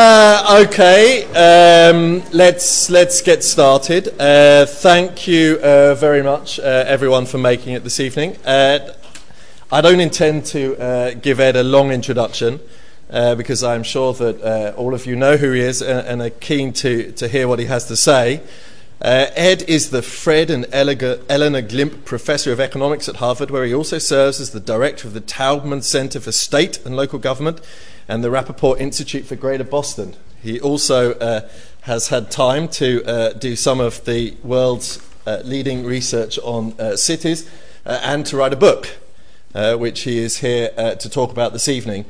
[0.00, 4.06] Uh, okay, um, let's let's get started.
[4.20, 8.36] Uh, thank you uh, very much, uh, everyone, for making it this evening.
[8.46, 8.94] Uh,
[9.72, 12.60] I don't intend to uh, give Ed a long introduction
[13.08, 16.72] because I'm sure that all of you know who he is and, and, are keen
[16.74, 18.40] to, to hear what he has to say.
[19.00, 23.98] Ed is the Fred and Eleanor Glimp Professor of Economics at Harvard, where he also
[23.98, 27.60] serves as the director of the Taubman Center for State and Local Government
[28.08, 30.16] and the Rappaport Institute for Greater Boston.
[30.42, 31.48] He also uh,
[31.82, 36.96] has had time to uh, do some of the world's uh, leading research on uh,
[36.96, 37.48] cities
[37.84, 38.98] uh, and to write a book,
[39.54, 42.06] uh, which he is here to talk about this evening.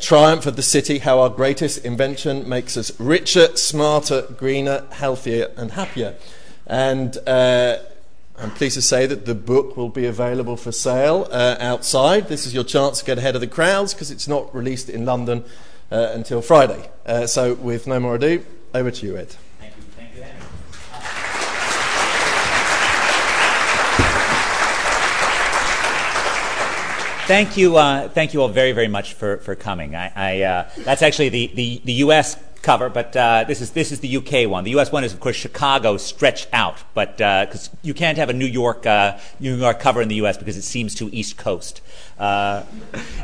[0.00, 5.72] Triumph of the City How Our Greatest Invention Makes Us Richer, Smarter, Greener, Healthier, and
[5.72, 6.14] Happier.
[6.66, 7.18] And
[8.36, 12.28] I'm pleased to say that the book will be available for sale uh, outside.
[12.28, 15.04] This is your chance to get ahead of the crowds because it's not released in
[15.04, 15.44] London
[15.92, 16.90] uh, until Friday.
[17.06, 18.44] Uh, so, with no more ado,
[18.74, 19.36] over to you, Ed.
[19.60, 19.82] Thank you.
[19.96, 20.24] Thank you,
[27.26, 29.94] Thank you, uh, thank you all very, very much for, for coming.
[29.94, 33.92] I, I uh, that's actually the, the, the U.S cover, but uh, this is this
[33.92, 34.64] is the UK one.
[34.64, 38.30] The US one is, of course, Chicago stretched out, but because uh, you can't have
[38.30, 41.36] a New York uh, New York cover in the US because it seems too East
[41.36, 41.82] Coast
[42.18, 42.64] uh,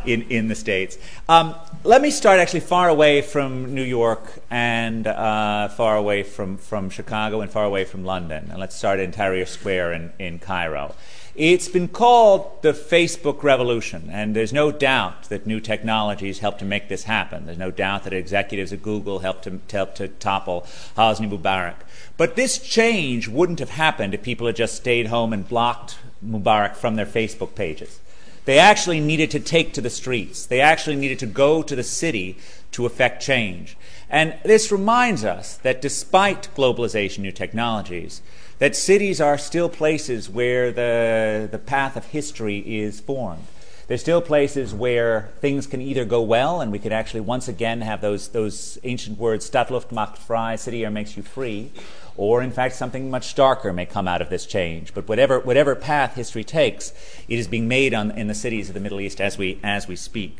[0.04, 0.98] in in the states.
[1.28, 6.58] Um, let me start actually far away from New York and uh, far away from
[6.58, 10.38] from Chicago and far away from London, and let's start in Tahrir Square in in
[10.38, 10.94] Cairo.
[11.36, 16.64] It's been called the Facebook revolution, and there's no doubt that new technologies helped to
[16.64, 17.46] make this happen.
[17.46, 21.76] There's no doubt that executives at Google helped to, helped to topple Hosni Mubarak.
[22.16, 26.74] But this change wouldn't have happened if people had just stayed home and blocked Mubarak
[26.74, 28.00] from their Facebook pages.
[28.44, 30.46] They actually needed to take to the streets.
[30.46, 32.38] They actually needed to go to the city
[32.72, 33.76] to effect change.
[34.08, 38.20] And this reminds us that despite globalization, new technologies,
[38.60, 43.46] that cities are still places where the, the path of history is formed.
[43.88, 47.80] They're still places where things can either go well, and we could actually once again
[47.80, 51.72] have those, those ancient words, Stadtluft macht frei, city air makes you free,
[52.16, 54.94] or in fact something much darker may come out of this change.
[54.94, 56.92] But whatever, whatever path history takes,
[57.26, 59.88] it is being made on, in the cities of the Middle East as we, as
[59.88, 60.38] we speak.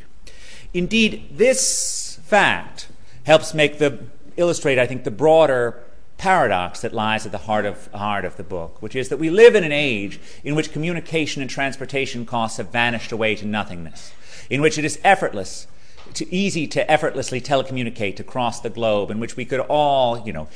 [0.73, 2.87] Indeed, this fact
[3.25, 3.99] helps make the
[4.37, 5.83] illustrate, I think, the broader
[6.21, 9.31] paradox that lies at the heart of, heart of the book, which is that we
[9.31, 14.13] live in an age in which communication and transportation costs have vanished away to nothingness,
[14.47, 15.65] in which it is effortless
[16.13, 20.47] to easy to effortlessly telecommunicate across the globe, in which we could all, you know,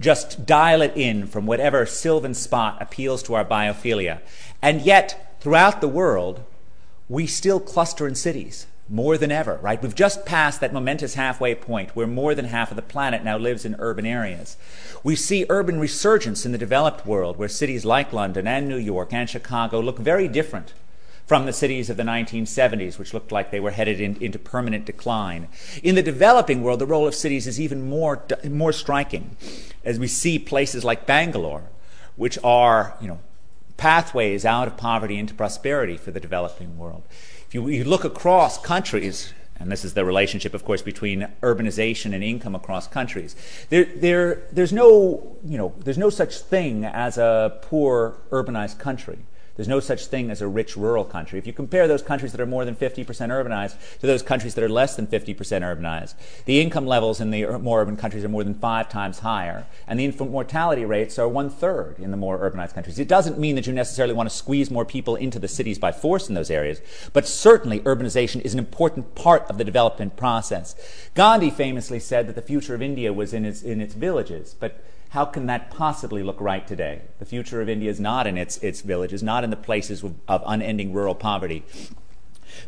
[0.00, 4.20] just dial it in from whatever sylvan spot appeals to our biophilia.
[4.62, 6.42] And yet, throughout the world,
[7.10, 9.80] we still cluster in cities more than ever, right?
[9.80, 13.38] We've just passed that momentous halfway point where more than half of the planet now
[13.38, 14.56] lives in urban areas.
[15.04, 19.12] We see urban resurgence in the developed world where cities like London and New York
[19.12, 20.74] and Chicago look very different
[21.24, 24.84] from the cities of the 1970s, which looked like they were headed in, into permanent
[24.84, 25.46] decline.
[25.80, 29.36] In the developing world, the role of cities is even more, more striking
[29.84, 31.62] as we see places like Bangalore,
[32.16, 33.20] which are, you know,
[33.76, 37.04] pathways out of poverty into prosperity for the developing world.
[37.50, 42.14] If you, you look across countries, and this is the relationship, of course, between urbanization
[42.14, 43.34] and income across countries.
[43.70, 49.18] There, there, there's, no, you know, there's no such thing as a poor urbanized country.
[49.56, 51.38] There's no such thing as a rich rural country.
[51.38, 54.64] If you compare those countries that are more than 50% urbanized to those countries that
[54.64, 58.44] are less than 50% urbanized, the income levels in the more urban countries are more
[58.44, 62.38] than five times higher, and the infant mortality rates are one third in the more
[62.38, 62.98] urbanized countries.
[62.98, 65.92] It doesn't mean that you necessarily want to squeeze more people into the cities by
[65.92, 66.80] force in those areas,
[67.12, 70.74] but certainly urbanization is an important part of the development process.
[71.14, 74.82] Gandhi famously said that the future of India was in its, in its villages, but
[75.10, 77.02] how can that possibly look right today?
[77.18, 80.42] The future of India is not in its, its villages, not in the places of,
[80.46, 81.64] unending rural poverty,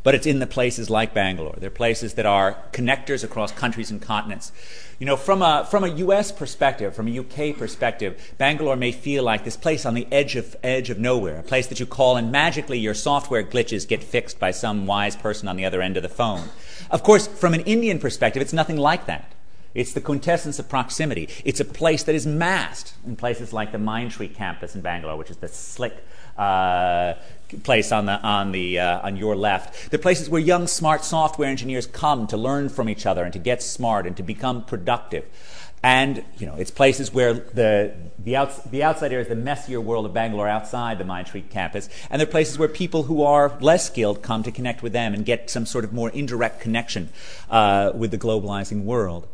[0.03, 1.55] but it's in the places like Bangalore.
[1.57, 4.51] They're places that are connectors across countries and continents.
[4.99, 9.23] You know, from a, from a US perspective, from a UK perspective, Bangalore may feel
[9.23, 12.17] like this place on the edge of, edge of nowhere, a place that you call
[12.17, 15.97] and magically your software glitches get fixed by some wise person on the other end
[15.97, 16.49] of the phone.
[16.91, 19.33] Of course, from an Indian perspective, it's nothing like that.
[19.75, 21.29] It's the quintessence of proximity.
[21.45, 25.31] It's a place that is massed in places like the Mindtree campus in Bangalore, which
[25.31, 25.95] is the slick
[26.37, 27.15] uh,
[27.63, 29.91] place on the on the uh, on your left.
[29.91, 33.39] They're places where young, smart software engineers come to learn from each other and to
[33.39, 35.25] get smart and to become productive.
[35.85, 39.81] And you know, it's places where the the, outs, the outside area is the messier
[39.81, 43.87] world of Bangalore outside the Mindtree campus, and they're places where people who are less
[43.87, 47.09] skilled come to connect with them and get some sort of more indirect connection
[47.51, 49.27] uh, with the globalizing world.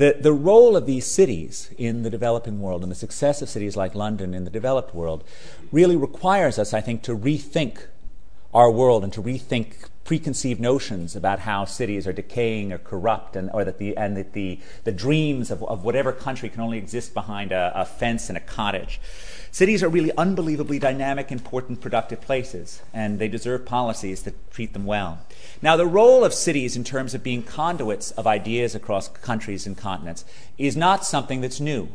[0.00, 3.76] The, the role of these cities in the developing world and the success of cities
[3.76, 5.22] like London in the developed world
[5.70, 7.82] really requires us, I think, to rethink
[8.54, 13.50] our world and to rethink preconceived notions about how cities are decaying or corrupt and,
[13.52, 17.12] or that the, and that the, the dreams of, of whatever country can only exist
[17.12, 19.02] behind a, a fence and a cottage.
[19.52, 24.86] Cities are really unbelievably dynamic, important, productive places, and they deserve policies that treat them
[24.86, 25.18] well.
[25.60, 29.76] Now, the role of cities in terms of being conduits of ideas across countries and
[29.76, 30.24] continents
[30.56, 31.88] is not something that's new.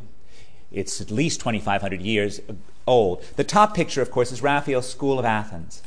[0.72, 2.42] It's at least 2,500 years
[2.86, 3.24] old.
[3.38, 5.81] The top picture, of course, is Raphael's School of Athens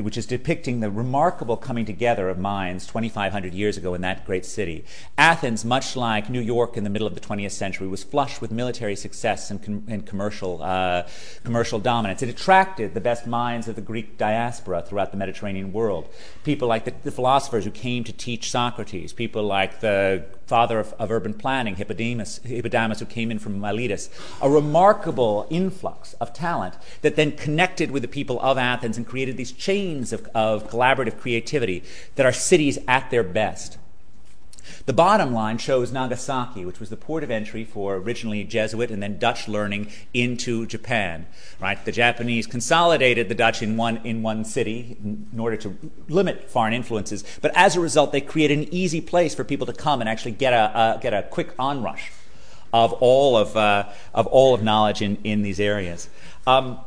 [0.00, 4.46] which is depicting the remarkable coming together of minds 2,500 years ago in that great
[4.46, 4.84] city.
[5.18, 8.50] Athens, much like New York in the middle of the 20th century, was flush with
[8.50, 11.06] military success and, com- and commercial, uh,
[11.44, 12.22] commercial dominance.
[12.22, 16.08] It attracted the best minds of the Greek diaspora throughout the Mediterranean world.
[16.44, 20.92] People like the, the philosophers who came to teach Socrates, people like the father of,
[20.98, 24.10] of urban planning, Hippodamus, Hippodamus, who came in from Miletus.
[24.42, 29.38] A remarkable influx of talent that then connected with the people of Athens and created
[29.38, 31.82] these chains of, of collaborative creativity
[32.16, 33.78] that are cities at their best.
[34.86, 39.02] The bottom line shows Nagasaki, which was the port of entry for originally Jesuit and
[39.02, 41.26] then Dutch learning into Japan.
[41.60, 41.82] Right?
[41.84, 45.76] The Japanese consolidated the Dutch in one, in one city in order to
[46.08, 49.72] limit foreign influences, but as a result, they created an easy place for people to
[49.72, 52.10] come and actually get a, get a quick onrush
[52.72, 56.08] of all of, uh, of all of knowledge in, in these areas.
[56.46, 56.78] Um,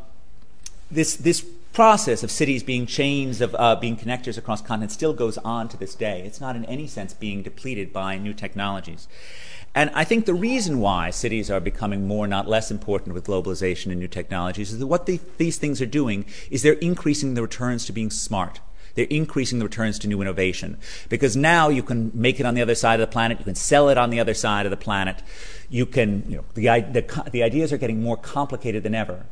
[0.89, 1.45] this, this
[1.75, 5.75] process of cities being chains of uh, being connectors across continents still goes on to
[5.75, 6.21] this day.
[6.25, 9.09] It's not in any sense being depleted by new technologies.
[9.75, 13.91] And I think the reason why cities are becoming more, not less important with globalization
[13.91, 17.85] and new technologies is that what these things are doing is they're increasing the returns
[17.87, 18.61] to being smart.
[18.93, 20.77] They're increasing the returns to new innovation.
[21.09, 23.53] Because now you can make it on the other side of the planet, you can
[23.53, 25.21] sell it on the other side of the planet.
[25.69, 29.25] You can, you know, the, the, the ideas are getting more complicated than ever.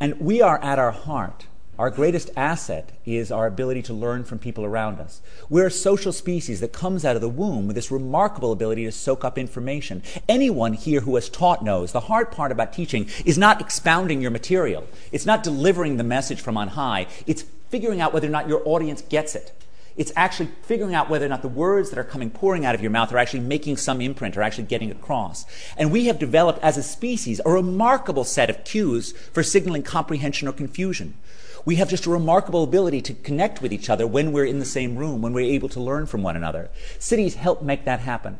[0.00, 1.44] And we are at our heart
[1.80, 5.22] our greatest asset is our ability to learn from people around us.
[5.48, 8.92] We're a social species that comes out of the womb with this remarkable ability to
[8.92, 10.02] soak up information.
[10.28, 14.30] Anyone here who has taught knows the hard part about teaching is not expounding your
[14.30, 18.46] material, it's not delivering the message from on high, it's figuring out whether or not
[18.46, 19.50] your audience gets it.
[19.96, 22.82] It's actually figuring out whether or not the words that are coming pouring out of
[22.82, 25.46] your mouth are actually making some imprint or actually getting across.
[25.78, 30.46] And we have developed as a species a remarkable set of cues for signaling comprehension
[30.46, 31.14] or confusion.
[31.64, 34.64] We have just a remarkable ability to connect with each other when we're in the
[34.64, 36.70] same room, when we're able to learn from one another.
[36.98, 38.38] Cities help make that happen.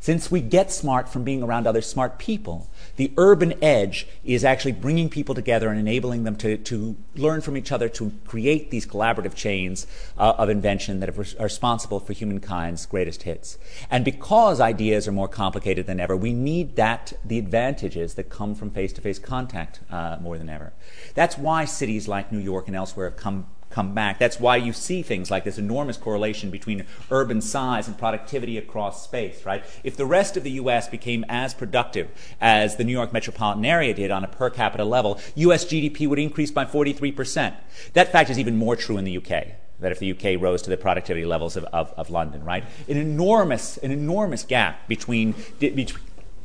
[0.00, 4.72] Since we get smart from being around other smart people, the urban edge is actually
[4.72, 8.86] bringing people together and enabling them to, to learn from each other to create these
[8.86, 9.86] collaborative chains
[10.18, 13.58] uh, of invention that are responsible for humankind's greatest hits.
[13.90, 18.54] And because ideas are more complicated than ever, we need that, the advantages that come
[18.54, 20.72] from face to face contact uh, more than ever.
[21.14, 24.20] That's why cities like New York and elsewhere have come come back.
[24.20, 29.02] That's why you see things like this enormous correlation between urban size and productivity across
[29.02, 29.64] space, right?
[29.82, 32.08] If the rest of the US became as productive
[32.40, 36.20] as the New York metropolitan area did on a per capita level, US GDP would
[36.20, 37.54] increase by 43%.
[37.94, 39.46] That fact is even more true in the UK
[39.80, 42.64] that if the UK rose to the productivity levels of, of, of London, right?
[42.88, 45.88] An enormous, an enormous gap between, between,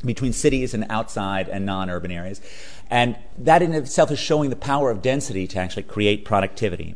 [0.04, 2.42] between cities and outside and non urban areas.
[2.90, 6.96] And that in itself is showing the power of density to actually create productivity.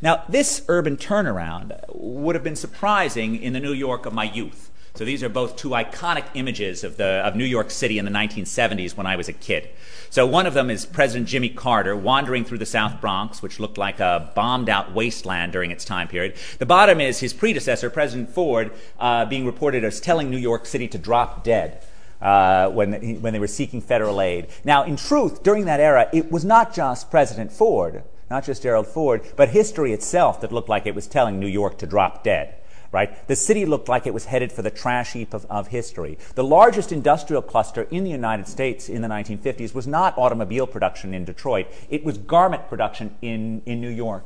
[0.00, 4.70] Now, this urban turnaround would have been surprising in the New York of my youth.
[4.96, 8.12] So these are both two iconic images of, the, of New York City in the
[8.12, 9.68] 1970s when I was a kid.
[10.08, 13.76] So one of them is President Jimmy Carter wandering through the South Bronx, which looked
[13.76, 16.36] like a bombed out wasteland during its time period.
[16.60, 18.70] The bottom is his predecessor, President Ford,
[19.00, 21.84] uh, being reported as telling New York City to drop dead
[22.24, 24.48] uh, when, when they were seeking federal aid.
[24.64, 28.86] Now, in truth, during that era, it was not just President Ford, not just Gerald
[28.86, 32.56] Ford, but history itself that looked like it was telling New York to drop dead.
[32.90, 33.26] Right?
[33.26, 36.16] The city looked like it was headed for the trash heap of, of history.
[36.36, 41.12] The largest industrial cluster in the United States in the 1950s was not automobile production
[41.12, 44.24] in Detroit, it was garment production in, in New York.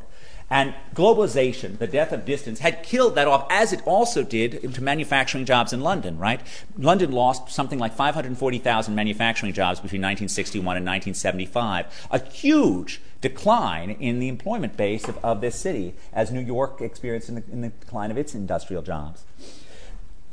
[0.50, 4.82] And globalization, the death of distance, had killed that off, as it also did into
[4.82, 6.40] manufacturing jobs in London, right?
[6.78, 12.06] London lost something like 540,000 manufacturing jobs between 1961 and 1975.
[12.10, 17.28] A huge decline in the employment base of, of this city, as New York experienced
[17.28, 19.24] in the, in the decline of its industrial jobs.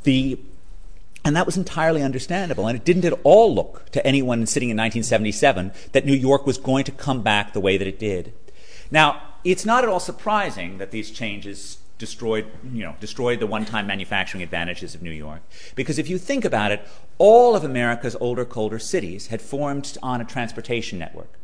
[0.04, 0.38] The
[1.26, 2.68] and that was entirely understandable.
[2.68, 6.56] And it didn't at all look to anyone sitting in 1977 that New York was
[6.56, 8.32] going to come back the way that it did.
[8.92, 9.20] Now,
[9.52, 14.42] it's not at all surprising that these changes destroyed, you know, destroyed the one-time manufacturing
[14.42, 15.40] advantages of New York.
[15.74, 16.86] Because if you think about it,
[17.18, 21.38] all of America's older, colder cities had formed on a transportation network.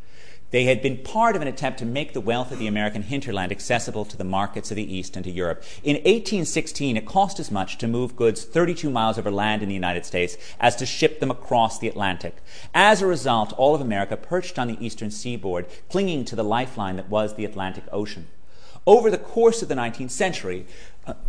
[0.52, 3.50] They had been part of an attempt to make the wealth of the American hinterland
[3.50, 5.64] accessible to the markets of the East and to Europe.
[5.82, 9.74] In 1816, it cost as much to move goods 32 miles over land in the
[9.74, 12.36] United States as to ship them across the Atlantic.
[12.74, 16.96] As a result, all of America perched on the eastern seaboard, clinging to the lifeline
[16.96, 18.26] that was the Atlantic Ocean.
[18.86, 20.66] Over the course of the 19th century,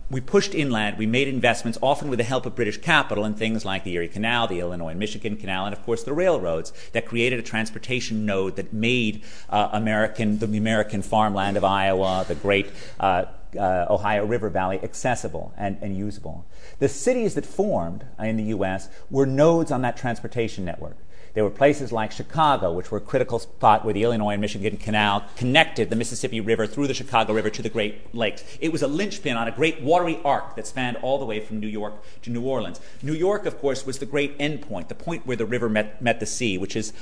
[0.09, 3.65] we pushed inland, we made investments, often with the help of British capital, in things
[3.65, 7.05] like the Erie Canal, the Illinois and Michigan Canal, and of course the railroads that
[7.07, 12.67] created a transportation node that made uh, American, the American farmland of Iowa, the great
[12.99, 13.25] uh,
[13.57, 16.45] uh, Ohio River Valley accessible and usable.
[16.79, 18.89] The cities that formed in the U.S.
[19.09, 20.97] were nodes on that transportation network.
[21.33, 24.77] There were places like Chicago, which were a critical spot where the Illinois and Michigan
[24.77, 28.43] Canal connected the Mississippi River through the Chicago River to the Great Lakes.
[28.61, 31.59] It was a linchpin on a great watery arc that spanned all the way from
[31.59, 32.79] New York to New Orleans.
[33.01, 36.19] New York, of course, was the great endpoint, the point where the river met, met
[36.19, 36.93] the sea, which is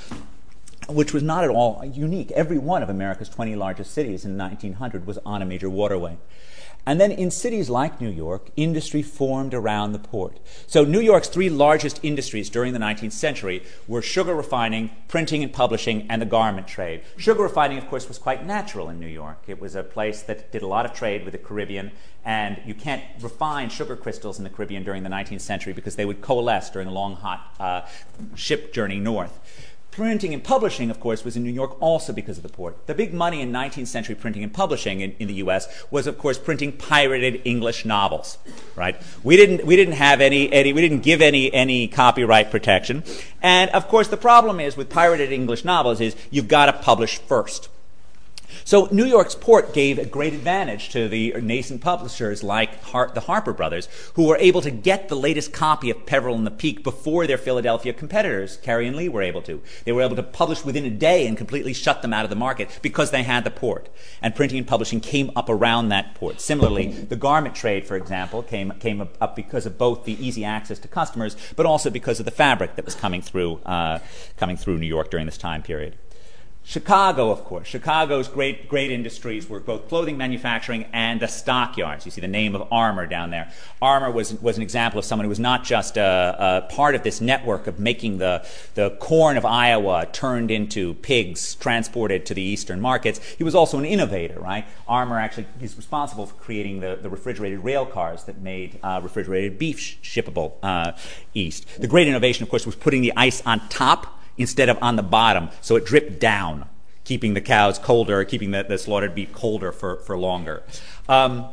[0.88, 2.30] which was not at all unique.
[2.32, 6.16] Every one of America's 20 largest cities in 1900 was on a major waterway.
[6.84, 10.40] And then in cities like New York, industry formed around the port.
[10.66, 15.52] So New York's three largest industries during the 19th century were sugar refining, printing and
[15.52, 17.02] publishing, and the garment trade.
[17.16, 19.38] Sugar refining, of course, was quite natural in New York.
[19.46, 21.92] It was a place that did a lot of trade with the Caribbean,
[22.24, 26.04] and you can't refine sugar crystals in the Caribbean during the 19th century because they
[26.04, 27.82] would coalesce during a long, hot uh,
[28.34, 29.38] ship journey north.
[29.92, 32.86] Printing and publishing, of course, was in New York also because of the port.
[32.86, 35.68] The big money in 19th century printing and publishing in, in, the U.S.
[35.90, 38.38] was, of course, printing pirated English novels.
[38.74, 38.96] Right?
[39.22, 43.04] We didn't we didn't have any, any we didn't give any any copyright protection,
[43.42, 47.18] and of course the problem is with pirated English novels is you've got to publish
[47.18, 47.68] first.
[48.64, 53.20] So New York's port gave a great advantage to the nascent publishers like Har- the
[53.20, 56.82] Harper Brothers, who were able to get the latest copy of Peveril and the Peak
[56.82, 59.60] before their Philadelphia competitors, Carey and Lea, were able to.
[59.84, 62.36] They were able to publish within a day and completely shut them out of the
[62.36, 63.88] market because they had the port.
[64.20, 66.40] And printing and publishing came up around that port.
[66.40, 70.78] Similarly, the garment trade, for example, came, came up because of both the easy access
[70.80, 73.98] to customers, but also because of the fabric that was coming through, uh,
[74.36, 75.96] coming through New York during this time period.
[76.64, 77.66] Chicago, of course.
[77.66, 82.04] Chicago's great, great industries were both clothing manufacturing and the stockyards.
[82.04, 83.52] You see the name of Armour down there.
[83.80, 87.02] Armour was, was an example of someone who was not just a, a, part of
[87.02, 92.42] this network of making the, the corn of Iowa turned into pigs transported to the
[92.42, 93.18] eastern markets.
[93.36, 94.64] He was also an innovator, right?
[94.86, 99.58] Armour actually is responsible for creating the, the refrigerated rail cars that made uh, refrigerated
[99.58, 100.92] beef sh- shippable uh,
[101.34, 101.66] east.
[101.80, 105.02] The great innovation, of course, was putting the ice on top instead of on the
[105.02, 106.68] bottom, so it dripped down,
[107.04, 110.62] keeping the cows colder, keeping the, the slaughtered beef colder for, for longer.
[111.08, 111.46] Um,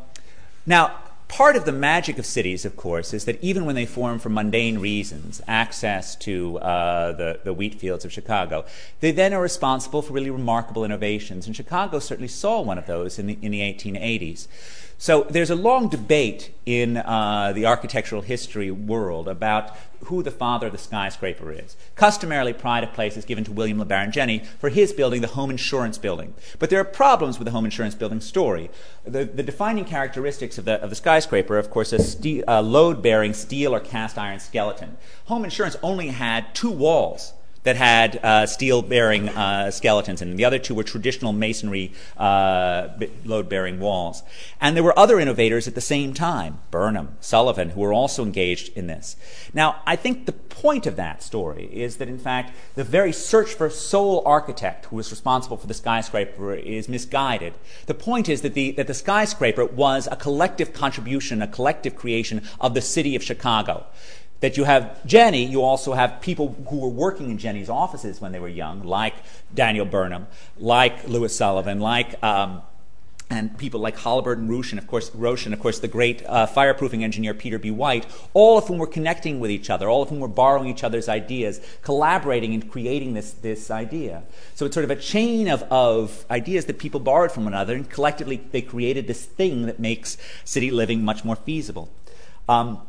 [0.66, 0.98] now,
[1.30, 4.30] part of the magic of cities, of course, is that even when they form for
[4.30, 8.66] mundane reasons, access to uh, the, the wheat fields of Chicago,
[9.00, 11.48] they then are responsible for really remarkable innovations.
[11.48, 14.48] And Chicago certainly saw one of those in the, in the 1880s.
[15.02, 20.68] So there's a long debate in uh, the architectural history world about who the father
[20.68, 21.78] of the skyscraper is.
[21.96, 25.52] Customarily, pride of place is given to William LeBaron Jenney for his building, the Home
[25.52, 26.34] Insurance Building.
[26.60, 28.70] But there are problems with the Home Insurance Building story.
[29.06, 33.34] The, the defining characteristics of the, of the skyscraper, of course, a ste- load bearing
[33.34, 34.98] steel or cast iron skeleton.
[35.28, 37.32] Home Insurance only had two walls
[37.64, 40.36] that had uh, steel bearing uh, skeletons them.
[40.36, 42.90] The other two were traditional masonry uh,
[43.26, 44.24] load bearing walls.
[44.62, 48.76] And there were other innovators at the same time Burnham, Sullivan, who were also engaged
[48.78, 49.16] in this.
[49.54, 53.54] Now, I think the point of that story is that, in fact, the very search
[53.54, 57.54] for sole architect who was responsible for the skyscraper is misguided.
[57.86, 62.44] The point is that the, that the skyscraper was a collective contribution, a collective creation
[62.60, 63.86] of the city of Chicago
[64.40, 68.32] that you have Jenney, you also have people who were working in Jenney's offices when
[68.32, 69.16] they were young, like
[69.54, 70.28] Daniel Burnham,
[70.58, 72.62] like Louis Sullivan, like um,
[73.30, 76.48] and people like Halliburton Roche and of course Roche and of course the great uh,
[76.48, 77.70] fireproofing engineer Peter B.
[77.70, 80.84] Wight, all of whom were connecting with each other, all of whom were borrowing each
[80.84, 84.24] other's ideas, collaborating and creating this, this idea.
[84.56, 87.76] So it's sort of a chain of, of ideas that people borrowed from one another,
[87.76, 91.90] and collectively they created this thing that makes city living much more feasible.
[92.48, 92.82] Um,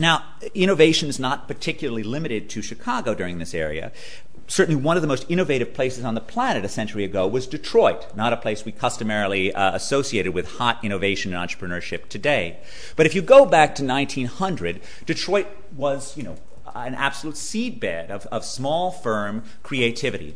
[0.00, 3.92] now, innovation is not particularly limited to Chicago during this area.
[4.46, 8.06] Certainly, one of the most innovative places on the planet a century ago was Detroit,
[8.16, 12.60] not a place we customarily uh, associated with hot innovation and entrepreneurship today.
[12.96, 16.36] But if you go back to 1900, Detroit was, you know,
[16.74, 20.34] an absolute seedbed of, of small firm creativity.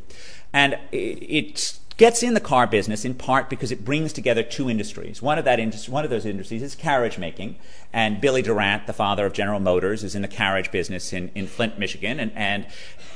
[0.53, 5.23] And it, gets in the car business in part because it brings together two industries.
[5.23, 7.57] One of, that one of those industries is carriage making,
[7.93, 11.47] and Billy Durant, the father of General Motors, is in the carriage business in, in
[11.47, 12.67] Flint, Michigan, and, and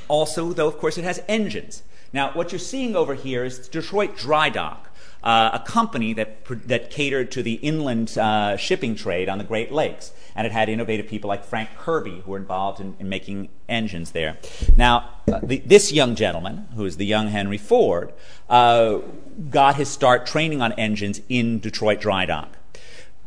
[0.06, 1.82] also, though, of course, it has engines.
[2.12, 4.87] Now, what you're seeing over here is Detroit Dry Dock.
[5.22, 9.72] Uh, a company that, that catered to the inland uh, shipping trade on the Great
[9.72, 10.12] Lakes.
[10.36, 14.12] And it had innovative people like Frank Kirby who were involved in, in making engines
[14.12, 14.38] there.
[14.76, 18.12] Now, uh, this young gentleman, who is the young Henry Ford,
[18.48, 22.57] got his start training on engines in Detroit Dry Dock.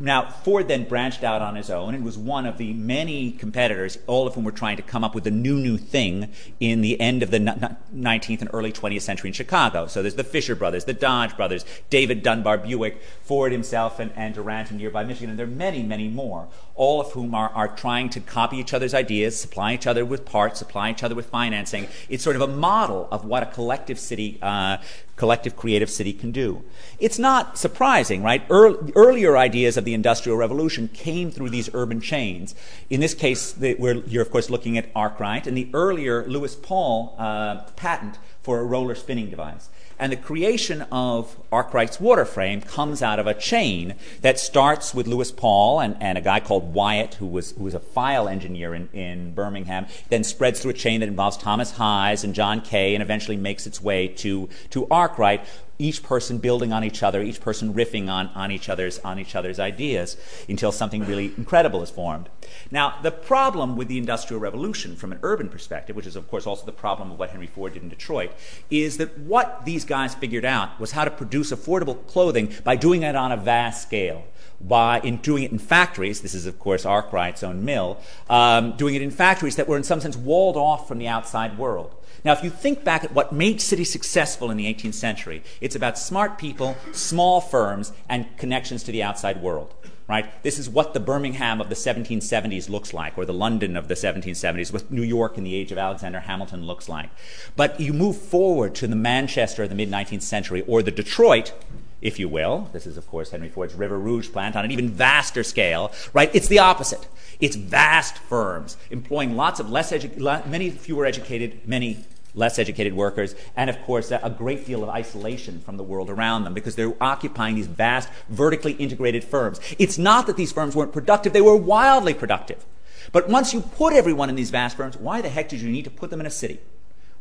[0.01, 3.99] Now, Ford then branched out on his own and was one of the many competitors,
[4.07, 6.29] all of whom were trying to come up with a new, new thing
[6.59, 9.85] in the end of the 19th and early 20th century in Chicago.
[9.85, 14.33] So there's the Fisher brothers, the Dodge brothers, David Dunbar Buick, Ford himself, and, and
[14.33, 17.67] Durant in nearby Michigan, and there are many, many more, all of whom are, are
[17.67, 21.27] trying to copy each other's ideas, supply each other with parts, supply each other with
[21.27, 21.87] financing.
[22.09, 24.77] It's sort of a model of what a collective city uh,
[25.21, 26.63] collective creative city can do.
[26.97, 28.41] It's not surprising, right?
[28.49, 32.55] Earlier ideas of the Industrial Revolution came through these urban chains.
[32.89, 33.75] In this case, the,
[34.07, 38.63] you're of course looking at Arkwright and the earlier Lewis Paul uh, patent for a
[38.63, 39.69] roller spinning device.
[40.01, 45.05] And the creation of Arkwright's water frame comes out of a chain that starts with
[45.05, 48.73] Lewis Paul and, and a guy called Wyatt, who was, who was a file engineer
[48.73, 52.95] in, in Birmingham, then spreads through a chain that involves Thomas Highs and John Kay
[52.95, 55.45] and eventually makes its way to, to Arkwright,
[55.81, 59.35] each person building on each other, each person riffing on, on each other's on each
[59.35, 60.15] other's ideas
[60.47, 62.29] until something really incredible is formed.
[62.69, 66.45] Now, the problem with the Industrial Revolution from an urban perspective, which is of course
[66.45, 68.31] also the problem of what Henry Ford did in Detroit,
[68.69, 73.03] is that what these guys figured out was how to produce affordable clothing by doing
[73.03, 74.23] it on a vast scale
[74.59, 76.21] by in doing it in factories.
[76.21, 77.97] This is, of course, Arkwright's own mill.
[78.29, 81.57] Um, doing it in factories that were, in some sense, walled off from the outside
[81.57, 81.95] world.
[82.23, 85.75] Now, if you think back at what made cities successful in the 18th century, it's
[85.75, 89.73] about smart people, small firms, and connections to the outside world.
[90.07, 90.43] Right?
[90.43, 93.93] This is what the Birmingham of the 1770s looks like, or the London of the
[93.93, 97.09] 1770s, what New York in the age of Alexander Hamilton looks like.
[97.55, 101.53] But you move forward to the Manchester of the mid 19th century, or the Detroit,
[102.01, 102.69] if you will.
[102.73, 106.29] This is, of course, Henry Ford's River Rouge plant on an even vaster scale, right?
[106.33, 107.07] It's the opposite.
[107.39, 113.35] It's vast firms employing lots of less edu- many fewer educated, many less educated workers,
[113.55, 116.93] and of course, a great deal of isolation from the world around them because they're
[117.01, 119.59] occupying these vast, vertically integrated firms.
[119.77, 122.65] It's not that these firms weren't productive, they were wildly productive.
[123.11, 125.83] But once you put everyone in these vast firms, why the heck did you need
[125.85, 126.59] to put them in a city?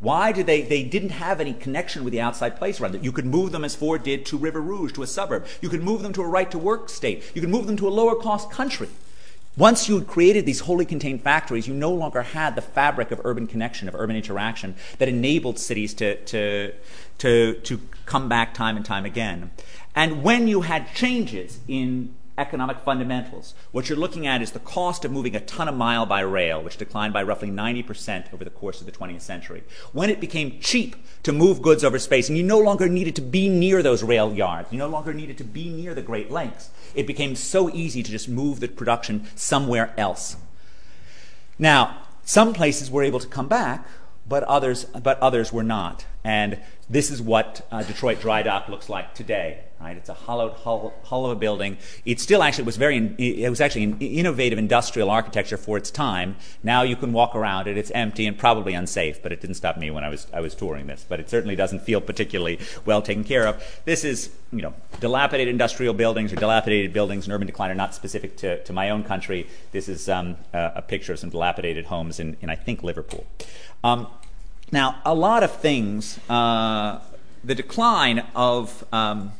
[0.01, 3.05] Why did they, they didn't have any connection with the outside place around it.
[3.05, 5.47] You could move them as Ford did to River Rouge, to a suburb.
[5.61, 7.23] You could move them to a right to work state.
[7.35, 8.89] You could move them to a lower cost country.
[9.61, 13.21] Once you had created these wholly contained factories, you no longer had the fabric of
[13.25, 16.73] urban connection, of urban interaction that enabled cities to, to,
[17.19, 19.51] to, to come back time and time again.
[19.95, 23.55] And when you had changes in economic fundamentals.
[23.71, 26.63] What you're looking at is the cost of moving a ton of mile by rail,
[26.63, 29.63] which declined by roughly 90% over the course of the 20th century.
[29.93, 33.23] When it became cheap to move goods over space, and you no longer needed to
[33.23, 36.71] be near those rail yards, you no longer needed to be near the Great Lakes,
[36.95, 40.37] it became so easy to just move the production somewhere else.
[41.59, 43.87] Now, some places were able to come back,
[44.27, 46.07] but others, but others were not.
[46.25, 46.59] And
[46.91, 49.61] this is what uh, Detroit Dry Dock looks like today.
[49.81, 49.97] Right?
[49.97, 51.79] It's a hollowed hull, of a building.
[52.05, 56.37] It still actually was very, it was actually an innovative industrial architecture for its time.
[56.63, 57.79] Now you can walk around it.
[57.79, 60.55] It's empty and probably unsafe, but it didn't stop me when I was, I was
[60.55, 61.07] touring this.
[61.09, 63.63] But it certainly doesn't feel particularly well taken care of.
[63.87, 67.95] This is, you know, dilapidated industrial buildings or dilapidated buildings in urban decline are not
[67.95, 69.47] specific to, to my own country.
[69.73, 73.25] This is um, a, a, picture of some dilapidated homes in, in I think, Liverpool.
[73.83, 74.09] Um,
[74.73, 77.01] now, a lot of things, uh,
[77.43, 79.33] the decline of um,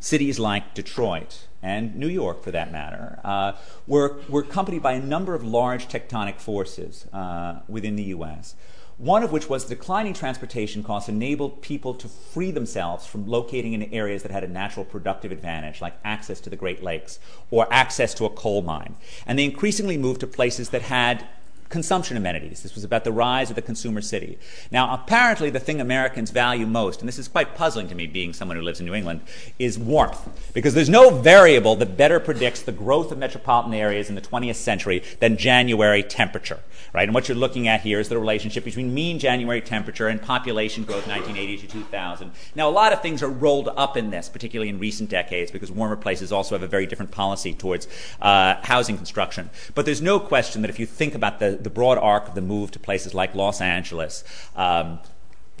[0.00, 3.52] cities like Detroit and New York, for that matter, uh,
[3.86, 8.54] were, were accompanied by a number of large tectonic forces uh, within the U.S.
[8.96, 13.82] One of which was declining transportation costs enabled people to free themselves from locating in
[13.94, 17.18] areas that had a natural productive advantage, like access to the Great Lakes
[17.50, 18.96] or access to a coal mine.
[19.26, 21.26] And they increasingly moved to places that had
[21.70, 22.62] consumption amenities.
[22.62, 24.38] This was about the rise of the consumer city.
[24.72, 28.32] Now, apparently, the thing Americans value most, and this is quite puzzling to me being
[28.32, 29.20] someone who lives in New England,
[29.58, 30.28] is warmth.
[30.52, 34.56] Because there's no variable that better predicts the growth of metropolitan areas in the 20th
[34.56, 36.58] century than January temperature.
[36.92, 37.04] Right?
[37.04, 40.82] And what you're looking at here is the relationship between mean January temperature and population
[40.82, 42.32] growth 1980 to 2000.
[42.56, 45.70] Now, a lot of things are rolled up in this, particularly in recent decades, because
[45.70, 47.86] warmer places also have a very different policy towards
[48.20, 49.50] uh, housing construction.
[49.76, 52.40] But there's no question that if you think about the the broad arc of the
[52.40, 54.24] move to places like Los Angeles,
[54.56, 54.98] um,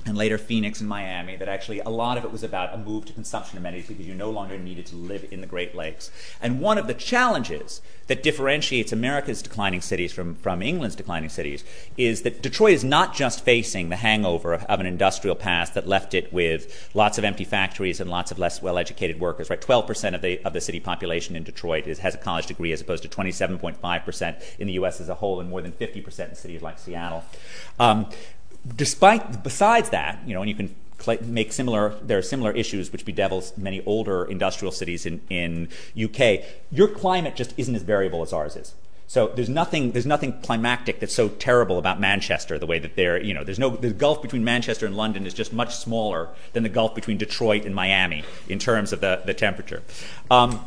[0.06, 3.04] and later Phoenix and Miami, that actually a lot of it was about a move
[3.06, 6.10] to consumption amenities because you no longer needed to live in the Great Lakes.
[6.40, 11.64] And one of the challenges that differentiates America's declining cities from, from England's declining cities
[11.96, 15.86] is that Detroit is not just facing the hangover of, of an industrial past that
[15.86, 19.60] left it with lots of empty factories and lots of less well educated workers, right?
[19.60, 22.80] 12% of the, of the city population in Detroit is, has a college degree as
[22.80, 25.00] opposed to 27.5% in the U.S.
[25.00, 27.22] as a whole and more than 50% in cities like Seattle.
[27.78, 28.06] Um,
[28.76, 30.74] despite besides that, you know, and you can
[31.22, 35.68] make similar there are similar issues which bedevils many older industrial cities in, in
[36.00, 36.44] UK.
[36.70, 38.74] Your climate just isn't as variable as ours is.
[39.06, 43.20] So there's nothing there's nothing climactic that's so terrible about Manchester the way that there
[43.20, 46.62] you know there's no the gulf between Manchester and London is just much smaller than
[46.62, 49.82] the gulf between Detroit and Miami in terms of the, the temperature.
[50.30, 50.64] Um,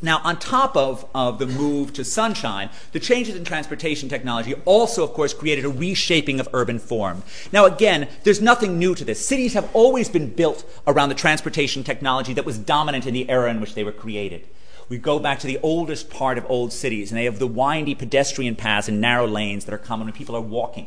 [0.00, 5.02] now, on top of, of the move to sunshine, the changes in transportation technology also,
[5.02, 7.24] of course, created a reshaping of urban form.
[7.52, 9.26] Now, again, there's nothing new to this.
[9.26, 13.50] Cities have always been built around the transportation technology that was dominant in the era
[13.50, 14.46] in which they were created.
[14.88, 17.94] We go back to the oldest part of old cities, and they have the windy
[17.94, 20.86] pedestrian paths and narrow lanes that are common when people are walking.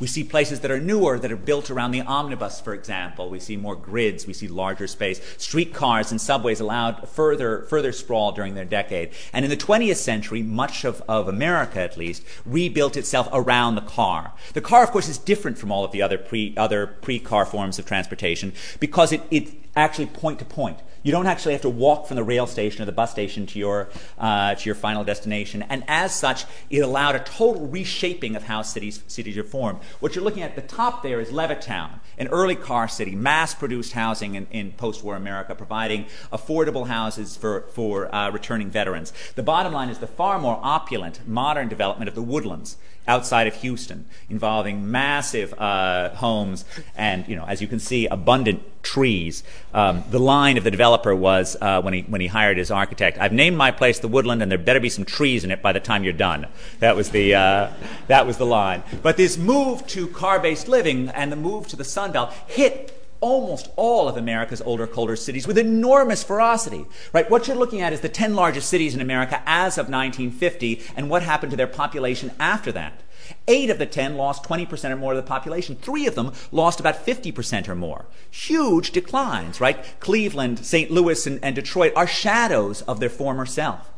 [0.00, 3.28] We see places that are newer that are built around the omnibus, for example.
[3.28, 5.20] We see more grids, we see larger space.
[5.36, 9.10] Streetcars and subways allowed further, further sprawl during their decade.
[9.34, 13.82] And in the 20th century, much of, of America at least, rebuilt itself around the
[13.82, 14.32] car.
[14.54, 17.78] The car, of course, is different from all of the other pre, other pre-car forms
[17.78, 20.78] of transportation because it, it actually point to point.
[21.02, 23.58] You don't actually have to walk from the rail station or the bus station to
[23.58, 23.88] your,
[24.18, 25.62] uh, to your final destination.
[25.62, 29.80] And as such, it allowed a total reshaping of how cities, cities are formed.
[30.00, 33.54] What you're looking at, at the top there is Levittown, an early car city, mass
[33.54, 39.12] produced housing in, in post war America, providing affordable houses for, for uh, returning veterans.
[39.34, 43.54] The bottom line is the far more opulent modern development of the woodlands outside of
[43.56, 46.64] Houston, involving massive uh, homes
[46.96, 49.42] and, you know, as you can see, abundant trees.
[49.72, 53.18] Um, the line of the developer was uh, when he when he hired his architect,
[53.18, 55.72] "I've named my place the Woodland, and there better be some trees in it by
[55.72, 56.46] the time you're done."
[56.80, 57.70] That was the uh,
[58.08, 58.82] that was the line.
[59.02, 63.70] But this move to car-based living and the move to the Sun Belt hit almost
[63.76, 66.84] all of America's older, colder cities with enormous ferocity.
[67.14, 67.30] Right?
[67.30, 71.08] What you're looking at is the 10 largest cities in America as of 1950 and
[71.08, 73.00] what happened to their population after that.
[73.48, 75.76] Eight of the 10 lost 20% or more of the population.
[75.76, 78.04] Three of them lost about 50% or more.
[78.30, 79.78] Huge declines, right?
[80.00, 80.90] Cleveland, St.
[80.90, 83.88] Louis, and, and Detroit are shadows of their former self.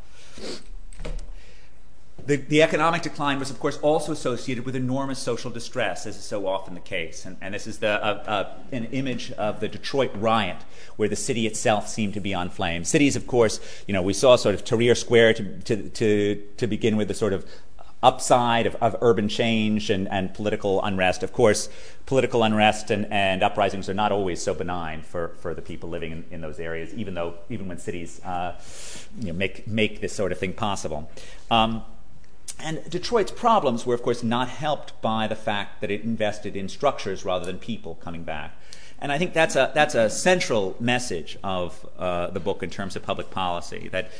[2.26, 6.46] The, economic decline was, of course, also associated with enormous social distress, as is so
[6.46, 7.26] often the case.
[7.40, 10.56] And, this is uh, uh, an image of the Detroit riot,
[10.96, 12.84] where the city itself seemed to be on flame.
[12.84, 16.66] Cities, of course, you know, we saw sort of Tahrir Square to, to, to, to
[16.66, 17.44] begin with the sort of
[18.02, 21.22] upside of, urban change and, political unrest.
[21.22, 21.68] Of course,
[22.06, 26.40] political unrest and, uprisings are not always so benign for, for the people living in,
[26.40, 28.54] those areas, even though even when cities uh,
[29.20, 31.10] make, make this sort of thing possible.
[32.58, 36.68] And Detroit's problems were, of course, not helped by the fact that it invested in
[36.68, 38.56] structures rather than people coming back.
[38.98, 42.96] And I think that's a, that's a central message of uh, the book in terms
[42.96, 44.10] of public policy that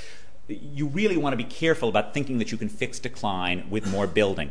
[0.49, 4.07] you really want to be careful about thinking that you can fix decline with more
[4.07, 4.51] building.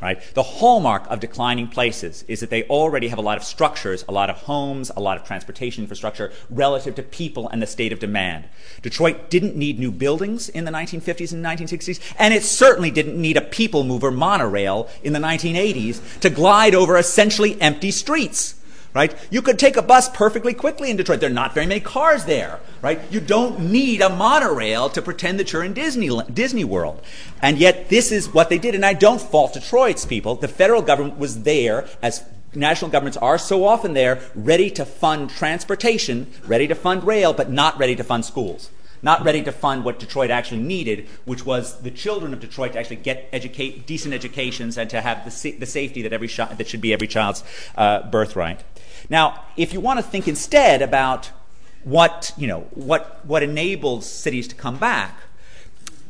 [0.00, 0.20] Right?
[0.34, 4.12] The hallmark of declining places is that they already have a lot of structures, a
[4.12, 7.98] lot of homes, a lot of transportation infrastructure relative to people and the state of
[7.98, 8.44] demand.
[8.82, 13.36] Detroit didn't need new buildings in the 1950s and 1960s, and it certainly didn't need
[13.36, 18.61] a people mover monorail in the 1980s to glide over essentially empty streets
[18.94, 19.14] right?
[19.30, 21.20] You could take a bus perfectly quickly in Detroit.
[21.20, 23.00] There are not very many cars there, right?
[23.10, 27.02] You don't need a monorail to pretend that you're in Disney, Disney World.
[27.40, 28.74] And yet, this is what they did.
[28.74, 30.34] And I don't fault Detroit's people.
[30.34, 32.22] The federal government was there, as
[32.54, 37.50] national governments are so often there, ready to fund transportation, ready to fund rail, but
[37.50, 38.70] not ready to fund schools
[39.02, 42.78] not ready to fund what Detroit actually needed, which was the children of Detroit to
[42.78, 46.36] actually get educate, decent educations and to have the, sa- the safety that, every sh-
[46.36, 47.42] that should be every child's
[47.76, 48.62] uh, birthright.
[49.10, 51.30] Now, if you want to think instead about
[51.84, 55.18] what, you know, what, what enables cities to come back,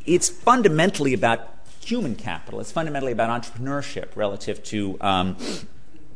[0.04, 1.48] it's fundamentally about
[1.80, 2.60] human capital.
[2.60, 5.36] It's fundamentally about entrepreneurship relative to um,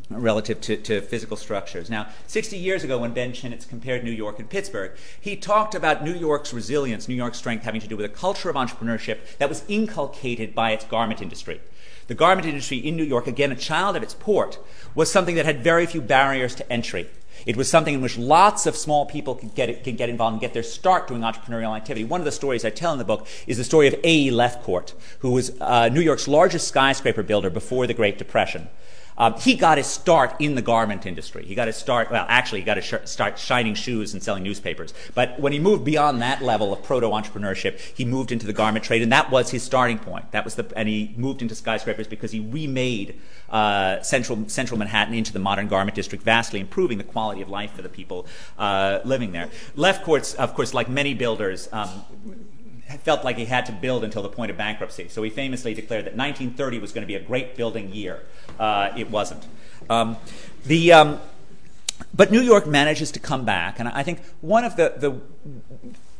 [0.08, 1.90] relative to, to, physical structures.
[1.90, 6.04] Now, 60 years ago, when Ben Chinitz compared New York and Pittsburgh, he talked about
[6.04, 9.48] New York's resilience, New York's strength having to do with a culture of entrepreneurship that
[9.48, 11.60] was inculcated by its garment industry.
[12.06, 14.58] The garment industry in New York, again, a child of its port,
[14.94, 17.08] was something that had very few barriers to entry.
[17.44, 20.40] It was something in which lots of small people could get, could get involved and
[20.40, 22.04] get their start doing entrepreneurial activity.
[22.04, 24.30] One of the stories I tell in the book is the story of A.E.
[24.30, 28.68] Lefcourt, who was uh, New York's largest skyscraper builder before the Great Depression.
[29.18, 31.44] Um, he got his start in the garment industry.
[31.44, 34.92] He got his start, well, actually, he got his start shining shoes and selling newspapers.
[35.14, 38.84] But when he moved beyond that level of proto entrepreneurship, he moved into the garment
[38.84, 40.30] trade, and that was his starting point.
[40.32, 43.18] That was the, and he moved into skyscrapers because he remade
[43.50, 47.72] uh, central, central Manhattan into the modern garment district, vastly improving the quality of life
[47.72, 48.26] for the people
[48.58, 49.48] uh, living there.
[49.76, 52.04] Lefkowitz, of course, like many builders, um,
[52.88, 55.08] felt like he had to build until the point of bankruptcy.
[55.08, 58.22] So he famously declared that 1930 was going to be a great building year.
[58.58, 59.46] Uh, it wasn't.
[59.90, 60.16] Um,
[60.64, 61.20] the, um,
[62.14, 65.20] but New York manages to come back, and I think one of the, the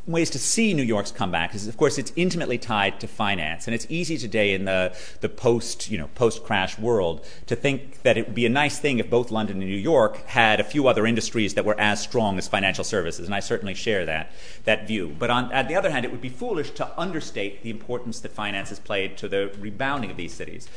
[0.07, 3.75] ways to see New York's comeback is, of course, it's intimately tied to finance, and
[3.75, 8.17] it's easy today in the, the post you know post crash world to think that
[8.17, 10.87] it would be a nice thing if both London and New York had a few
[10.87, 14.31] other industries that were as strong as financial services, and I certainly share that
[14.63, 15.15] that view.
[15.19, 18.31] But on, on the other hand, it would be foolish to understate the importance that
[18.31, 20.67] finance has played to the rebounding of these cities.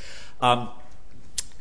[0.41, 0.71] Um,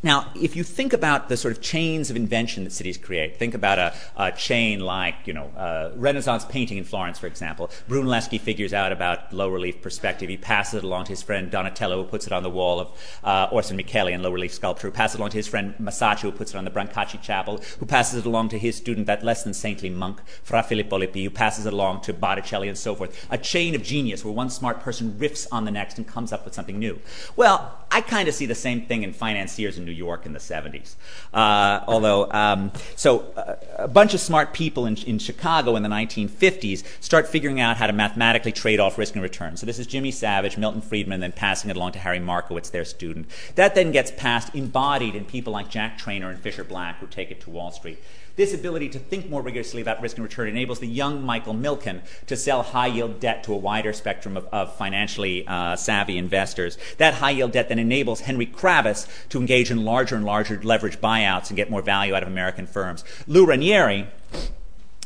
[0.01, 3.53] now, if you think about the sort of chains of invention that cities create, think
[3.53, 7.69] about a, a chain like, you know, uh, Renaissance painting in Florence, for example.
[7.89, 10.29] Brunelleschi figures out about low relief perspective.
[10.29, 12.87] He passes it along to his friend Donatello, who puts it on the wall of
[13.23, 16.31] uh, Orsanmichele in low relief sculpture, who passes it along to his friend Masaccio, who
[16.31, 19.43] puts it on the Brancacci Chapel, who passes it along to his student, that less
[19.43, 23.27] than saintly monk, Fra Filippo Lippi, who passes it along to Botticelli and so forth.
[23.29, 26.45] A chain of genius where one smart person riffs on the next and comes up
[26.45, 26.99] with something new.
[27.35, 30.39] Well, I kind of see the same thing in financiers in New York in the
[30.39, 30.95] 70s.
[31.33, 35.89] Uh, although, um, so uh, a bunch of smart people in, in Chicago in the
[35.89, 39.57] 1950s start figuring out how to mathematically trade off risk and return.
[39.57, 42.85] So this is Jimmy Savage, Milton Friedman, then passing it along to Harry Markowitz, their
[42.85, 43.27] student.
[43.55, 47.31] That then gets passed, embodied in people like Jack Treynor and Fischer Black, who take
[47.31, 47.99] it to Wall Street.
[48.39, 51.99] This ability to think more rigorously about risk and return enables the young Michael Milken
[52.27, 56.77] to sell high yield debt to a wider spectrum of, of financially uh, savvy investors.
[56.99, 61.01] That high yield debt then enables Henry Kravis to engage in larger and larger leverage
[61.01, 63.03] buyouts and get more value out of American firms.
[63.27, 64.07] Lou Ranieri,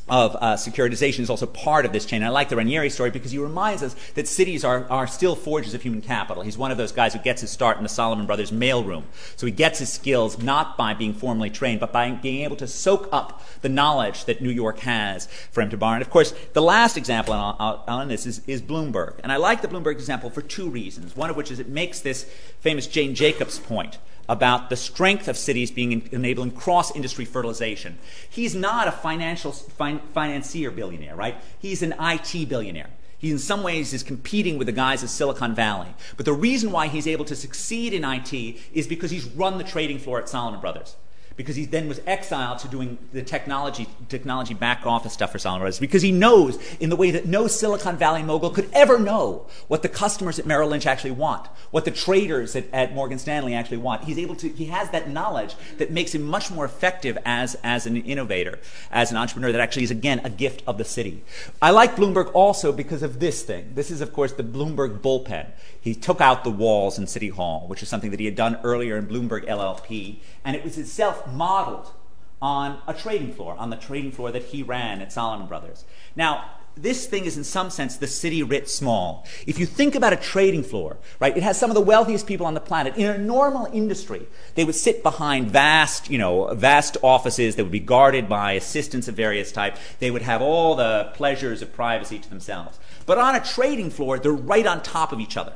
[0.10, 2.18] of uh, securitization is also part of this chain.
[2.18, 5.36] And I like the Ranieri story because he reminds us that cities are, are still
[5.36, 6.44] forges of human capital.
[6.44, 9.04] He's one of those guys who gets his start in the Salomon Brothers mailroom.
[9.38, 12.68] So he gets his skills not by being formally trained, but by being able to
[12.68, 15.94] soak up the knowledge that New York has for him to borrow.
[15.94, 19.20] And of course, the last example on, this is, is Bloomberg.
[19.24, 21.16] And I like the Bloomberg example for two reasons.
[21.16, 22.26] One of which is it makes this
[22.60, 23.98] famous Jane Jacobs point
[24.30, 27.98] about the strength of cities being enabling cross industry fertilization.
[28.30, 31.36] He's not a financial fin- financier billionaire, right?
[31.60, 32.90] He's an IT billionaire.
[33.18, 35.96] He, in some ways, is competing with the guys of Silicon Valley.
[36.18, 38.34] But the reason why he's able to succeed in IT
[38.74, 40.98] is because he's run the trading floor at Salomon Brothers
[41.36, 45.62] because he then was exiled to doing the technology, technology back office stuff for Salomon
[45.62, 49.46] Brothers because he knows in the way that no Silicon Valley mogul could ever know
[49.68, 53.54] what the customers at Merrill Lynch actually want, what the traders at, at Morgan Stanley
[53.56, 54.04] actually want.
[54.04, 57.86] He's able to, he has that knowledge that makes him much more effective as, as
[57.88, 58.60] an innovator,
[58.92, 61.24] as an entrepreneur that actually is, again, a gift of the city.
[61.62, 63.72] I like Bloomberg also because of this thing.
[63.74, 65.48] This is, of course, the Bloomberg bullpen.
[65.80, 68.60] He took out the walls in City Hall, which is something that he had done
[68.64, 71.92] earlier in Bloomberg LLP, and it was itself modeled
[72.42, 75.86] on a trading floor, on the trading floor that he ran at Salomon Brothers.
[76.16, 79.26] Now, this thing is in some sense the city writ small.
[79.46, 82.46] If you think about a trading floor, right, it has some of the wealthiest people
[82.46, 82.98] on the planet.
[82.98, 87.72] In a normal industry, they would sit behind vast, you know, vast offices that would
[87.72, 89.78] be guarded by assistants of various type.
[90.00, 92.80] They would have all the pleasures of privacy to themselves.
[93.06, 95.54] But on a trading floor, they're right on top of each other.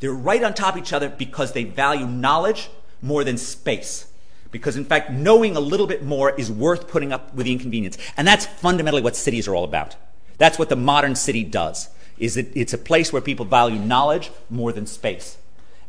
[0.00, 2.70] They're right on top of each other because they value knowledge
[3.02, 4.09] more than space.
[4.50, 7.96] Because, in fact, knowing a little bit more is worth putting up with the inconvenience.
[8.16, 9.96] And that's fundamentally what cities are all about.
[10.38, 11.88] That's what the modern city does.
[12.18, 15.38] Is it, it's a place where people value knowledge more than space.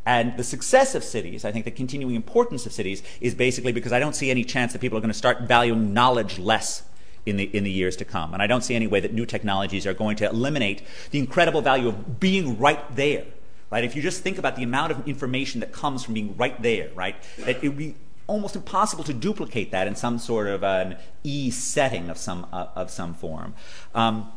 [0.05, 3.91] And the success of cities, I think the continuing importance of cities, is basically because
[3.91, 6.83] I don't see any chance that people are going to start valuing knowledge less
[7.25, 8.33] in the, in the years to come.
[8.33, 11.61] And I don't see any way that new technologies are going to eliminate the incredible
[11.61, 13.25] value of being right there.
[13.69, 13.83] Right?
[13.83, 16.89] If you just think about the amount of information that comes from being right there,
[16.93, 17.15] right?
[17.37, 17.95] It, be
[18.31, 22.67] almost impossible to duplicate that in some sort of an e setting of some uh,
[22.75, 23.53] of some form.
[23.93, 24.31] Um,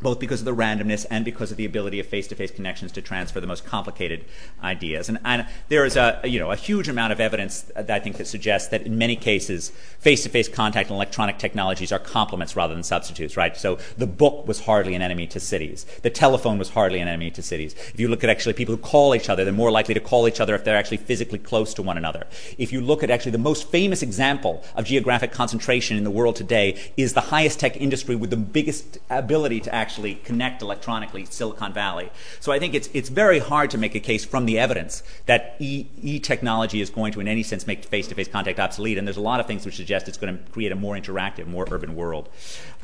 [0.00, 3.40] both because of the randomness and because of the ability of face-to-face connections to transfer
[3.40, 4.24] the most complicated
[4.62, 5.08] ideas.
[5.08, 8.26] And, there is a you know a huge amount of evidence that I think that
[8.26, 13.36] suggests that in many cases face-to-face contact and electronic technologies are complements rather than substitutes.
[13.36, 13.56] Right.
[13.56, 15.84] So the book was hardly an enemy to cities.
[16.02, 17.74] The telephone was hardly an enemy to cities.
[17.74, 20.26] If you look at actually people who call each other, they're more likely to call
[20.26, 22.26] each other if they're actually physically close to one another.
[22.58, 26.36] If you look at actually the most famous example of geographic concentration in the world
[26.36, 31.24] today is the highest tech industry with the biggest ability to actually actually connect electronically
[31.24, 32.10] Silicon Valley.
[32.38, 35.56] So I think it's, it's very hard to make a case from the evidence that
[35.58, 38.98] e, e technology is going to, in any sense, make face to face contact obsolete.
[38.98, 41.48] And there's a lot of things which suggest it's going to create a more interactive,
[41.48, 42.28] more urban world.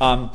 [0.00, 0.32] Um,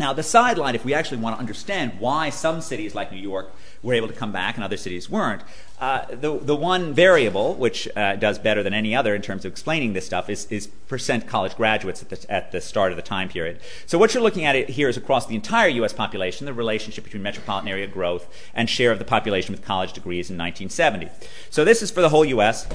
[0.00, 3.52] Now, the sideline, if we actually want to understand why some cities like New York
[3.82, 5.42] were able to come back and other cities weren't,
[5.80, 9.50] uh, the, the one variable which uh, does better than any other in terms of
[9.50, 13.02] explaining this stuff is, is percent college graduates at the, at the start of the
[13.02, 13.60] time period.
[13.86, 15.92] So, what you're looking at here is across the entire U.S.
[15.92, 20.30] population, the relationship between metropolitan area growth and share of the population with college degrees
[20.30, 21.08] in 1970.
[21.50, 22.68] So, this is for the whole U.S.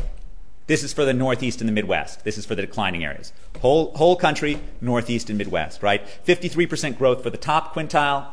[0.65, 2.23] This is for the Northeast and the Midwest.
[2.23, 3.33] This is for the declining areas.
[3.59, 6.05] Whole, whole country, Northeast and Midwest, right?
[6.25, 8.27] 53% growth for the top quintile,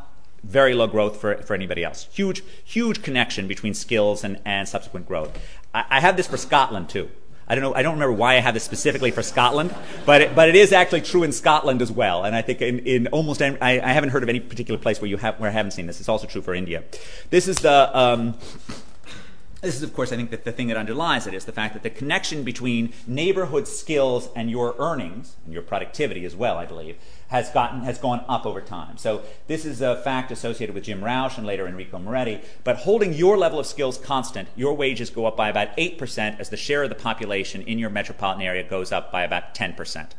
[0.45, 2.09] very low growth for, anybody else.
[2.12, 5.37] Huge, huge connection between skills and, subsequent growth.
[5.75, 7.11] I, have this for Scotland too.
[7.49, 7.75] I don't know.
[7.75, 9.75] I don't remember why I have this specifically for Scotland,
[10.07, 12.23] but it, but it is actually true in Scotland as well.
[12.23, 15.01] And I think in, in almost any, I, I haven't heard of any particular place
[15.01, 15.99] where you have where I haven't seen this.
[15.99, 16.85] It's also true for India.
[17.31, 18.38] This is the um,
[19.61, 21.75] this is, of course, I think that the thing that underlies it is the fact
[21.75, 26.66] that the connection between neighborhood skills and your earnings and your productivity as well, I
[26.66, 26.96] believe,
[27.29, 28.96] has gotten has gone up over time.
[28.96, 32.40] So this is a fact associated with Jim Rauch and later Enrico Moretti.
[32.64, 36.40] But holding your level of skills constant, your wages go up by about eight percent
[36.40, 39.75] as the share of the population in your metropolitan area goes up by about ten
[39.75, 40.14] percent.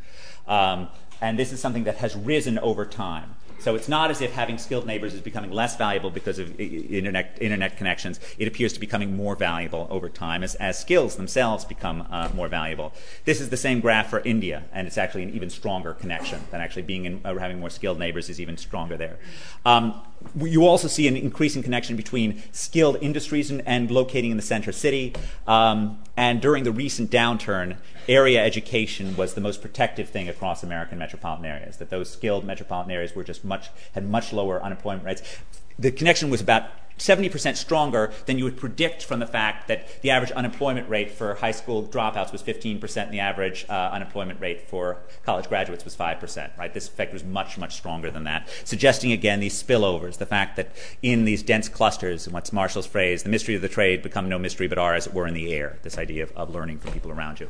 [0.48, 3.36] Um, and this is something that has risen over time.
[3.62, 7.78] So it's not as if having skilled neighbors is becoming less valuable because of internet,
[7.78, 8.20] connections.
[8.38, 12.50] It appears to be becoming more valuable over time as, skills themselves become uh, more
[12.50, 12.92] valuable.
[13.24, 16.60] This is the same graph for India, and it's actually an even stronger connection than
[16.60, 16.82] actually
[17.24, 19.18] uh, having more skilled neighbors is even stronger there.
[19.66, 20.02] Um,
[20.38, 24.72] you also see an increasing connection between skilled industries and, and locating in the center
[24.72, 25.14] city.
[25.48, 30.98] Um, and during the recent downturn, area education was the most protective thing across American
[30.98, 31.78] metropolitan areas.
[31.78, 35.22] That those skilled metropolitan areas were just much had much lower unemployment rates.
[35.78, 36.66] The connection was about
[37.02, 41.34] 70% stronger than you would predict from the fact that the average unemployment rate for
[41.36, 45.96] high school dropouts was 15% and the average uh, unemployment rate for college graduates was
[45.96, 46.74] 5%, right?
[46.74, 50.76] This effect was much, much stronger than that, suggesting again these spillovers, the fact that
[51.02, 54.38] in these dense clusters, and what's Marshall's phrase, the mystery of the trade become no
[54.38, 56.92] mystery but are as it were in the air, this idea of, of learning from
[56.92, 57.50] people around you.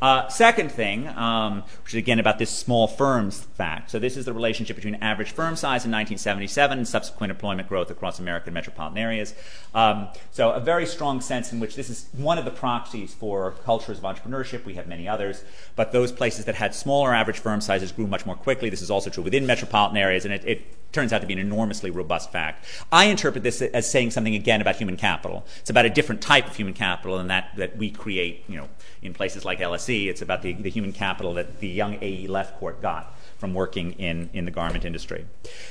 [0.00, 3.90] Uh, second thing, um, which is again about this small firms fact.
[3.90, 7.90] So this is the relationship between average firm size in 1977 and subsequent employment growth
[7.90, 9.34] across American metropolitan metropolitan areas.
[9.74, 13.52] Um, so a very strong sense in which this is one of the proxies for
[13.64, 14.64] cultures of entrepreneurship.
[14.64, 15.44] We have many others,
[15.76, 18.68] but those places that had smaller average firm sizes grew much more quickly.
[18.68, 21.38] This is also true within metropolitan areas, and it, it turns out to be an
[21.38, 22.66] enormously robust fact.
[22.90, 25.46] I interpret this as saying something again about human capital.
[25.60, 28.68] It's about a different type of human capital than that that we create, you know,
[29.00, 30.08] in places like LSE.
[30.08, 32.28] It's about the, the human capital that the young A.E.
[32.28, 35.24] Lefcourt got from working in, in the garment industry.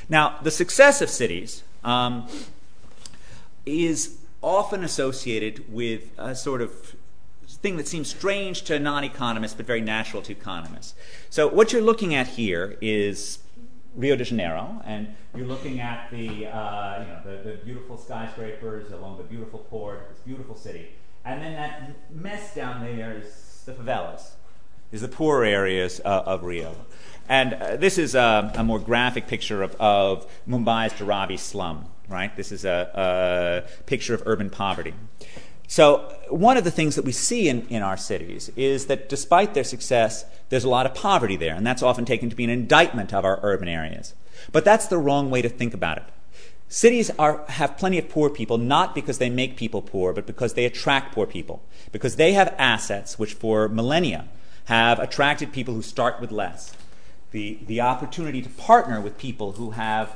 [0.10, 2.27] Now, the success of cities um,
[3.65, 6.95] is often associated with a sort of
[7.47, 10.95] thing that seems strange to non economists but very natural to economists.
[11.30, 13.39] So, what you're looking at here is
[13.95, 18.91] Rio de Janeiro, and you're looking at the, uh, you know, the, the, beautiful skyscrapers
[18.91, 20.89] along the beautiful port, this beautiful city.
[21.26, 24.32] And then that mess down there is the favelas,
[24.91, 26.76] is the poor areas uh, of Rio.
[27.28, 32.36] And uh, this is a, a, more graphic picture of, of Mumbai's Dharavi slum right?
[32.36, 34.93] This is a, a picture of urban poverty.
[35.67, 39.54] So, one of the things that we see in, in our cities is that despite
[39.54, 42.50] their success, there's a lot of poverty there, and that's often taken to be an
[42.50, 44.13] indictment of our urban areas.
[44.52, 46.04] But that's the wrong way to think about it.
[46.67, 50.56] Cities are, have plenty of poor people, not because they make people poor, but because
[50.56, 51.63] they attract poor people.
[51.91, 54.28] Because they have assets which, for millennia,
[54.65, 56.76] have attracted people who start with less.
[57.32, 60.15] The, the opportunity to partner with people who have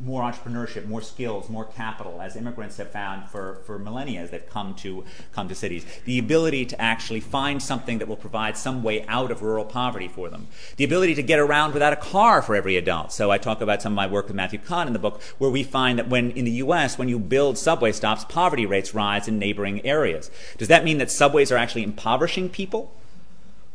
[0.00, 4.48] more entrepreneurship, more skills, more capital, as immigrants have found for, for millennia as they've
[4.48, 5.84] come to come to cities.
[6.04, 10.08] The ability to actually find something that will provide some way out of rural poverty
[10.08, 10.48] for them.
[10.76, 13.12] The ability to get around without a car for every adult.
[13.12, 15.50] So I talk about some of my work with Matthew Kahn in the book, where
[15.50, 16.98] we find that when in the U.S.
[16.98, 20.30] when you build subway stops, poverty rates rise in neighboring areas.
[20.58, 22.92] Does that mean that subways are actually impoverishing people?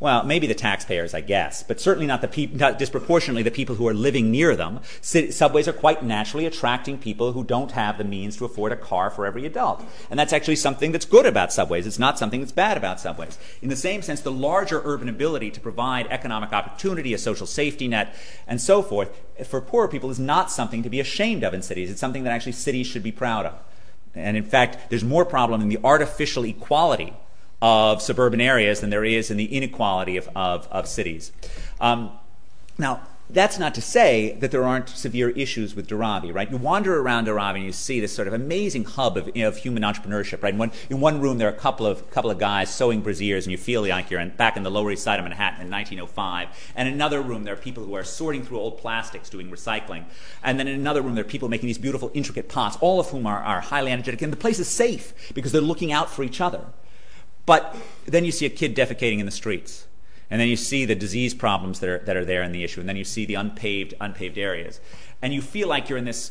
[0.02, 2.22] Well, maybe the taxpayers, I guess, but certainly not,
[2.80, 4.80] disproportionately the people who are living near them.
[5.02, 9.10] subways are quite naturally attracting people who don't have the means to afford a car
[9.10, 9.84] for every adult.
[10.10, 11.86] And that's actually something that's good about subways.
[11.86, 13.38] It's not something that's bad about subways.
[13.62, 17.90] In the same sense, the larger urban ability to provide economic opportunity, a social safety
[17.90, 18.16] net,
[18.48, 19.12] and so forth
[19.48, 21.92] for poorer people is not something to be ashamed of in cities.
[21.92, 23.56] It's something that actually cities should be proud of.
[24.16, 27.14] And in fact, there's more problem in the artificial equality
[27.62, 31.32] of suburban areas than there is in the inequality of, of, of cities.
[31.82, 32.12] Um,
[32.78, 33.02] now,
[33.32, 36.50] that's not to say that there aren't severe issues with Dharavi, right?
[36.50, 39.84] You wander around Dharavi and you see this sort of amazing hub of, of human
[39.84, 40.54] entrepreneurship, right?
[40.54, 43.44] In one, in one room, there are a couple of, couple of guys sewing brassieres,
[43.44, 45.70] and you feel like you're in, back in the Lower East Side of Manhattan in
[45.70, 46.74] 1905.
[46.76, 50.06] And in another room, there are people who are sorting through old plastics, doing recycling.
[50.44, 53.10] And then in another room, there are people making these beautiful, intricate pots, all of
[53.10, 54.24] whom are, are highly energetic.
[54.24, 56.66] And the place is safe because they're looking out for each other.
[57.50, 57.76] But
[58.06, 59.88] then you see a kid defecating in the streets
[60.30, 62.80] and then you see the disease problems that are, that are there in the issue.
[62.80, 64.80] And then you see the unpaved, unpaved areas.
[65.20, 66.30] And you feel like you're in this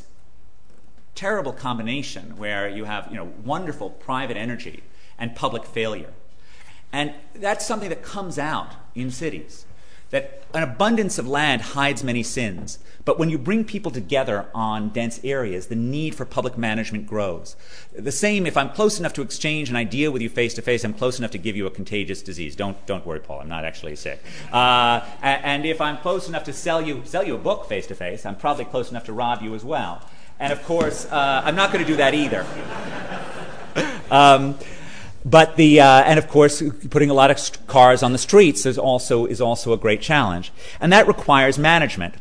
[1.17, 4.85] terrible combination where you have you know, wonderful private energy
[5.19, 6.13] and public failure.
[6.93, 9.67] And that's something that comes out in cities
[10.11, 12.79] that an abundance of land hides many sins.
[13.05, 17.57] But when you bring people together on dense areas, the need for public management grows.
[17.97, 20.85] The same, if I'm close enough to exchange an idea with you face to face,
[20.85, 22.55] I'm close enough to give you a contagious disease.
[22.55, 24.23] Don't, don't worry, Paul, I'm not actually sick.
[24.53, 27.95] Uh, and if I'm close enough to sell you, sell you a book face to
[27.95, 30.03] face, I'm probably close enough to rob you as well.
[30.39, 32.47] And of course, uh, I'm not going to do that either.
[34.11, 34.59] Um,
[35.25, 38.79] but the, uh, and of course, putting a lot of cars on the streets is
[38.79, 40.53] also, is also a great challenge.
[40.81, 42.15] And that requires management.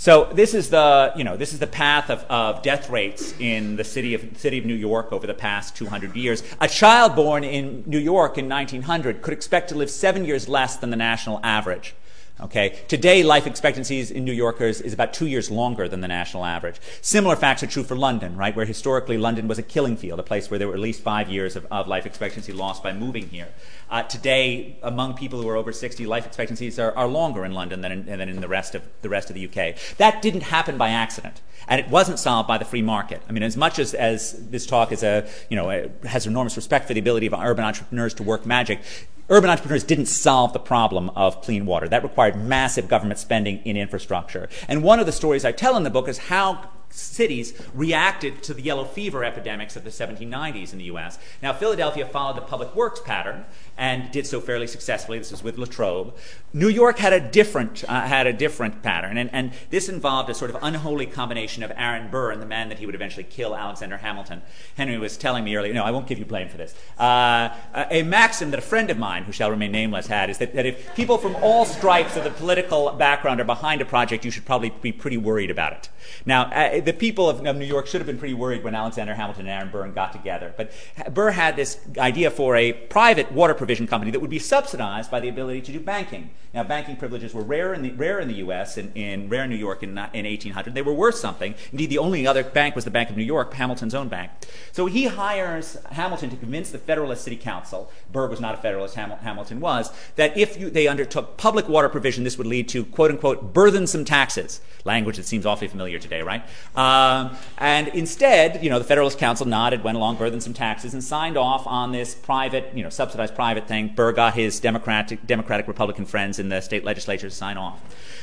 [0.00, 3.74] So this is the, you know, this is the path of, of death rates in
[3.74, 6.44] the city of, city of New York over the past 200 years.
[6.60, 10.76] A child born in New York in 1900 could expect to live seven years less
[10.76, 11.96] than the national average.
[12.40, 12.78] Okay?
[12.86, 16.76] Today, life expectancies in New Yorkers is about two years longer than the national average.
[17.00, 18.54] Similar facts are true for London, right?
[18.54, 21.28] Where historically London was a killing field, a place where there were at least five
[21.28, 23.48] years of, of life expectancy lost by moving here.
[23.90, 27.80] Uh, today, among people who are over 60, life expectancies are, are longer in London
[27.80, 29.76] than in, than in the rest of the rest of the UK.
[29.96, 33.22] That didn't happen by accident, and it wasn't solved by the free market.
[33.28, 36.86] I mean, as much as, as this talk is a you know has enormous respect
[36.86, 38.80] for the ability of urban entrepreneurs to work magic,
[39.28, 41.88] urban entrepreneurs didn't solve the problem of clean water.
[41.88, 44.48] That required massive government spending in infrastructure.
[44.68, 48.54] And one of the stories I tell in the book is how cities reacted to
[48.54, 51.18] the yellow fever epidemics of the 1790s in the US.
[51.42, 53.44] Now, Philadelphia followed the public works pattern
[53.76, 55.18] and did so fairly successfully.
[55.18, 56.14] This was with Latrobe.
[56.52, 60.34] New York had a different, uh, had a different pattern, and, and this involved a
[60.34, 63.54] sort of unholy combination of Aaron Burr and the man that he would eventually kill,
[63.54, 64.42] Alexander Hamilton.
[64.76, 66.74] Henry was telling me earlier, no, I won't give you blame for this.
[66.98, 67.50] Uh,
[67.90, 70.66] a maxim that a friend of mine, who shall remain nameless, had is that, that
[70.66, 74.44] if people from all stripes of the political background are behind a project, you should
[74.44, 75.88] probably be pretty worried about it.
[76.24, 79.14] Now, uh, the people of, of, New York should have been pretty worried when Alexander
[79.14, 80.54] Hamilton and Aaron Burr got together.
[80.56, 80.72] But
[81.12, 85.20] Burr had this idea for a private water provision company that would be subsidized by
[85.20, 86.30] the ability to do banking.
[86.54, 89.50] Now, banking privileges were rare in the, rare in the U.S., in, in rare in
[89.50, 90.74] New York in, in 1800.
[90.74, 91.54] They were worth something.
[91.72, 94.30] Indeed, the only other bank was the Bank of New York, Hamilton's own bank.
[94.72, 98.94] So he hires Hamilton to convince the Federalist City Council, Burr was not a Federalist,
[98.94, 102.84] Ham- Hamilton was, that if you, they undertook public water provision, this would lead to,
[102.86, 106.42] quote unquote, burthensome taxes, language that seems awfully familiar today, right?
[106.76, 111.36] Um, and instead, you know, the Federalist Council nodded, went along, burthensome taxes, and signed
[111.36, 113.92] off on this private, you know, subsidized private thing.
[113.94, 117.80] Burr got his Democratic, Democratic Republican friends in the state legislature to sign off.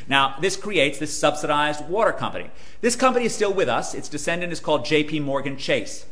[0.07, 2.49] Now, this creates this subsidized water company.
[2.81, 3.93] This company is still with us.
[3.93, 5.19] Its descendant is called J.P.
[5.21, 6.05] Morgan Chase.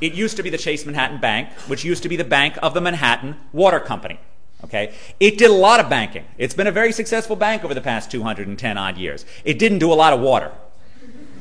[0.00, 2.74] It used to be the Chase Manhattan Bank, which used to be the bank of
[2.74, 4.20] the Manhattan Water Company.
[4.64, 4.94] Okay?
[5.20, 6.24] It did a lot of banking.
[6.36, 9.24] It's been a very successful bank over the past 210 odd years.
[9.44, 10.52] It didn't do a lot of water.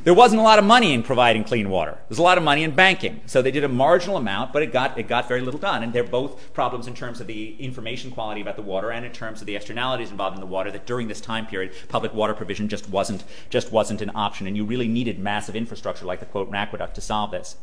[0.08, 1.98] There wasn't a lot of money in providing clean water.
[2.08, 3.20] There's a lot of money in banking.
[3.26, 5.84] So they did a marginal amount, but it got, it got very little done.
[5.84, 9.12] And they're both problems in terms of the information quality about the water and in
[9.12, 12.34] terms of the externalities involved in the water that during this time period, public water
[12.34, 14.48] provision just wasn't, just wasn't an option.
[14.48, 17.58] And you really needed massive infrastructure like the Croton Aqueduct to solve this.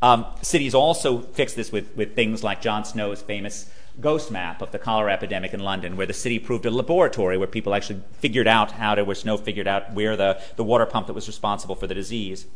[0.00, 3.70] Um, cities also fixed this with, with things like John Snow's famous
[4.00, 7.46] ghost map of the cholera epidemic in London, where the city proved a laboratory where
[7.46, 11.06] people actually figured out how to, where Snow figured out where the, the water pump
[11.06, 12.46] that was responsible for the disease.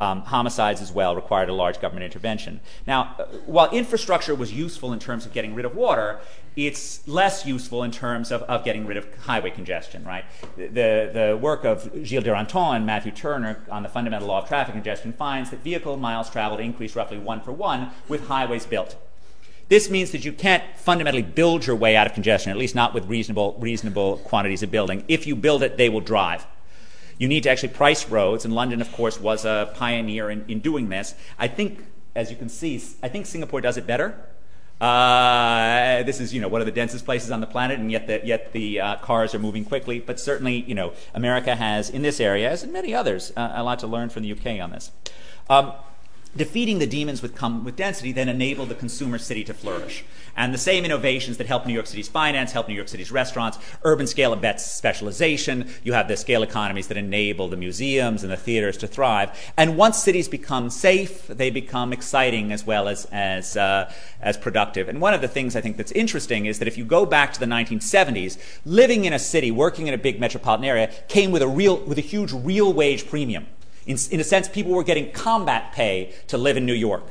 [0.00, 2.60] Um, homicides as well required a large government intervention.
[2.86, 6.20] Now, uh, while infrastructure was useful in terms of getting rid of water,
[6.54, 10.24] it's less useful in terms of, of getting rid of highway congestion, right?
[10.56, 14.74] The, the work of Gilles Duranton and Matthew Turner on the fundamental law of traffic
[14.74, 18.96] congestion finds that vehicle miles traveled increase roughly one for one with highways built.
[19.68, 22.94] This means that you can't fundamentally build your way out of congestion, at least not
[22.94, 25.04] with reasonable, reasonable quantities of building.
[25.08, 26.46] If you build it, they will drive.
[27.18, 30.60] You need to actually price roads, and London, of course, was a pioneer in, in
[30.60, 31.14] doing this.
[31.38, 34.18] I think, as you can see, I think Singapore does it better.
[34.80, 38.06] Uh, this is, you know, one of the densest places on the planet, and yet
[38.06, 39.98] the, yet the uh, cars are moving quickly.
[39.98, 43.64] But certainly, you know, America has, in this area, as in many others, uh, a
[43.64, 44.92] lot to learn from the UK on this.
[45.50, 45.72] Um,
[46.36, 50.04] defeating the demons with, come with density then enabled the consumer city to flourish.
[50.36, 53.58] And the same innovations that help New York City's finance, help New York City's restaurants,
[53.82, 55.68] urban scale abets specialization.
[55.82, 59.52] You have the scale economies that enable the museums and the theaters to thrive.
[59.56, 64.88] And once cities become safe, they become exciting as well as, as, uh, as productive.
[64.88, 67.32] And one of the things I think that's interesting is that if you go back
[67.32, 71.42] to the 1970s, living in a city, working in a big metropolitan area, came with
[71.42, 73.46] a, real, with a huge real wage premium.
[73.88, 77.04] In, in a sense, people were getting combat pay to live in New York.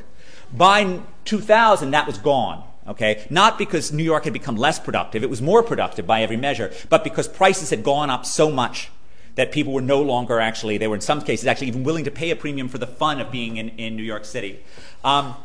[0.54, 2.64] By 2000, that was gone.
[2.88, 3.26] Okay?
[3.32, 6.72] Not because New York had become less productive, it was more productive by every measure,
[6.90, 8.90] but because prices had gone up so much
[9.36, 12.12] that people were no longer actually, they were in some cases actually even willing to
[12.12, 14.60] pay a premium for the fun of being in, in New York City.
[15.04, 15.36] Um,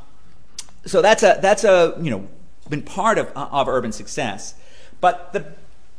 [0.85, 2.29] so that's a, that's a, you know,
[2.69, 4.55] been part of, of urban success.
[5.01, 5.47] But the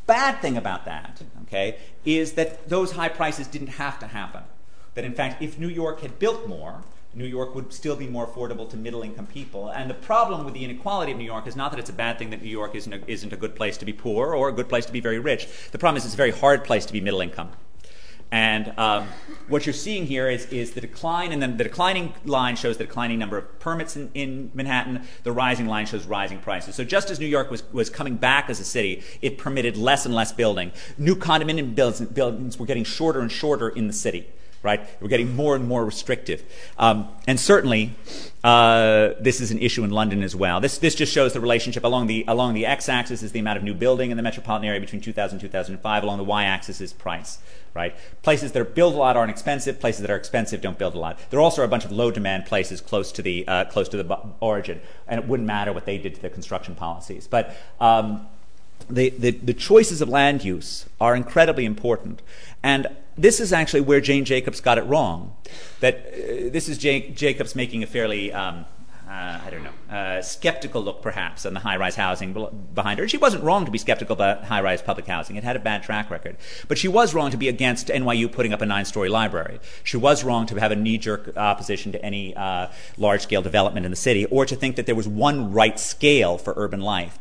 [0.06, 4.44] bad thing about that, okay, is that those high prices didn't have to happen
[4.96, 6.84] that in fact, if New York had built more,
[7.16, 9.70] New York would still be more affordable to middle income people.
[9.70, 12.18] And the problem with the inequality of New York is not that it's a bad
[12.18, 14.52] thing that New York isn't a, isn't a good place to be poor or a
[14.52, 15.48] good place to be very rich.
[15.72, 17.52] The problem is it's a very hard place to be middle income.
[18.32, 19.10] And um,
[19.48, 22.86] what you're seeing here is, is the decline, and then the declining line shows the
[22.86, 25.04] declining number of permits in, in, Manhattan.
[25.22, 26.74] The rising line shows rising prices.
[26.74, 30.08] So just as New York was, was coming back as a city, it permitted less
[30.08, 30.72] and less building.
[30.98, 34.26] New condominium buildings were getting shorter and shorter in the city
[34.64, 34.88] right?
[35.02, 36.44] We're getting more and more restrictive.
[36.78, 37.94] Um, and certainly,
[38.44, 40.62] uh, this is an issue in London as well.
[40.62, 43.64] This, this just shows the relationship along the, along the x-axis is the amount of
[43.64, 46.04] new building in the metropolitan area between 2000 and 2005.
[46.04, 47.40] Along the y-axis is price,
[47.74, 47.96] right?
[48.22, 49.80] Places that are built a lot aren't expensive.
[49.80, 51.20] Places that are expensive don't build a lot.
[51.30, 54.18] There are also a bunch of low-demand places close to the, uh, close to the
[54.40, 57.28] origin, and it wouldn't matter what they did to their construction policies.
[57.28, 58.28] But um,
[58.90, 62.22] the, the, the, choices of land use are incredibly important.
[62.62, 65.36] And this is actually where Jane Jacobs got it wrong.
[65.80, 68.66] That uh, this is Jane Jacobs making a fairly, um,
[69.08, 72.34] uh, I don't know, uh, skeptical look perhaps on the high rise housing
[72.74, 73.08] behind her.
[73.08, 75.36] She wasn't wrong to be skeptical about high rise public housing.
[75.36, 76.38] It had a bad track record.
[76.68, 79.60] But she was wrong to be against NYU putting up a nine story library.
[79.84, 82.68] She was wrong to have a knee jerk opposition to any uh,
[82.98, 86.38] large scale development in the city or to think that there was one right scale
[86.38, 87.20] for urban life.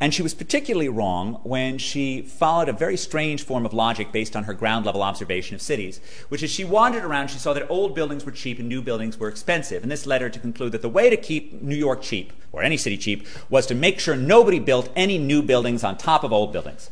[0.00, 4.36] And she was particularly wrong when she followed a very strange form of logic based
[4.36, 7.68] on her ground level observation of cities, which is she wandered around, she saw that
[7.68, 9.82] old buildings were cheap and new buildings were expensive.
[9.82, 12.62] And this led her to conclude that the way to keep New York cheap, or
[12.62, 16.32] any city cheap, was to make sure nobody built any new buildings on top of
[16.32, 16.90] old buildings.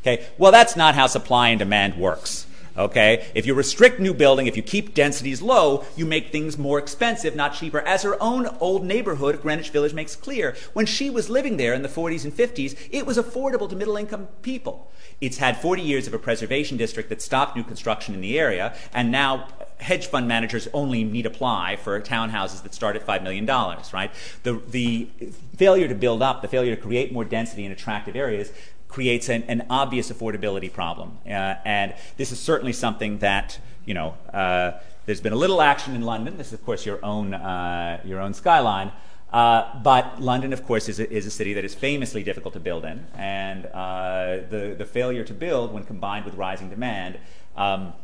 [0.00, 0.26] Okay?
[0.36, 2.46] Well, that's not how supply and demand works.
[2.76, 3.26] Okay?
[3.34, 7.36] If you restrict new building, if you keep densities low, you make things more expensive,
[7.36, 7.80] not cheaper.
[7.80, 11.82] As her own old neighborhood, Greenwich Village, makes clear, when she was living there in
[11.82, 14.90] the 40s and 50s, it was affordable to middle income people.
[15.20, 18.74] It's had 40 years of a preservation district that stopped new construction in the area,
[18.92, 19.48] and now
[19.82, 24.10] hedge fund managers only need apply for townhouses that start at $5 million, right?
[24.44, 25.08] The, the
[25.56, 28.52] failure to build up, the failure to create more density in attractive areas
[28.92, 31.18] creates an, an obvious affordability problem.
[31.26, 34.72] Uh, and this is certainly something that, you know, uh,
[35.06, 36.36] there's been a little action in London.
[36.36, 38.92] This is, of course, your own, uh, your own skyline.
[39.32, 42.60] Uh, but London, of course, is a, is a, city that is famously difficult to
[42.60, 43.06] build in.
[43.16, 47.18] And uh, the, the failure to build, when combined with rising demand,
[47.56, 47.94] um,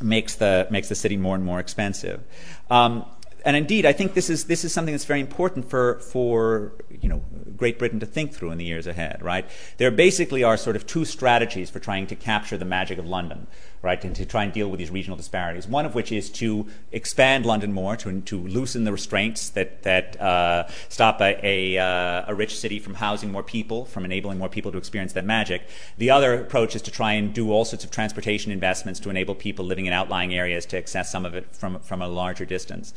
[0.00, 2.22] makes, the, makes the city more and more expensive.
[2.70, 3.04] Um,
[3.46, 7.08] and indeed, I think this is this is something that's very important for for you
[7.08, 7.22] know
[7.56, 9.22] Great Britain to think through in the years ahead.
[9.22, 9.48] Right?
[9.76, 13.46] There basically are sort of two strategies for trying to capture the magic of London,
[13.82, 15.68] right, and to try and deal with these regional disparities.
[15.68, 20.20] One of which is to expand London more, to to loosen the restraints that that
[20.20, 24.48] uh, stop a a, uh, a rich city from housing more people, from enabling more
[24.48, 25.68] people to experience that magic.
[25.98, 29.36] The other approach is to try and do all sorts of transportation investments to enable
[29.36, 32.92] people living in outlying areas to access some of it from from a larger distance.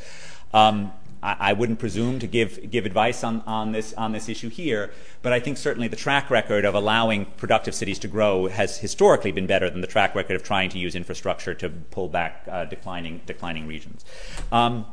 [0.53, 3.93] Um, I, wouldn't presume to give, advice on, this,
[4.29, 4.91] issue here,
[5.21, 9.31] but I think certainly the track record of allowing productive cities to grow has historically
[9.31, 12.65] been better than the track record of trying to use infrastructure to pull back uh,
[12.65, 14.05] declining, declining regions.
[14.51, 14.85] Um,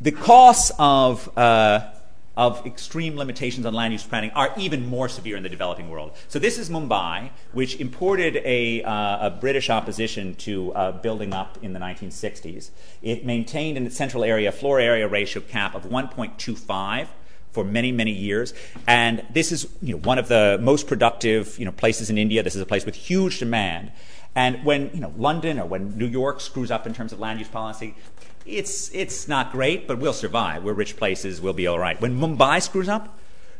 [0.00, 1.90] the costs of uh,
[2.38, 6.12] of extreme limitations on land use planning are even more severe in the developing world.
[6.28, 11.58] So this is Mumbai, which imported a, uh, a British opposition to uh, building up
[11.62, 12.70] in the 1960s.
[13.02, 17.08] It maintained in its central area floor area ratio cap of 1.25
[17.50, 18.54] for many, many years.
[18.86, 22.44] And this is you know, one of the most productive you know, places in India.
[22.44, 23.90] This is a place with huge demand.
[24.36, 27.40] And when you know, London or when New York screws up in terms of land
[27.40, 27.96] use policy,
[28.48, 30.64] it's, it's not great, but we'll survive.
[30.64, 32.00] We're rich places, we'll be all right.
[32.00, 33.18] When Mumbai screws up,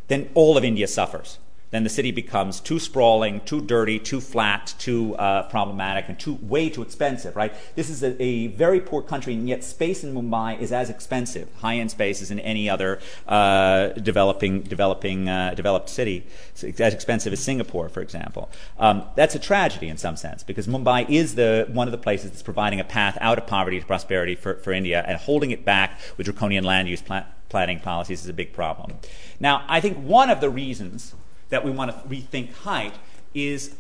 [0.09, 1.39] then all of India suffers.
[1.71, 6.39] Then the city becomes too sprawling, too dirty, too flat, too uh, problematic, and too
[6.43, 7.37] way too expensive.
[7.37, 7.53] Right?
[7.75, 11.49] This is a, a, very poor country, and yet space in Mumbai is as expensive,
[11.57, 16.27] high-end space, as in any other uh, developing, developing, uh, developed city.
[16.63, 18.49] It's as expensive as Singapore, for example.
[18.79, 22.31] Um, that's a tragedy in some sense because Mumbai is the one of the places
[22.31, 25.65] that's providing a path out of poverty to prosperity for, for India, and holding it
[25.65, 27.03] back with draconian land use
[27.49, 28.95] planning policies is a big problem.
[29.41, 31.15] Now, I think one of the reasons
[31.51, 32.95] that we want to rethink height
[33.35, 33.71] is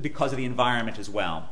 [0.00, 1.48] because of the environment as well.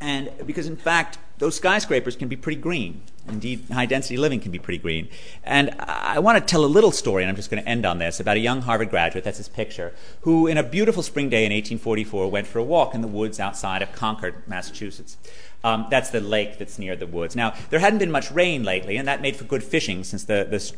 [0.00, 3.02] And because, in fact, those skyscrapers can be pretty green.
[3.28, 5.08] Indeed, high density living can be pretty green.
[5.44, 7.98] And I want to tell a little story, and I'm just going to end on
[7.98, 11.44] this, about a young Harvard graduate, that's his picture, who, in a beautiful spring day
[11.44, 15.16] in 1844, went for a walk in the woods outside of Concord, Massachusetts.
[15.62, 17.34] Um, that's the lake that's near the woods.
[17.34, 20.46] Now, there hadn't been much rain lately, and that made for good fishing since the,
[20.48, 20.72] the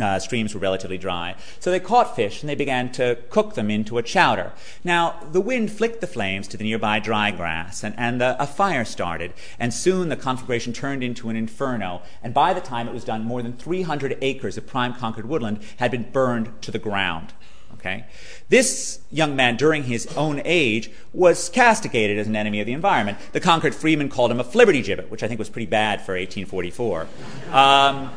[0.00, 1.36] uh, streams were relatively dry.
[1.60, 4.52] So they caught fish and they began to cook them into a chowder.
[4.84, 8.46] Now, the wind flicked the flames to the nearby dry grass, and, and the, a
[8.46, 9.32] fire started.
[9.58, 12.02] And soon the conflagration turned into an inferno.
[12.22, 15.60] And by the time it was done, more than 300 acres of prime Concord woodland
[15.76, 17.32] had been burned to the ground.
[17.74, 18.04] Okay?
[18.48, 23.18] This young man, during his own age, was castigated as an enemy of the environment.
[23.32, 27.08] The Concord Freeman called him a flibbertigibbet, which I think was pretty bad for 1844.
[27.50, 28.10] Um,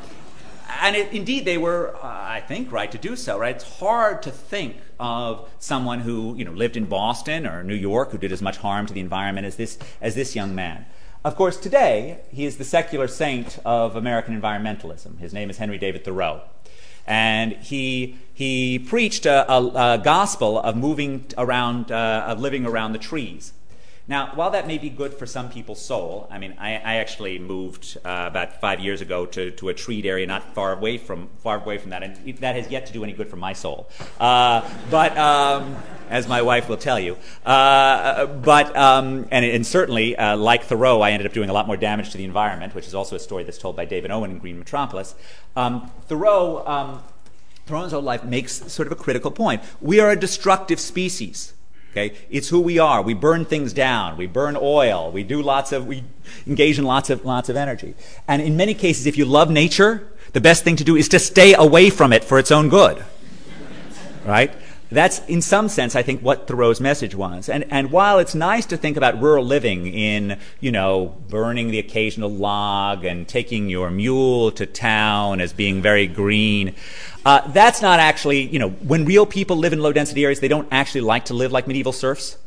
[0.82, 3.38] and indeed, they were, uh, I think, right to do so.
[3.40, 3.56] Right?
[3.56, 8.12] It's hard to think of someone who, you know, lived in Boston or New York
[8.12, 10.86] who did as much harm to the environment as this as this young man.
[11.24, 15.18] Of course, today he is the secular saint of American environmentalism.
[15.18, 16.42] His name is Henry David Thoreau.
[17.08, 23.54] And he, he preached a gospel of moving around, uh, of living around the trees.
[24.08, 27.40] Now, while that may be good for some people's soul, I mean, I, I actually
[27.40, 31.28] moved uh, about five years ago to, to a treed area not far away from
[31.38, 33.90] far away from that, and that has yet to do any good for my soul.
[34.20, 35.76] Uh, but um,
[36.12, 41.02] as my wife will tell you, uh, but um, and, and, certainly, uh, like Thoreau,
[41.02, 43.20] I ended up doing a lot more damage to the environment, which is also a
[43.20, 45.16] story that's told by David Owen in Green Metropolis.
[45.56, 46.64] Um, Thoreau.
[46.68, 47.02] Um,
[47.66, 49.64] Thoreau's whole life makes sort of a critical point.
[49.82, 51.55] We are a destructive species.
[51.96, 52.14] Okay?
[52.30, 53.02] It's who we are.
[53.02, 54.18] We burn things down.
[54.18, 55.12] We burn oil.
[55.12, 56.04] We do lots of, we
[56.46, 57.96] engage in lots of, lots of energy.
[58.28, 61.20] And in many cases, if you love nature, the best thing to do is to
[61.20, 63.06] stay away from it for its own good.
[64.26, 64.54] Right?
[64.96, 67.50] That's, in some sense, I think, what Thoreau's message was.
[67.50, 71.80] And, and while it's nice to think about rural living in, you know, burning the
[71.80, 76.76] occasional log and taking your mule to town as being very green,
[77.26, 80.48] uh, that's not actually, you know, when real people live in low density areas, they
[80.48, 82.38] don't actually like to live like medieval serfs.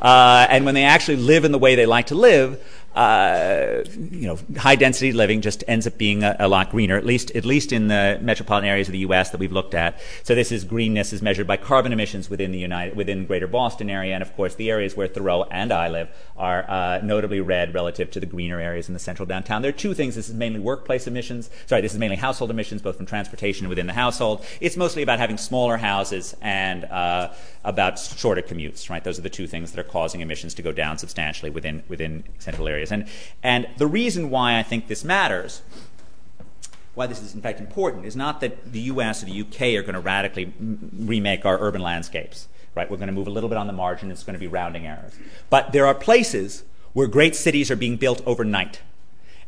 [0.00, 2.58] Uh, and when they actually live in the way they like to live,
[2.94, 7.06] uh, you know, high density living just ends up being a, a, lot greener, at
[7.06, 9.30] least, at least in the metropolitan areas of the U.S.
[9.30, 10.00] that we've looked at.
[10.24, 13.88] So this is greenness is measured by carbon emissions within the United, within Greater Boston
[13.88, 17.74] area, and of course the areas where Thoreau and I live are uh, notably red
[17.74, 19.62] relative to the greener areas in the central downtown.
[19.62, 20.16] There are two things.
[20.16, 21.48] This is mainly workplace emissions.
[21.66, 24.44] Sorry, this is mainly household emissions, both from transportation and within the household.
[24.60, 27.32] It's mostly about having smaller houses and uh,
[27.62, 28.90] about shorter commutes.
[28.90, 31.84] Right, those are the two things that are causing emissions to go down substantially within
[31.88, 33.06] within central areas areas.
[33.42, 35.62] And, the reason why I think this matters,
[36.94, 39.82] why this is in fact important, is not that the US or the UK are
[39.82, 42.48] going to radically remake our urban landscapes.
[42.74, 42.90] Right?
[42.90, 44.86] We're going to move a little bit on the margin, it's going to be rounding
[44.86, 45.12] errors.
[45.48, 48.80] But there are places where great cities are being built overnight.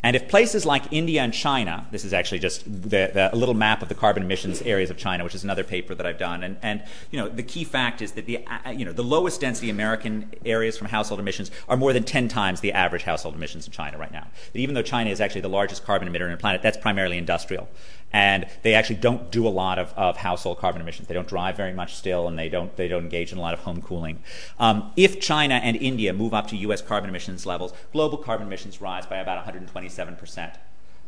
[0.05, 3.55] And if places like India and China, this is actually just the, the, a little
[3.55, 6.43] map of the carbon emissions areas of China, which is another paper that I've done.
[6.43, 6.83] And, and
[7.13, 10.33] you know, the key fact is that the, uh, you know, the lowest density American
[10.45, 13.97] areas from household emissions are more than 10 times the average household emissions in China
[13.97, 14.27] right now.
[14.53, 17.17] That even though China is actually the largest carbon emitter on the planet, that's primarily
[17.17, 17.69] industrial
[18.13, 21.09] and they actually don't do a lot of, household carbon emissions.
[21.09, 23.55] They don't drive very much still, and they don't, they don't engage in a lot
[23.55, 24.23] of home cooling.
[24.59, 28.81] Um, if China and India move up to US carbon emissions levels, global carbon emissions
[28.81, 30.55] rise by about 127 percent.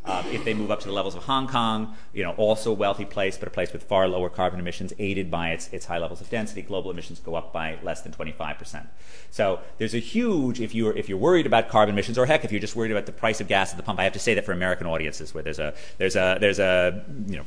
[0.07, 2.75] Um, if they move up to the levels of Hong Kong, you know, also a
[2.75, 5.97] wealthy place, but a place with far lower carbon emissions, aided by its, its high
[5.97, 8.87] levels of density, global emissions go up by less than 25%.
[9.31, 12.53] So there's a huge, if you're, if you're worried about carbon emissions, or heck, if
[12.53, 14.35] you're just worried about the price of gas at the pump, I have to say
[14.35, 17.45] that for American audiences, where there's a, there's a, there's a, you know,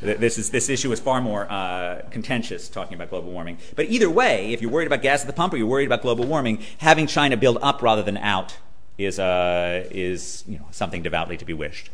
[0.00, 3.58] this, is, this issue is far more uh, contentious talking about global warming.
[3.76, 6.00] But either way, if you're worried about gas at the pump or you're worried about
[6.00, 8.56] global warming, having China build up rather than out
[8.98, 11.90] is, uh, is you know, something devoutly to be wished.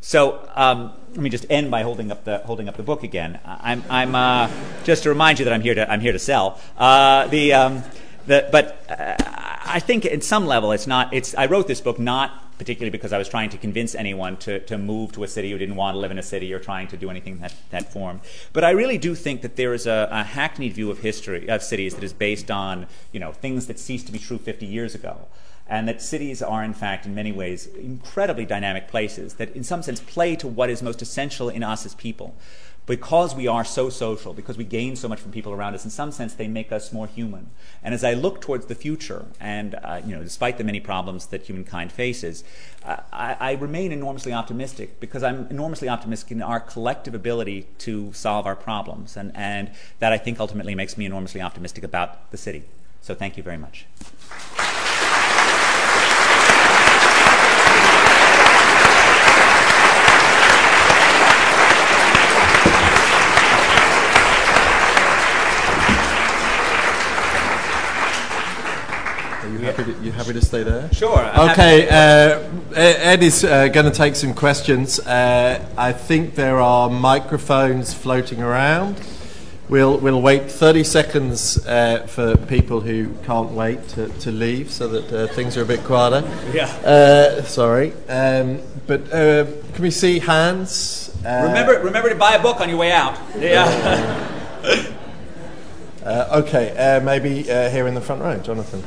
[0.00, 3.40] So um, let me just end by holding up the holding up the book again.
[3.44, 4.50] I'm, I'm uh,
[4.84, 6.60] just to remind you that I'm here to I'm here to sell.
[6.76, 7.82] Uh, the, um,
[8.26, 9.16] the but uh,
[9.64, 11.12] I think at some level it's not.
[11.12, 14.58] It's I wrote this book not particularly because I was trying to convince anyone to,
[14.60, 16.88] to move to a city who didn't want to live in a city or trying
[16.88, 18.20] to do anything that, that form.
[18.52, 21.62] But I really do think that there is a, a hackneyed view of history of
[21.62, 24.94] cities that is based on you know things that ceased to be true 50 years
[24.94, 25.28] ago
[25.68, 29.82] and that cities are, in fact, in many ways, incredibly dynamic places that, in some
[29.82, 32.34] sense, play to what is most essential in us as people
[32.88, 35.90] because we are so social, because we gain so much from people around us, in
[35.90, 37.50] some sense, they make us more human.
[37.84, 41.26] And as I look towards the future, and uh, you know, despite the many problems
[41.26, 42.44] that humankind faces,
[42.84, 48.10] uh, I, I, remain enormously optimistic because I'm enormously optimistic in our collective ability to
[48.14, 52.38] solve our problems, and, and that I think ultimately makes me enormously optimistic about the
[52.38, 52.64] city.
[53.02, 53.84] So thank you very much.
[69.78, 70.92] Happy to, you happy to stay there?
[70.92, 71.24] Sure.
[71.50, 72.40] Okay, uh,
[72.74, 74.98] Ed is uh, going to take some questions.
[75.00, 79.00] Uh, I think there are microphones floating around.
[79.68, 84.88] We'll, we'll wait 30 seconds uh, for people who can't wait to, to leave so
[84.88, 86.26] that uh, things are a bit quieter.
[86.52, 86.66] Yeah.
[86.84, 87.92] Uh, sorry.
[88.08, 91.14] Um, but can we see hands?
[91.22, 93.18] remember, remember to buy a book on your way out.
[93.38, 93.68] Yeah.
[96.32, 98.82] okay, maybe here in the front row, Jonathan.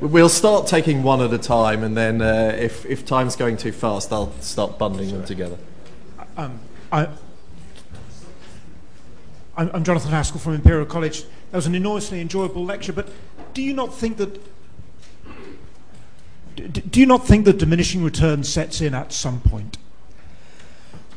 [0.00, 3.72] We'll start taking one at a time, and then uh, if, if time's going too
[3.72, 5.58] fast, I'll start bundling them together.
[6.36, 6.60] Um,
[6.92, 7.08] I,
[9.56, 11.24] I'm Jonathan Haskel from Imperial College.
[11.50, 13.08] That was an enormously enjoyable lecture, but
[13.54, 14.40] do you not think that
[16.90, 19.78] do you not think that diminishing returns sets in at some point?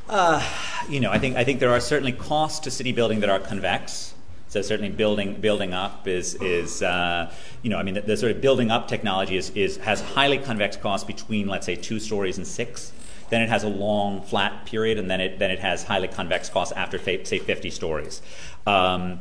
[0.10, 0.44] Uh,
[0.90, 3.40] you know, I think I think there are certainly costs to city building that are
[3.40, 4.16] convex.
[4.52, 7.32] So certainly building building up is is uh,
[7.62, 10.38] you know I mean the, the, sort of building up technology is, is has highly
[10.38, 12.92] convex costs between let's say two stories and six.
[13.30, 16.50] Then it has a long flat period, and then it then it has highly convex
[16.50, 18.22] costs after say 50 stories.
[18.68, 19.20] Um,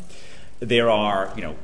[0.58, 1.54] there are you know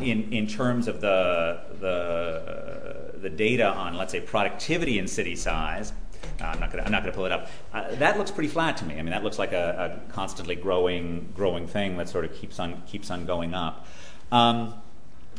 [0.00, 5.90] in in terms of the the the data on let's say productivity and city size
[5.90, 6.09] uh,
[6.40, 7.50] I'm not going to pull it up.
[7.72, 8.94] Uh, that looks pretty flat to me.
[8.94, 12.58] I mean, that looks like a, a, constantly growing growing thing that sort of keeps
[12.58, 13.86] on keeps on going up.
[14.32, 14.74] Um,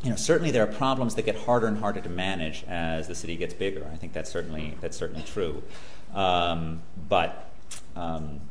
[0.04, 3.16] you know, certainly there are problems that get harder and harder to manage as the
[3.16, 3.88] city gets bigger.
[3.92, 5.64] I think that's certainly that's certainly true.
[6.14, 7.52] Um, but
[7.96, 8.42] um,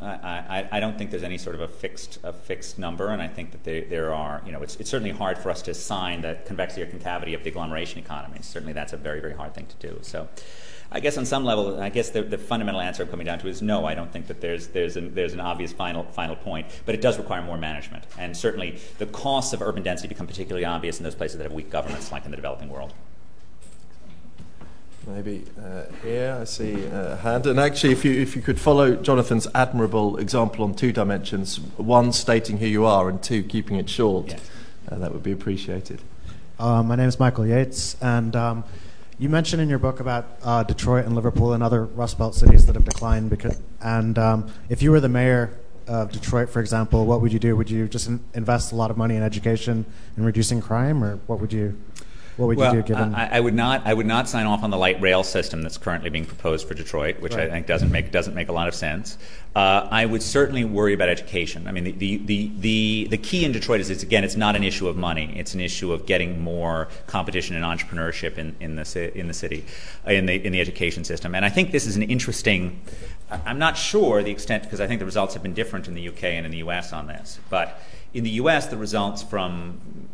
[0.00, 3.20] I, I, I, don't think there's any sort of a fixed a fixed number, and
[3.20, 5.72] I think that there, there are you know it's, it's certainly hard for us to
[5.72, 8.38] assign the convexity or concavity of the agglomeration economy.
[8.42, 9.98] Certainly, that's a very very hard thing to do.
[10.02, 10.28] So.
[10.94, 13.48] I guess on some level, I guess the, the, fundamental answer I'm coming down to
[13.48, 13.84] is no.
[13.84, 17.00] I don't think that there's there's an, there's an obvious final final point, but it
[17.00, 21.04] does require more management, and certainly the costs of urban density become particularly obvious in
[21.04, 22.94] those places that have weak governments, like in the developing world.
[25.04, 28.94] Maybe uh, here I see a hand, and actually, if you if you could follow
[28.94, 33.90] Jonathan's admirable example on two dimensions, one stating who you are, and two keeping it
[33.90, 34.50] short, yes.
[34.88, 36.02] uh, that would be appreciated.
[36.56, 38.62] Uh, my name is Michael Yates, and um,
[39.18, 42.66] you mentioned in your book about uh, Detroit and Liverpool and other Rust Belt cities
[42.66, 43.30] that have declined.
[43.30, 45.56] Because, and um, if you were the mayor
[45.86, 47.56] of Detroit, for example, what would you do?
[47.56, 49.84] Would you just in- invest a lot of money in education
[50.16, 51.80] and reducing crime, or what would you?
[52.36, 53.14] What would well, you do given?
[53.14, 53.86] I, I, would not.
[53.86, 56.74] I would not sign off on the light rail system that's currently being proposed for
[56.74, 57.34] Detroit, which.
[57.34, 59.18] I think doesn't make doesn't make a lot of sense.
[59.54, 61.68] Uh, I would certainly worry about education.
[61.68, 64.56] I mean, the, the, the, the, the key in Detroit is, it's, again, it's not
[64.56, 65.32] an issue of money.
[65.36, 69.64] It's an issue of getting more competition and entrepreneurship in, in, the, in the city,
[70.06, 71.36] in the, in the education system.
[71.36, 72.80] And I think this is an interesting,
[73.30, 76.08] I'm not sure the extent, because I think the results have been different in the
[76.08, 77.38] UK and in the US on this.
[77.48, 77.80] But
[78.12, 80.08] in the US, the results from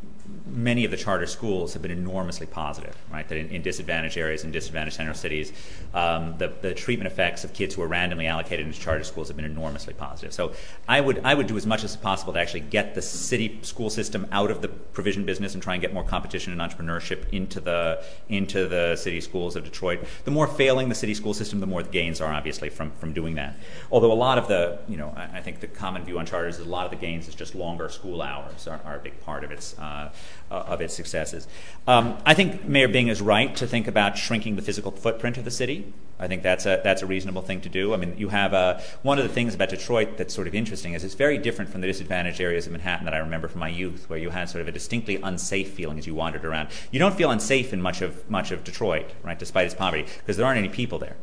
[0.50, 3.28] many of the charter schools have been enormously positive, right?
[3.28, 5.52] That in, in disadvantaged areas and disadvantaged center cities,
[5.94, 9.36] um, the, the treatment effects of kids who are randomly allocated into charter schools have
[9.36, 10.32] been enormously positive.
[10.32, 10.52] So
[10.88, 13.90] I would, I would do as much as possible to actually get the city school
[13.90, 17.60] system out of the provision business and try and get more competition and entrepreneurship into
[17.60, 20.04] the, into the city schools of Detroit.
[20.24, 23.12] The more failing the city school system, the more the gains are obviously from, from
[23.12, 23.56] doing that.
[23.92, 26.58] Although a lot of the, you know, I, I think the common view on charters
[26.58, 29.20] is a lot of the gains is just longer school hours are, are a big
[29.20, 30.10] part of uh, uh,
[30.50, 31.46] of its successes.
[31.86, 35.44] Um, I think Mayor Bing is right to think about shrinking the physical footprint of
[35.44, 35.92] the city.
[36.18, 37.94] I think that's a that's a reasonable thing to do.
[37.94, 40.92] I mean, you have a, one of the things about Detroit that's sort of interesting
[40.92, 43.68] is it's very different from the disadvantaged areas of Manhattan that I remember from my
[43.68, 46.68] youth, where you had sort of a distinctly unsafe feeling as you wandered around.
[46.90, 50.36] You don't feel unsafe in much of much of Detroit, right, despite its poverty, because
[50.36, 51.16] there aren't any people there.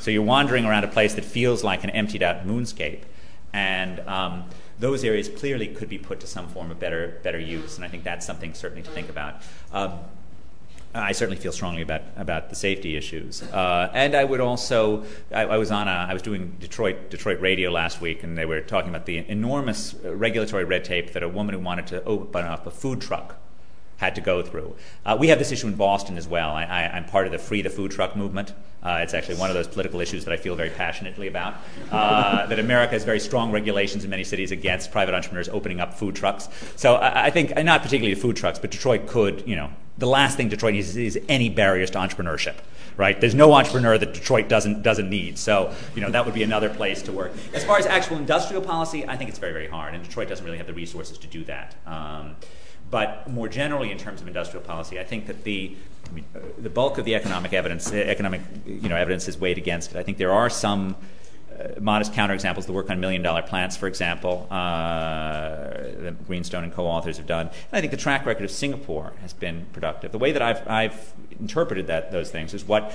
[0.00, 3.02] So you're wandering around a place that feels like an emptied out moonscape,
[3.52, 4.44] and um,
[4.78, 7.88] those areas clearly could be put to some form of better better use, and I
[7.88, 9.42] think that's something certainly to think about.
[9.72, 9.98] Um,
[10.94, 13.42] I certainly feel strongly about, about the safety issues.
[13.42, 17.40] Uh, and I would also, I, I, was on a, I was doing Detroit, Detroit
[17.40, 21.28] radio last week, and they were talking about the enormous regulatory red tape that a
[21.28, 23.36] woman who wanted to open up a food truck
[23.96, 24.76] had to go through.
[25.04, 26.50] Uh, we have this issue in Boston as well.
[26.50, 28.52] I, am part of the Free the Food Truck movement.
[28.82, 31.54] Uh, it's actually one of those political issues that I feel very passionately about.
[31.90, 35.94] Uh, that America has very strong regulations in many cities against private entrepreneurs opening up
[35.94, 36.48] food trucks.
[36.76, 40.50] So I, think, not particularly food trucks, but Detroit could, you know, the last thing
[40.50, 42.56] Detroit needs is, is any barriers to entrepreneurship
[42.98, 43.20] right?
[43.20, 45.36] There's no entrepreneur that Detroit doesn't doesn't need.
[45.36, 47.32] So you know that would be another place to work.
[47.52, 50.44] As far as actual industrial policy, I think it's very very hard, and Detroit doesn't
[50.44, 51.74] really have the resources to do that.
[52.90, 55.76] But more generally, in terms of industrial policy, I think that the
[56.34, 59.98] uh, bulk of the economic evidence, economic you know, evidence is weighed against it.
[59.98, 60.94] I think there are some
[61.58, 62.66] uh, modest counterexamples.
[62.66, 65.68] The work on million dollar plants, for example, uh,
[65.98, 67.46] that Greenstone and co authors have done.
[67.46, 70.12] And I think the track record of Singapore has been productive.
[70.12, 72.92] The way that I've, I've interpreted that, those things is what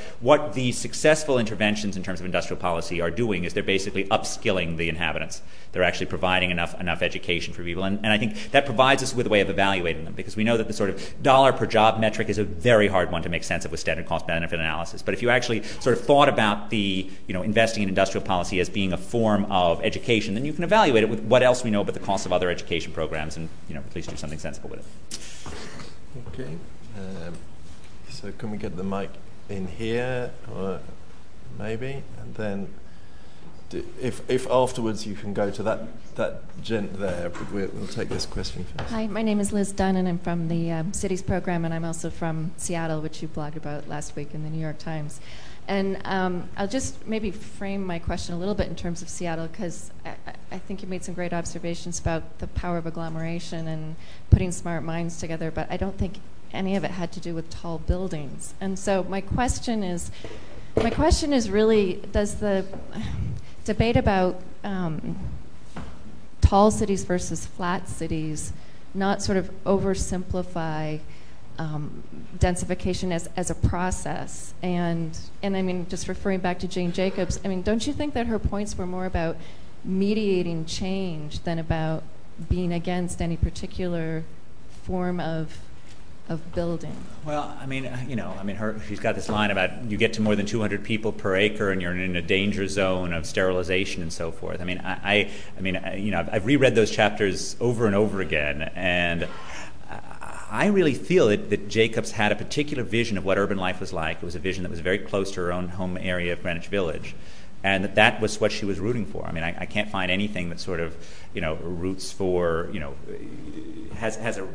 [0.54, 4.90] the successful interventions in terms of industrial policy are doing is they're basically upskilling the
[4.90, 5.42] inhabitants.
[5.72, 7.84] They're actually providing enough, enough education for people.
[7.84, 10.44] And, and I think that provides us with a way of evaluating them because we
[10.44, 13.30] know that the sort of dollar per job metric is a very hard one to
[13.30, 15.02] make sense of with standard cost benefit analysis.
[15.02, 18.60] But if you actually sort of thought about the, you know, investing in industrial policy
[18.60, 21.72] as being a form of education, then you can evaluate it with what else we
[21.72, 24.40] know about the cost of other education programs and, you know, at least do something
[24.40, 24.86] sensible with it.
[26.28, 26.58] Okay.
[26.98, 27.34] Um,
[28.10, 29.10] so can we get the mic
[29.50, 30.82] in here, or
[31.58, 32.68] maybe, and then
[33.74, 38.26] if if afterwards you can go to that that gent there, we'll, we'll take this
[38.26, 38.90] question first.
[38.90, 41.86] Hi, my name is Liz Dunn, and I'm from the um, Cities program, and I'm
[41.86, 45.22] also from Seattle, which you blogged about last week in the New York Times.
[45.68, 49.48] And um, I'll just maybe frame my question a little bit in terms of Seattle,
[49.48, 50.16] because I,
[50.52, 53.96] I, think you made some great observations about the power of agglomeration and
[54.32, 56.16] putting smart minds together, but I don't think
[56.52, 58.54] any of it had to do with tall buildings.
[58.60, 60.12] And so my question is,
[60.76, 62.66] my question is really, does the
[63.66, 65.18] debate about um,
[66.42, 68.54] tall cities versus flat cities
[68.94, 71.00] not sort of oversimplify
[71.58, 72.04] um,
[72.38, 74.54] densification as, as a process?
[74.62, 78.14] And, and I mean, just referring back to Jane Jacobs, I mean, don't you think
[78.14, 79.38] that her points were more about
[79.84, 82.04] mediating change than about
[82.50, 84.24] being against any particular
[84.84, 85.60] form of
[86.30, 86.96] of building?
[87.26, 89.98] Well, I mean, uh, you know, I mean, her, she's got this line about you
[89.98, 93.26] get to more than 200 people per acre and you're in a danger zone of
[93.26, 94.62] sterilization and so forth.
[94.62, 97.86] I mean, I, I, I mean, I, you know, I've, I've reread those chapters over
[97.86, 99.28] and over again, and
[100.50, 103.94] I really feel that, that Jacobs had a particular vision of what urban life was
[103.94, 104.18] like.
[104.18, 106.68] It was a vision that was very close to her own home area of Greenwich
[106.68, 107.16] Village
[107.64, 109.26] and that that was what she was rooting for.
[109.26, 110.96] I mean, I, I, can't find anything that sort of,
[111.34, 112.96] you know, roots for, you know,
[113.96, 114.48] has has a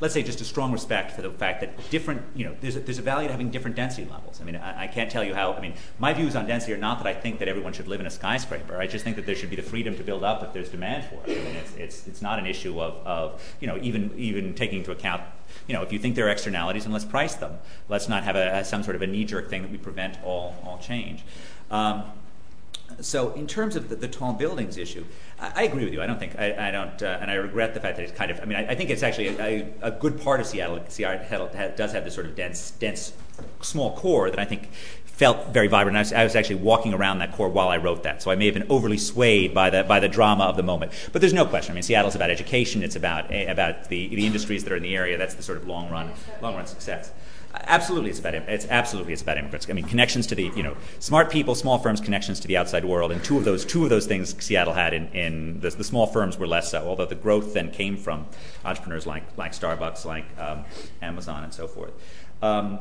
[0.00, 2.80] let's say just a strong respect for the fact that different, you know, there's a,
[2.80, 4.40] there's a value to having different density levels.
[4.40, 6.98] I mean, I, can't tell you how, I mean, my views on density are not
[6.98, 8.76] that I think that everyone should live in a skyscraper.
[8.78, 11.04] I just think that there should be the freedom to build up if there's demand
[11.04, 11.38] for it.
[11.38, 15.22] I mean, it's, not an issue of, of, you know, even, even taking into account,
[15.66, 17.58] you know, if you think there are externalities, then let's price them.
[17.88, 21.24] Let's not have some sort of a knee-jerk thing that we prevent all, all change.
[21.70, 22.04] Um,
[23.00, 25.04] so in terms of the, tall buildings issue,
[25.38, 26.00] I, agree with you.
[26.00, 28.40] I don't think I, don't, uh, and I regret the fact that it's kind of.
[28.40, 29.28] I mean, I, think it's actually
[29.82, 30.80] a, good part of Seattle.
[30.88, 33.12] Seattle does have this sort of dense, dense,
[33.60, 34.70] small core that I think
[35.04, 35.96] felt very vibrant.
[35.96, 38.36] I was, I was, actually walking around that core while I wrote that, so I
[38.36, 40.92] may have been overly swayed by the by the drama of the moment.
[41.12, 41.72] But there's no question.
[41.72, 42.82] I mean, Seattle's about education.
[42.82, 45.18] It's about about the the industries that are in the area.
[45.18, 47.10] That's the sort of long run long run success.
[47.64, 49.66] Absolutely, it's about it's absolutely it's about immigrants.
[49.68, 52.84] I mean, connections to the you know smart people, small firms, connections to the outside
[52.84, 55.84] world, and two of those two of those things Seattle had in, in the, the
[55.84, 56.86] small firms were less so.
[56.86, 58.26] Although the growth then came from
[58.64, 60.64] entrepreneurs like like Starbucks, like um,
[61.02, 61.92] Amazon, and so forth.
[62.42, 62.78] Um,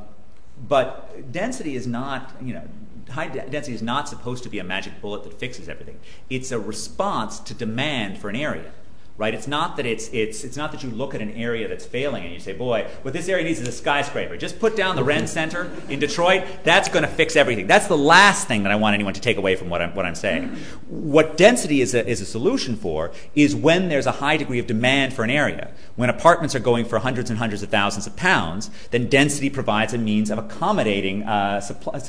[0.68, 2.68] but density is not you know
[3.10, 6.00] high density is not supposed to be a magic bullet that fixes everything.
[6.30, 8.72] It's a response to demand for an area
[9.18, 9.34] right?
[9.34, 12.26] It's not that it's, it's, it's not that you look at an area that's failing
[12.26, 14.36] and you say, boy, what this area needs is a skyscraper.
[14.36, 16.44] Just put down the Ren Center in Detroit.
[16.64, 17.66] That's going to fix everything.
[17.66, 20.06] That's the last thing that I want anyone to take away from what I'm, what
[20.06, 20.50] I'm saying.
[20.90, 24.68] What density is a, is a solution for is when there's a high degree of
[24.68, 25.72] demand for an area.
[25.96, 29.94] When apartments are going for hundreds and hundreds of thousands of pounds, then density provides
[29.94, 31.62] a means of accommodating, uh,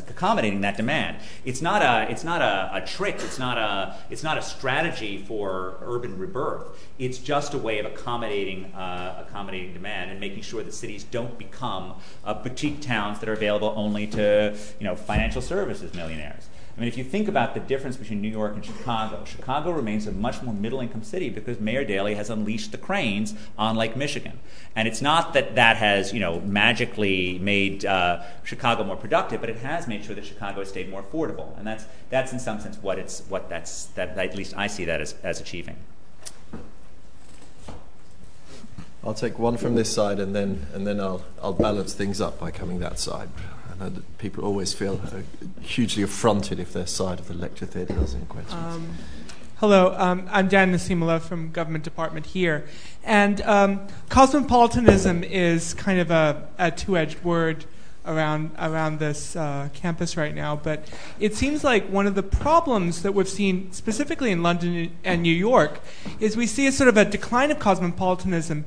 [0.09, 1.19] accommodating that demand.
[1.45, 3.17] It's not a, it's not a, a trick.
[3.21, 6.65] It's not a, it's not a strategy for urban rebirth
[6.99, 11.39] it's just a way of accommodating, uh, accommodating demand and making sure that cities don't
[11.39, 11.95] become
[12.25, 16.49] uh, boutique towns that are available only to you know, financial services millionaires.
[16.77, 20.07] I mean, if you think about the difference between New York and Chicago, Chicago remains
[20.07, 23.97] a much more middle income city because Mayor Daley has unleashed the cranes on Lake
[23.97, 24.39] Michigan.
[24.75, 29.49] And it's not that that has, you know, magically made uh, Chicago more productive, but
[29.49, 31.57] it has made sure that Chicago has stayed more affordable.
[31.57, 34.85] And that's, that's in some sense what, it's, what that's, that, at least I see
[34.85, 35.77] that as achieving.
[39.07, 42.41] I'll take one from this side and then, and then I'll, I'll balance things up
[42.41, 43.29] by coming that side.
[43.71, 45.21] I know people always feel uh,
[45.61, 48.59] hugely affronted if their side of the lecture theatre doesn't question.
[48.59, 48.95] Um,
[49.59, 52.67] hello, um, I'm Dan Nasimula from Government Department here.
[53.05, 57.65] And um, cosmopolitanism is kind of a, a two edged word
[58.07, 60.57] around around this uh, campus right now.
[60.57, 60.89] But
[61.21, 65.35] it seems like one of the problems that we've seen specifically in London and New
[65.35, 65.81] York
[66.19, 68.65] is we see a sort of a decline of cosmopolitanism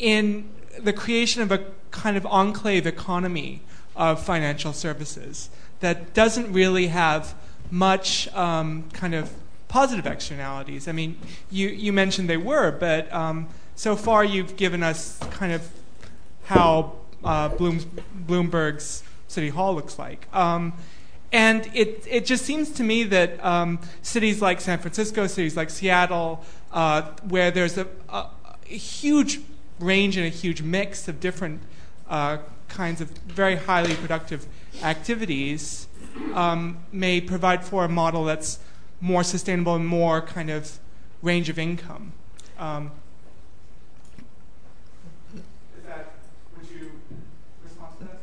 [0.00, 0.48] in
[0.80, 3.60] the creation of a kind of enclave economy
[3.94, 7.34] of financial services that doesn't really have
[7.70, 9.30] much um, kind of
[9.68, 10.88] positive externalities.
[10.88, 11.16] I mean,
[11.50, 15.68] you, you mentioned they were, but um, so far you've given us kind of
[16.44, 20.26] how uh, Bloom's, Bloomberg's City Hall looks like.
[20.34, 20.72] Um,
[21.32, 25.70] and it, it just seems to me that um, cities like San Francisco, cities like
[25.70, 28.26] Seattle, uh, where there's a, a,
[28.68, 29.40] a huge
[29.80, 31.60] range and a huge mix of different
[32.08, 34.46] uh, kinds of very highly productive
[34.82, 35.88] activities
[36.34, 38.58] um, may provide for a model that's
[39.00, 40.78] more sustainable and more kind of
[41.22, 42.12] range of income.
[42.58, 42.90] Um,
[45.86, 46.12] that,
[46.56, 46.90] would you
[47.64, 48.20] respond to that?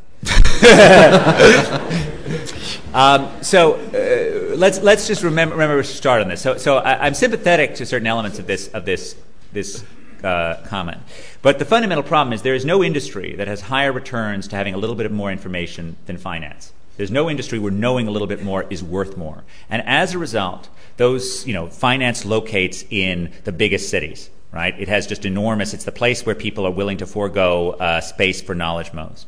[2.93, 6.41] um, so uh, let's let's just remember remember to start on this.
[6.41, 9.15] So so I, am sympathetic to certain elements of this of this
[9.53, 9.83] this
[10.23, 11.01] uh, comment.
[11.41, 14.73] But the fundamental problem is there is no industry that has higher returns to having
[14.73, 16.73] a little bit of more information than finance.
[16.97, 19.43] There's no industry where knowing a little bit more is worth more.
[19.69, 24.73] And as a result, those, you know, finance locates in the biggest cities, right?
[24.79, 28.41] It has just enormous, it's the place where people are willing to forego uh, space
[28.41, 29.27] for knowledge most.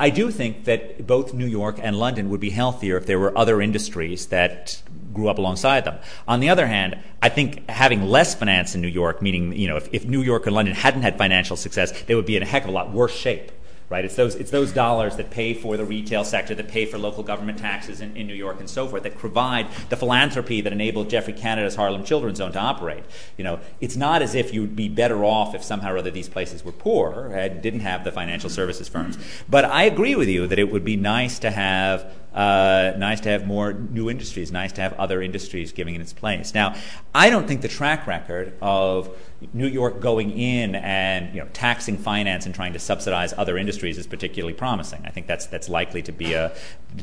[0.00, 3.36] I do think that both New York and London would be healthier if there were
[3.36, 5.98] other industries that grew up alongside them.
[6.26, 9.76] On the other hand, I think having less finance in New York, meaning, you know,
[9.76, 12.46] if, if New York and London hadn't had financial success, they would be in a
[12.46, 13.52] heck of a lot worse shape
[13.88, 14.04] right?
[14.04, 17.22] It's those, it's those dollars that pay for the retail sector, that pay for local
[17.22, 21.08] government taxes in, in New York and so forth, that provide the philanthropy that enabled
[21.08, 23.04] Geoffrey Canada's Harlem Children's Zone to operate.
[23.36, 26.28] You know, it's not as if you'd be better off if somehow or other these
[26.28, 29.16] places were poor and didn't have the financial services firms.
[29.48, 33.28] But I agree with you that it would be nice to have uh, nice to
[33.30, 36.54] have more new industries, nice to have other industries giving in its place.
[36.54, 36.74] Now,
[37.14, 39.16] I don't think the track record of
[39.52, 43.96] New York going in and you know, taxing finance and trying to subsidize other industries
[43.96, 45.02] is particularly promising.
[45.04, 46.54] I think that's, that's likely to be, a,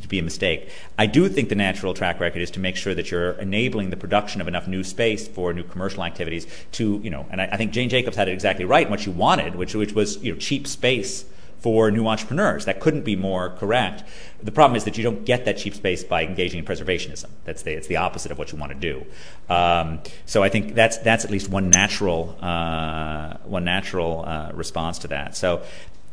[0.02, 0.70] to be a mistake.
[0.98, 3.98] I do think the natural track record is to make sure that you're enabling the
[3.98, 7.58] production of enough new space for new commercial activities to, you know, and I, I
[7.58, 10.34] think Jane Jacobs had it exactly right in what she wanted, which, which was you
[10.34, 11.26] know, cheap space
[11.60, 12.66] for new entrepreneurs.
[12.66, 14.04] That couldn't be more correct.
[14.44, 17.30] The problem is that you don't get that cheap space by engaging in preservationism.
[17.44, 19.06] That's the, it's the opposite of what you want to do.
[19.52, 25.00] Um, so I think that's, that's at least one natural, uh, one natural uh, response
[25.00, 25.36] to that.
[25.36, 25.64] So,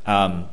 [0.07, 0.49] um,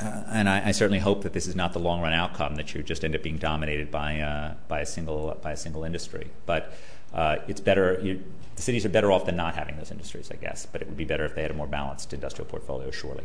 [0.00, 2.74] uh, and I, I, certainly hope that this is not the long run outcome that
[2.74, 6.28] you just end up being dominated by, uh, by, a, single, by a single industry.
[6.44, 6.76] But
[7.14, 8.22] uh, it's better, you,
[8.56, 10.66] the cities are better off than not having those industries, I guess.
[10.66, 13.24] But it would be better if they had a more balanced industrial portfolio, surely.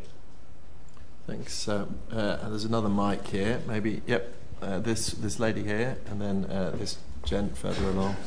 [1.32, 1.66] Thanks.
[1.70, 3.62] Uh, there's another mic here.
[3.66, 8.18] Maybe, yep, uh, this, this lady here, and then uh, this gent further along.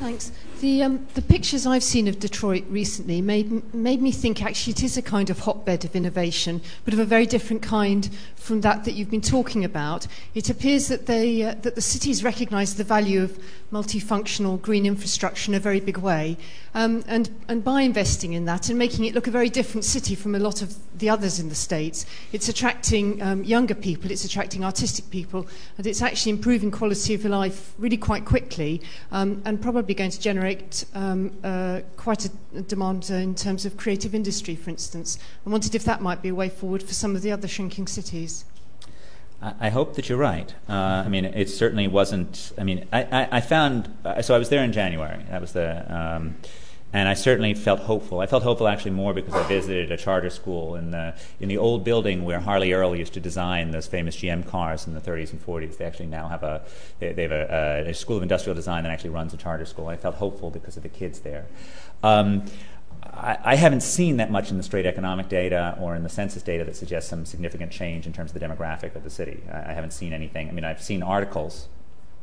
[0.00, 0.32] Thanks.
[0.60, 4.82] The, um, the pictures I've seen of Detroit recently made, made me think actually it
[4.82, 8.84] is a kind of hotbed of innovation, but of a very different kind from that
[8.84, 10.06] that you've been talking about.
[10.34, 13.38] It appears that, they, uh, that the cities recognise the value of
[13.72, 16.36] multifunctional green infrastructure in a very big way.
[16.74, 20.14] Um, and, and by investing in that and making it look a very different city
[20.14, 24.24] from a lot of the others in the States, it's attracting um, younger people, it's
[24.24, 25.46] attracting artistic people,
[25.78, 30.20] and it's actually improving quality of life really quite quickly um, and probably going to
[30.20, 35.18] generate generate um, uh, quite a demand uh, in terms of creative industry, for instance.
[35.46, 37.86] I wondered if that might be a way forward for some of the other shrinking
[37.86, 38.44] cities.
[39.42, 40.54] I hope that you're right.
[40.68, 42.52] Uh, I mean, it certainly wasn't.
[42.58, 43.88] I mean, I, I, I found.
[44.04, 45.24] Uh, so I was there in January.
[45.30, 45.86] That was the.
[45.88, 46.36] Um,
[46.92, 48.20] and I certainly felt hopeful.
[48.20, 51.56] I felt hopeful actually more because I visited a charter school in the in the
[51.56, 55.32] old building where Harley Earl used to design those famous GM cars in the 30s
[55.32, 55.76] and 40s.
[55.76, 56.62] They actually now have a
[56.98, 59.86] they, they have a, a, school of industrial design that actually runs a charter school.
[59.86, 61.46] I felt hopeful because of the kids there.
[62.02, 62.44] Um,
[63.02, 66.64] I, haven't seen that much in the straight economic data or in the census data
[66.64, 69.42] that suggests some significant change in terms of the demographic of the city.
[69.50, 70.48] I haven't seen anything.
[70.48, 71.68] I mean, I've seen articles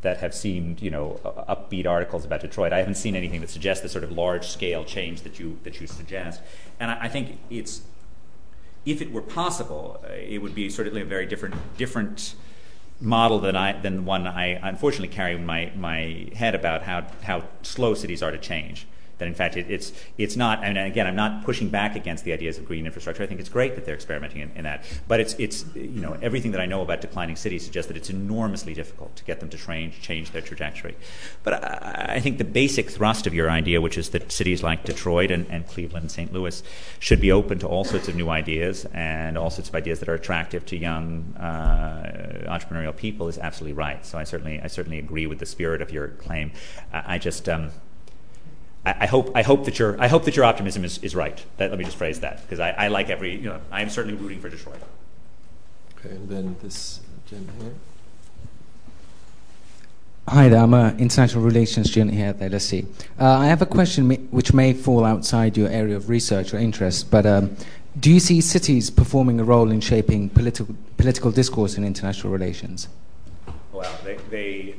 [0.01, 1.19] that have seemed, you know,
[1.49, 2.71] upbeat articles about Detroit.
[2.71, 5.87] I haven't seen anything that suggests the sort of large-scale change that you that you
[5.87, 6.41] suggest.
[6.79, 7.81] And I, I think it's,
[8.85, 12.35] if it were possible, uh, it would be certainly a very different different
[13.01, 17.43] model than I than one I unfortunately carry in my my head about how how
[17.61, 18.87] slow cities are to change
[19.17, 20.63] that in fact it's it's not.
[20.63, 23.23] And again, I'm not pushing back against the ideas of green infrastructure.
[23.23, 24.83] I think it's great that they're experimenting in, that.
[25.07, 28.09] But it's it's you know everything that I know about declining cities suggests that it's
[28.09, 30.95] enormously difficult to get them to change change their trajectory.
[31.43, 35.31] But I, think the basic thrust of your idea, which is that cities like Detroit
[35.31, 36.33] and, and Cleveland and St.
[36.33, 36.61] Louis
[36.99, 40.09] should be open to all sorts of new ideas and all sorts of ideas that
[40.09, 44.05] are attractive to young uh, entrepreneurial people, is absolutely right.
[44.05, 46.51] So I certainly I certainly agree with the spirit of your claim.
[46.91, 47.71] I just um,
[48.99, 51.43] I, hope I hope that your I hope that your optimism is, is right.
[51.57, 53.89] That, let me just phrase that because I, I like every you know I am
[53.89, 54.79] certainly rooting for Detroit.
[55.97, 57.73] Okay, and then this gentleman here.
[60.29, 62.85] Hi there, I'm an international relations student here at LSE.
[63.17, 67.09] Uh, I have a question which may fall outside your area of research or interest,
[67.09, 67.55] but um,
[67.97, 72.89] do you see cities performing a role in shaping political, political discourse in international relations?
[73.71, 74.75] Well, they, they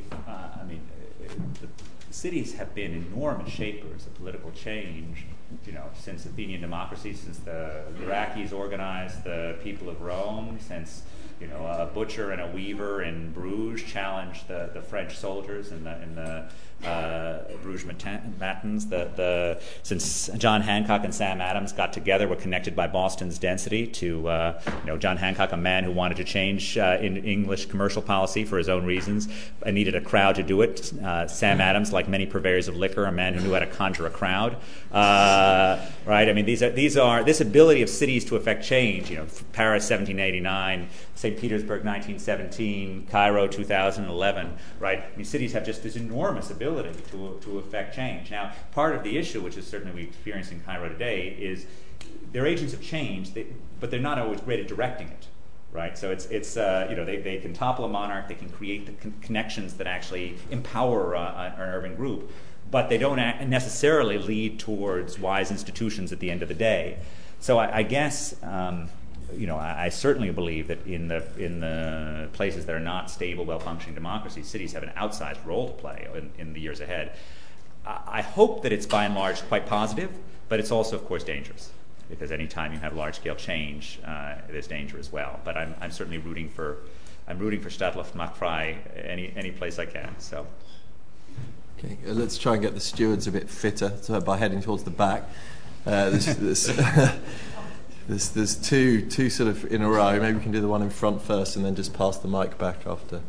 [2.19, 5.25] cities have been enormous shapers of political change,
[5.65, 11.03] you know, since Athenian democracy, since the Gracchi organized the people of Rome, since
[11.41, 15.85] you know a butcher and a weaver in Bruges challenged the, the French soldiers in
[15.85, 16.51] the in the
[16.85, 18.87] uh, Bruges Matins.
[18.87, 23.87] The, the, since John Hancock and Sam Adams got together, were connected by Boston's density
[23.87, 27.67] to uh, you know John Hancock, a man who wanted to change uh, in English
[27.67, 29.29] commercial policy for his own reasons,
[29.65, 30.93] and needed a crowd to do it.
[31.03, 34.07] Uh, Sam Adams, like many purveyors of liquor, a man who knew how to conjure
[34.07, 34.57] a crowd.
[34.93, 36.29] Uh, right?
[36.29, 39.11] I mean, these are these are this ability of cities to affect change.
[39.11, 40.89] You know, Paris, 1789.
[41.19, 41.37] St.
[41.37, 45.01] Petersburg 1917, Cairo 2011, right?
[45.01, 48.31] I mean, cities have just this enormous ability to, to affect change.
[48.31, 51.67] Now, part of the issue, which is certainly we experience in Cairo today, is
[52.33, 53.47] they're agents of change, they,
[53.81, 55.27] but they're not always great at directing it.
[55.71, 58.49] Right, so it's it's uh, you know they, they can topple a monarch, they can
[58.49, 62.31] create the con- connections that actually empower uh, an urban group,
[62.71, 63.19] but they don't
[63.51, 66.97] necessarily lead towards wise institutions at the end of the day.
[67.39, 68.89] So I, I guess um,
[69.37, 73.11] you know, I, I, certainly believe that in the in the places that are not
[73.11, 77.17] stable, well-functioning democracies, cities have an outsized role to play in, in the years ahead.
[77.87, 80.11] I, I hope that it's by and large quite positive,
[80.49, 81.71] but it's also, of course, dangerous
[82.09, 85.41] because any time you have large-scale change, uh, there's danger as well.
[85.45, 86.79] But I'm, I'm certainly rooting for
[87.27, 88.43] I'm rooting for Stadtluft Macht
[88.97, 90.15] any any place I can.
[90.19, 90.47] So.
[91.79, 93.93] Okay, uh, let's try and get the stewards a bit fitter
[94.25, 95.25] by heading towards the back.
[95.87, 96.69] Uh, this, this
[98.09, 100.19] There's, there's two, two sort of in a row.
[100.19, 102.57] Maybe we can do the one in front first and then just pass the mic
[102.57, 103.21] back after.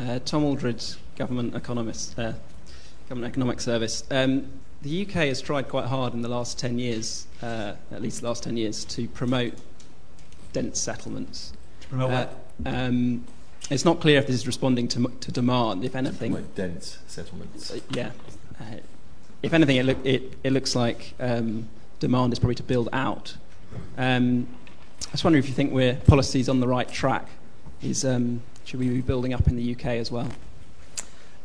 [0.00, 2.32] Uh, Tom Aldridge, government economist, uh,
[3.08, 4.02] government economic service.
[4.10, 4.48] Um,
[4.82, 8.26] the UK has tried quite hard in the last 10 years, uh, at least the
[8.26, 9.54] last 10 years, to promote
[10.52, 11.52] dense settlements.
[11.82, 12.44] To promote what?
[12.66, 13.24] Uh, um,
[13.70, 16.32] it's not clear if this is responding to, to demand, if anything.
[16.32, 17.70] Like dense settlements.
[17.70, 18.10] Uh, yeah.
[18.60, 18.64] Uh,
[19.40, 21.68] if anything, it, look, it, it looks like um,
[22.00, 23.36] demand is probably to build out
[23.96, 24.46] um,
[25.06, 27.28] I was wondering if you think we're policies on the right track.
[27.82, 30.28] Is um, should we be building up in the UK as well?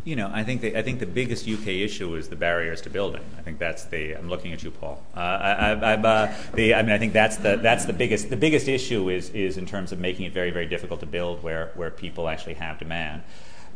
[0.05, 2.89] You know, I think the, I think the biggest UK issue is the barriers to
[2.89, 3.23] building.
[3.37, 4.13] I think that's the.
[4.13, 5.01] I'm looking at you, Paul.
[5.15, 8.35] Uh, I, I, uh, the, I mean, I think that's the that's the biggest the
[8.35, 11.71] biggest issue is is in terms of making it very very difficult to build where
[11.75, 13.23] where people actually have demand.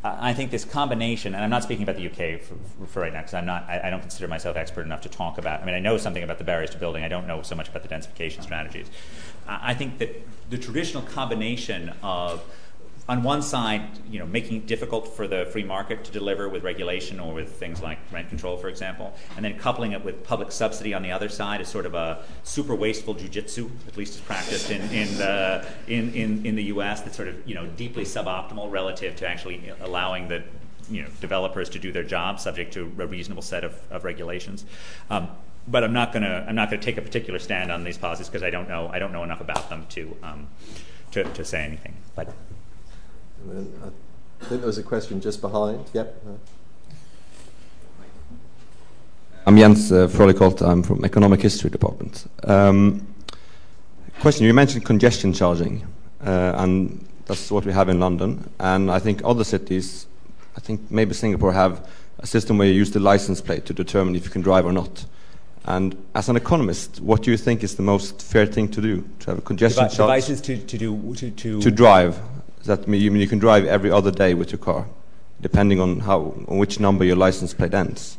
[0.03, 3.19] I think this combination, and I'm not speaking about the UK for, for right now
[3.19, 5.61] because I'm not, I, I, don't consider myself expert enough to talk about.
[5.61, 7.03] I mean, I know something about the barriers to building.
[7.03, 8.87] I don't know so much about the densification strategies.
[9.47, 12.43] I think that the traditional combination of
[13.09, 16.63] on one side, you know, making it difficult for the free market to deliver with
[16.63, 20.51] regulation or with things like rent control, for example, and then coupling it with public
[20.51, 24.21] subsidy on the other side is sort of a super wasteful jujitsu, at least as
[24.21, 27.01] practiced in in the in, in, in the U.S.
[27.01, 30.43] That's sort of you know deeply suboptimal relative to actually allowing the
[30.89, 34.65] you know developers to do their job subject to a reasonable set of, of regulations.
[35.09, 35.29] Um,
[35.65, 38.43] but I'm not gonna I'm not gonna take a particular stand on these policies because
[38.43, 40.47] I don't know I don't know enough about them to um,
[41.11, 41.95] to, to say anything.
[42.15, 42.33] But
[43.49, 45.85] I think there was a question just behind.
[45.93, 46.25] Yep.
[49.45, 50.09] I'm Jens uh,
[50.61, 52.29] I'm from Economic History Department.
[52.43, 53.07] Um,
[54.19, 55.87] question: You mentioned congestion charging,
[56.25, 58.49] uh, and that's what we have in London.
[58.59, 60.07] And I think other cities,
[60.57, 64.15] I think maybe Singapore, have a system where you use the license plate to determine
[64.15, 65.05] if you can drive or not.
[65.63, 69.07] And as an economist, what do you think is the most fair thing to do?
[69.19, 70.07] To have a congestion Devi- charge?
[70.09, 72.19] Devices to, to do to, to to drive
[72.67, 74.85] that you can drive every other day with your car?
[75.41, 78.17] depending on how on which number your license plate ends.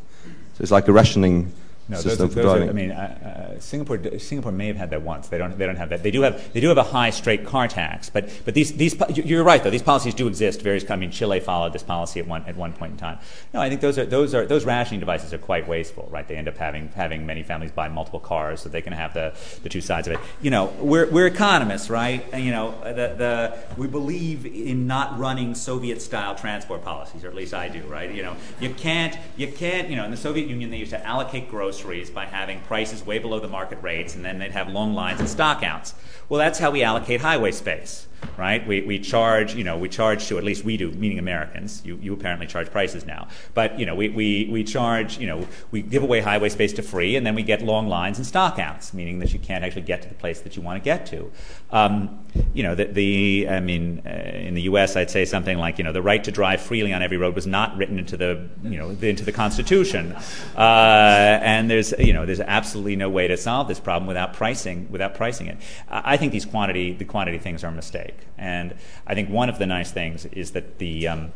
[0.55, 1.53] So it's like a rationing
[1.89, 4.77] No, those, system are, for those are, I mean, uh, uh, Singapore, Singapore may have
[4.77, 5.28] had that once.
[5.28, 6.02] They don't, they don't have that.
[6.02, 8.94] They do have, they do have a high straight car tax, but, but these, these,
[9.15, 9.70] you- you're right though.
[9.70, 10.60] These policies do exist.
[10.62, 13.19] Various, I mean, Chile followed this policy at one, at one point in time.
[13.55, 16.28] No, I think those are, those are, those rationing devices are quite wasteful, right?
[16.28, 19.32] They end up having, having many families buy multiple cars so they can have the,
[19.62, 20.20] the two sides of it.
[20.43, 22.24] You know, we're, we're economists, right?
[22.32, 27.35] And, you know, the, the, we believe in not running Soviet-style transport policies, or at
[27.35, 28.10] least I do, right?
[28.12, 31.06] You know, you can't, you can't, you know, in the Soviet Union they used to
[31.06, 31.48] allocate
[31.79, 35.21] groceries by having prices way below the market rates, and then they'd have long lines
[35.21, 35.95] and stockouts.
[36.29, 38.07] Well, that's how we allocate highway space,
[38.37, 38.67] right?
[38.67, 41.83] We, we charge, you know, we charge to, at least we do, meaning Americans.
[41.85, 43.29] You, you apparently charge prices now.
[43.55, 46.83] But, you know, we, we, we charge, you know, we give away highway space to
[46.83, 50.03] free, and then we get long lines and stockouts, meaning that you can't actually get
[50.03, 51.31] to the place that you want to get to.
[51.71, 55.79] Um, you know, the, the I mean, uh, in the U.S., I'd say something like,
[55.79, 58.49] you know, the right to drive freely on every road was not written into the,
[58.63, 60.13] you know, into the Constitution,
[60.57, 64.89] uh, and there's, you know, there's absolutely no way to solve this problem without pricing,
[64.90, 65.59] without pricing it.
[65.89, 68.74] I I think these quantity, the quantity things are a mistake, and
[69.07, 71.32] I think one of the nice things is that the um,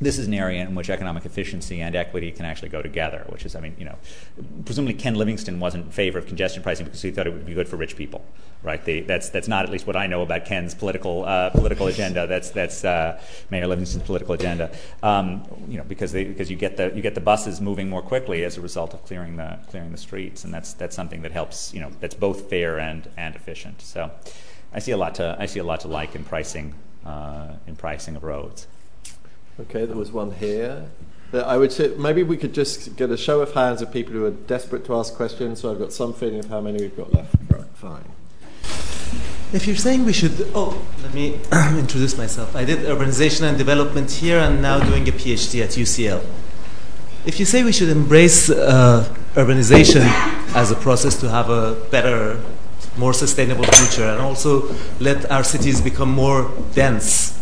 [0.00, 3.44] this is an area in which economic efficiency and equity can actually go together, which
[3.44, 3.96] is, I mean, you know,
[4.64, 7.54] presumably Ken Livingstone wasn't in favor of congestion pricing because he thought it would be
[7.54, 8.24] good for rich people,
[8.62, 8.84] right?
[9.06, 12.28] That's, that's not at least what I know about Ken's political, uh, political agenda.
[12.28, 13.20] That's, that's uh,
[13.50, 14.70] Mayor Livingstone's political agenda,
[15.02, 18.02] um, you know, because, they, because you, get the, you get the buses moving more
[18.02, 21.32] quickly as a result of clearing the, clearing the streets, and that's, that's something that
[21.32, 23.82] helps, you know, that's both fair and, and efficient.
[23.82, 24.12] So
[24.72, 27.74] I see a lot to, I see a lot to like in pricing, uh, in
[27.74, 28.68] pricing of roads.
[29.60, 30.86] Okay, there was one here.
[31.32, 34.24] I would say maybe we could just get a show of hands of people who
[34.24, 35.60] are desperate to ask questions.
[35.60, 37.34] So I've got some feeling of how many we've got left.
[37.50, 38.04] Right, fine.
[39.52, 42.54] If you're saying we should, oh, let me introduce myself.
[42.54, 46.24] I did urbanization and development here and now doing a PhD at UCL.
[47.26, 49.04] If you say we should embrace uh,
[49.34, 50.02] urbanization
[50.54, 52.40] as a process to have a better,
[52.96, 57.38] more sustainable future and also let our cities become more dense,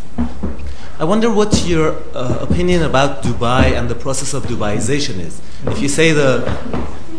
[0.99, 5.43] I wonder what your uh, opinion about Dubai and the process of Dubaization is.
[5.67, 6.41] If you say the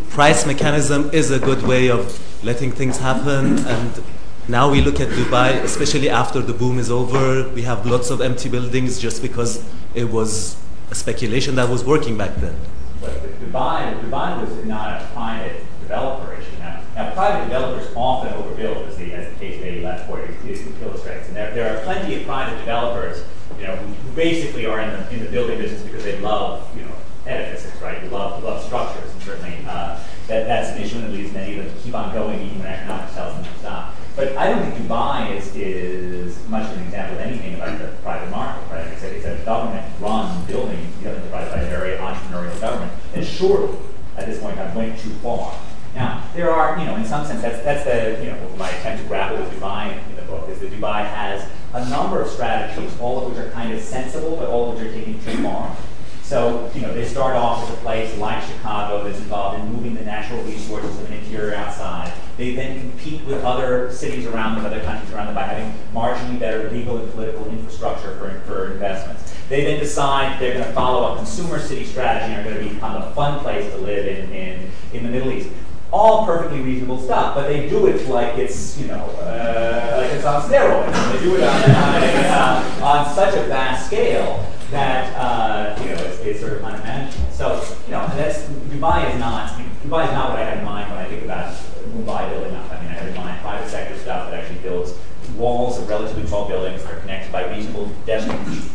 [0.09, 2.01] price mechanism is a good way of
[2.43, 4.03] letting things happen, and
[4.47, 8.19] now we look at Dubai, especially after the boom is over, we have lots of
[8.19, 9.63] empty buildings just because
[9.93, 10.55] it was
[10.89, 12.55] a speculation that was working back then.
[12.99, 16.57] But Dubai, Dubai was not a private developer issue.
[16.57, 20.33] Now, now private developers often overbuild, as the, as the case maybe last quarter
[20.81, 21.27] illustrates.
[21.27, 23.23] And there, there are plenty of private developers,
[23.59, 26.85] you know, who basically are in the, in the building business because they love, you
[26.85, 26.91] know,
[27.25, 28.01] edifices, right?
[28.01, 31.57] They love, love structures, and certainly uh, that, that's an issue, and it leads many
[31.57, 33.95] of them to keep on going even when economics tells them to stop.
[34.15, 37.87] But I don't think Dubai is, is much of an example of anything about the
[38.01, 38.87] private market, right?
[38.87, 43.77] It's a, it's a government-run building, you know, by a very entrepreneurial government, and surely,
[44.15, 45.53] at this point in time, went too far.
[45.97, 49.01] Now, there are, you know, in some sense, that's, that's the, you know, my attempt
[49.01, 52.97] to grapple with Dubai in the book, is that Dubai has a number of strategies,
[52.99, 55.75] all of which are kind of sensible, but all of which are taking too far.
[56.21, 59.95] So, you know, they start off as a place like Chicago that's involved in moving
[59.95, 62.13] the natural resources of an interior outside.
[62.35, 66.39] They then compete with other cities around them, other countries around them, by having marginally
[66.39, 69.33] better legal and political infrastructure for, for investments.
[69.49, 72.73] They then decide they're going to follow a consumer city strategy and are going to
[72.73, 75.49] become a fun place to live in, in, in the Middle East.
[75.91, 80.25] All perfectly reasonable stuff, but they do it like it's, you know, uh, like it's
[80.25, 81.13] on steroids.
[81.13, 85.95] They do it on, on, uh, on such a vast scale that uh, you know
[86.03, 87.31] it's, it's sort of unmanageable.
[87.31, 90.91] So you know that's Dubai is not Dubai is not what I have in mind
[90.91, 91.53] when I think about
[91.95, 92.71] Mumbai building up.
[92.71, 94.93] I mean I have in mind private sector stuff that actually builds
[95.37, 98.69] walls of relatively tall buildings that are connected by reasonable density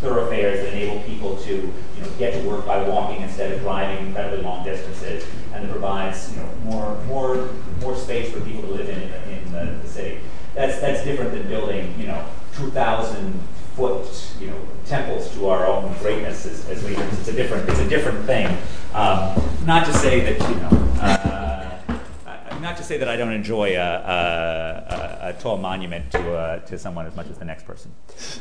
[0.00, 1.72] thoroughfares that enable people to
[2.18, 6.40] get to work by walking instead of driving incredibly long distances, and it provides you
[6.40, 9.02] know more more more space for people to live in
[9.32, 10.20] in, the, the city.
[10.54, 12.26] That's that's different than building you know
[12.56, 13.38] 2,000
[13.76, 17.18] foot, you know, temples to our own greatness as, as leaders.
[17.18, 18.46] It's a different, it's a different thing.
[18.94, 20.70] Um, not to say that, you know,
[21.00, 21.78] uh,
[22.26, 26.34] uh, not to say that I don't enjoy a, a, a, a tall monument to
[26.34, 27.94] uh, to someone as much as the next person.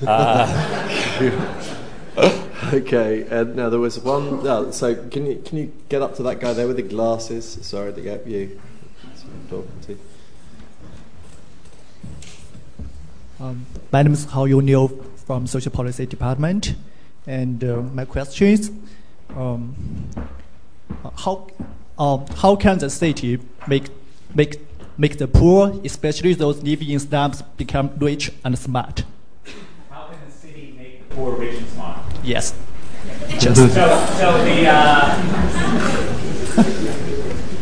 [0.07, 1.91] Uh,
[2.73, 4.41] okay, and now there was one.
[4.41, 7.59] No, so can you can you get up to that guy there with the glasses?
[7.61, 8.57] Sorry to get you.
[9.49, 9.97] Talking to.
[13.43, 16.75] Um, my name is Hao Yunio from Social Policy Department,
[17.27, 18.71] and uh, my question is,
[19.35, 19.75] um,
[21.17, 21.47] how
[21.99, 23.89] um, how can the city make
[24.33, 24.61] make
[24.97, 29.03] make the poor, especially those living in slums, become rich and smart?
[31.15, 31.97] How can the city make rich and smart?
[32.23, 32.53] Yes.
[33.39, 35.15] So, so the uh,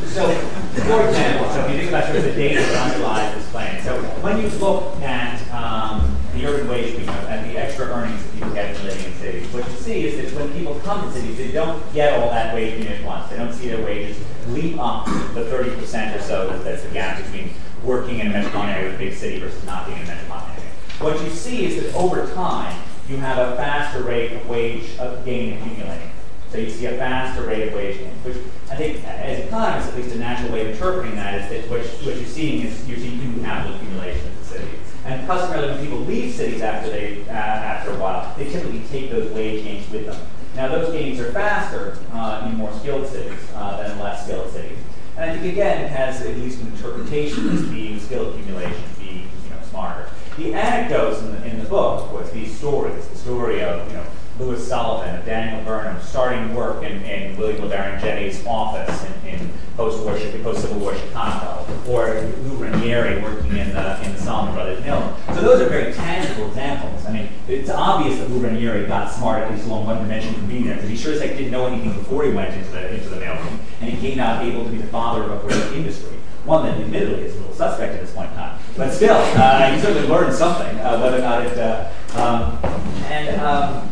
[0.07, 3.49] so for example, so if you think about sort of the data that underlies this
[3.51, 7.85] plan, so when you look at um, the urban wage you know, and the extra
[7.88, 10.80] earnings that people get from living in cities, what you see is that when people
[10.80, 13.30] come to cities, they don't get all that wage unit at once.
[13.30, 14.17] They don't see their wages
[14.47, 17.53] leap up the 30% or so that- that's the gap between
[17.84, 20.51] working in a metropolitan area with a big city versus not being in a metropolitan
[20.57, 20.71] area.
[20.99, 22.77] What you see is that over time,
[23.14, 26.10] you have a faster rate of wage of gain accumulating.
[26.52, 28.38] So you see a faster rate of wage gain, which
[28.69, 31.81] I think, as economists, at least a natural way of interpreting that is that what,
[32.06, 34.68] what you're seeing is you're seeing human capital accumulation in the city.
[35.06, 39.11] And customarily, when people leave cities after they uh, after a while, they typically take
[39.11, 40.19] those wage gains with them.
[40.56, 44.52] Now, those gains are faster uh, in more skilled cities uh, than in less skilled
[44.52, 44.77] cities.
[45.18, 49.30] And I think again, it has at least an interpretation as being skill accumulation, being
[49.44, 50.10] you know smarter.
[50.38, 54.05] The anecdotes in the, in the book, course, these stories, the story of you know
[54.39, 59.53] Louis Sullivan, of Daniel Burnham, starting work in, in William LeBaron Jenney's office in, in
[59.77, 65.15] post-war, post-Civil War Chicago, or Lou Ranieri working in the, in the Salomon Brothers Mill.
[65.27, 67.05] So those are very tangible examples.
[67.05, 70.47] I mean, it's obvious that Lou Ranieri got smart, at least along one dimension from
[70.47, 72.91] being there, because he sure as heck didn't know anything before he went into the,
[72.91, 73.38] into the mill,
[73.81, 76.18] and he came out able to be the father of a great industry.
[76.45, 78.52] One that admittedly is a little suspect at this point in time.
[78.75, 82.57] But still, uh, he certainly learned something, uh, whether or not it, uh, um,
[83.05, 83.89] and um,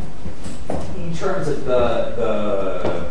[0.98, 3.08] in terms of the, the,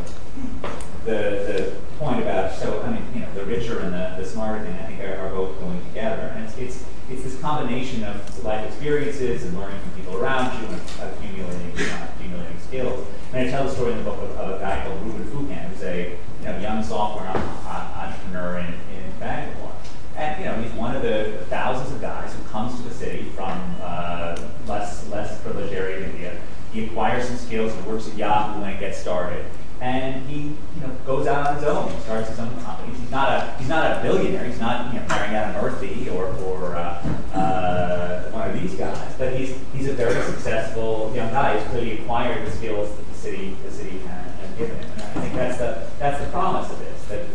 [1.05, 4.65] the, the point about, so, I mean, you know, the richer and the, the smarter
[4.65, 6.33] thing, I think are, are both going together.
[6.35, 10.67] And it's, it's, it's this combination of life experiences and learning from people around you
[10.67, 13.07] and accumulating, uh, accumulating skills.
[13.33, 15.69] And I tell the story in the book of, of a guy called Ruben Fukan,
[15.69, 19.71] who's a you know, young software entrepreneur in, in Bangalore.
[20.17, 23.25] And you know, he's one of the thousands of guys who comes to the city
[23.35, 26.41] from uh, less less privileged area of India.
[26.73, 29.45] He acquires some skills, he works at Yahoo when it gets started,
[29.81, 31.91] and he you know goes out on his own.
[31.93, 32.99] He starts his own companies.
[32.99, 34.45] He's not a he's not a billionaire.
[34.45, 37.03] He's not you know carrying out an or or uh,
[37.35, 39.15] uh, one of these guys.
[39.19, 41.59] But he's he's a very successful young guy.
[41.59, 44.91] He's clearly acquired the skills that the city the city has, has given him.
[44.93, 47.05] And I think that's the that's the promise of this.
[47.07, 47.27] That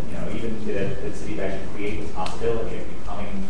[0.50, 3.48] know even the, city actually create this possibility of becoming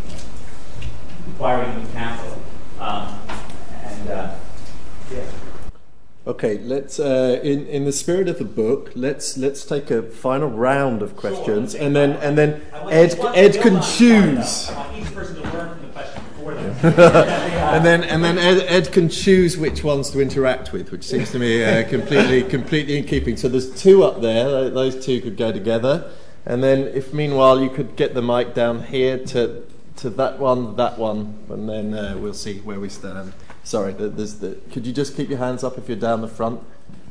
[1.29, 2.41] acquiring new capital.
[2.79, 3.19] Um,
[3.83, 4.35] and uh,
[5.13, 5.23] yeah.
[6.27, 10.49] Okay, let's uh, in in the spirit of the book, let's let's take a final
[10.49, 14.71] round of questions, and then and then Ed Ed can choose.
[14.95, 17.45] Each person to learn from the question before them.
[17.65, 21.31] And then and then Ed, Ed can choose which ones to interact with, which seems
[21.31, 23.37] to me uh, completely completely in keeping.
[23.37, 26.11] So there's two up there; those two could go together.
[26.45, 29.63] And then, if meanwhile you could get the mic down here to
[29.97, 33.33] to that one, that one, and then uh, we'll see where we stand.
[33.63, 34.57] Sorry, there's the.
[34.71, 36.61] Could you just keep your hands up if you're down the front?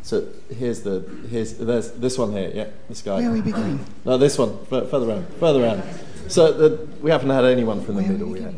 [0.03, 1.01] So here's the
[1.31, 2.53] here's there's this one here.
[2.55, 3.17] Yeah, this guy.
[3.17, 3.85] Where are we beginning?
[4.05, 4.65] No, this one.
[4.67, 5.27] Further round.
[5.41, 5.83] Further round.
[6.29, 8.55] So the, we haven't had anyone from the middle yet.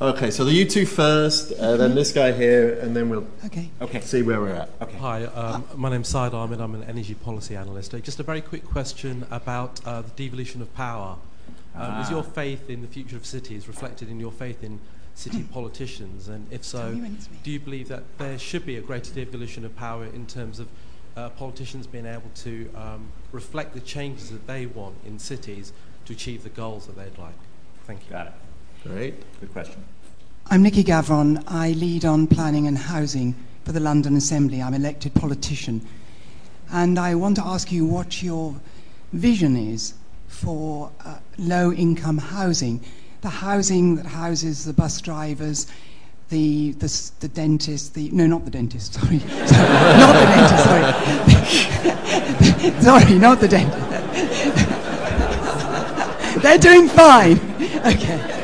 [0.00, 3.68] Okay, so the you two first, uh, then this guy here, and then we'll Okay.
[3.82, 4.00] okay.
[4.00, 4.70] see where we're at.
[4.80, 4.96] Okay.
[4.96, 6.58] Hi, um, my name's Syed Ahmed.
[6.58, 7.92] I'm an energy policy analyst.
[7.92, 11.16] Uh, Just a very quick question about uh, the devolution of power.
[11.74, 12.12] Um, Is Ah.
[12.12, 14.80] your faith in the future of cities reflected in your faith in
[15.14, 16.28] city politicians?
[16.28, 17.36] And if so, Tell me when it's me.
[17.42, 20.68] do you believe that there should be a greater devolution of power in terms of
[21.14, 25.74] uh, politicians being able to um, reflect the changes that they want in cities
[26.06, 27.34] to achieve the goals that they'd like?
[27.86, 28.12] Thank you.
[28.12, 28.32] Got it.
[28.84, 29.14] Great.
[29.40, 29.84] Good question.
[30.46, 31.44] I'm Nicky Gavron.
[31.46, 33.34] I lead on planning and housing
[33.64, 34.62] for the London Assembly.
[34.62, 35.86] I'm an elected politician.
[36.72, 38.56] And I want to ask you what your
[39.12, 39.92] vision is
[40.28, 42.82] for uh, low income housing.
[43.20, 45.66] The housing that houses the bus drivers,
[46.30, 49.16] the, the, the dentist, the, no, not the dentist, sorry.
[49.18, 50.64] not the dentist,
[52.80, 53.02] sorry.
[53.08, 53.86] sorry, not the dentist.
[56.42, 57.38] They're doing fine.
[57.84, 58.39] Okay.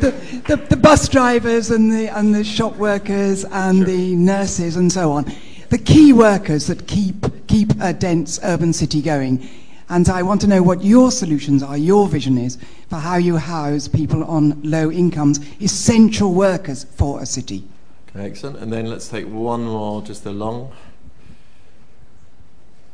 [0.00, 0.12] The,
[0.46, 5.12] the, the bus drivers and the, and the shop workers and the nurses and so
[5.12, 5.30] on.
[5.68, 9.46] The key workers that keep, keep a dense urban city going.
[9.90, 12.56] And I want to know what your solutions are, your vision is
[12.88, 17.64] for how you house people on low incomes, essential workers for a city.
[18.08, 18.58] Okay, Excellent.
[18.58, 20.72] And then let's take one more, just a long.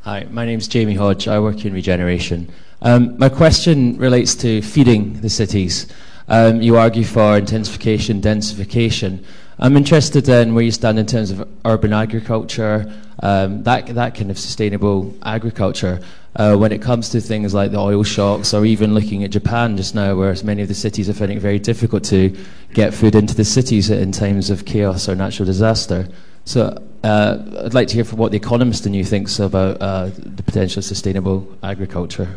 [0.02, 1.28] Hi, my name is Jamie Hodge.
[1.28, 2.50] I work in regeneration.
[2.82, 5.86] Um, my question relates to feeding the cities.
[6.28, 9.24] Um, you argue for intensification, densification.
[9.58, 12.92] I'm interested in where you stand in terms of urban agriculture,
[13.22, 16.00] um, that, that kind of sustainable agriculture,
[16.34, 19.76] uh, when it comes to things like the oil shocks, or even looking at Japan
[19.76, 22.36] just now, where many of the cities are finding it very difficult to
[22.74, 26.08] get food into the cities in times of chaos or natural disaster.
[26.44, 30.10] So uh, I'd like to hear from what the economist in you thinks about uh,
[30.16, 32.28] the potential of sustainable agriculture.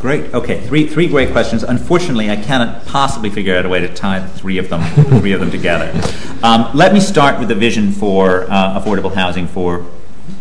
[0.00, 0.32] Great.
[0.32, 1.62] Okay, three three great questions.
[1.62, 4.82] Unfortunately, I cannot possibly figure out a way to tie three of them
[5.20, 5.92] three of them together.
[6.42, 9.84] Um, let me start with the vision for uh, affordable housing for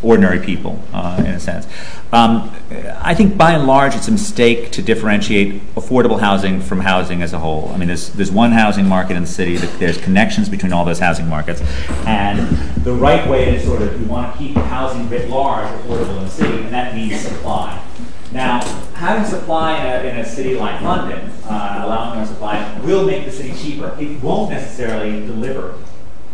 [0.02, 1.68] ordinary people, uh, in a sense.
[2.14, 2.56] Um,
[3.02, 7.34] I think by and large it's a mistake to differentiate affordable housing from housing as
[7.34, 7.69] a whole.
[7.73, 10.99] I mean, there's, there's one housing market in the city, there's connections between all those
[10.99, 11.61] housing markets,
[12.06, 12.40] and
[12.84, 16.23] the right way to sort of, you want to keep housing writ large affordable in
[16.23, 17.84] the city, and that means supply.
[18.32, 18.62] Now,
[18.94, 23.26] having supply in a, in a city like London, uh, allowing more supply, will make
[23.26, 23.96] the city cheaper.
[24.00, 25.76] It won't necessarily deliver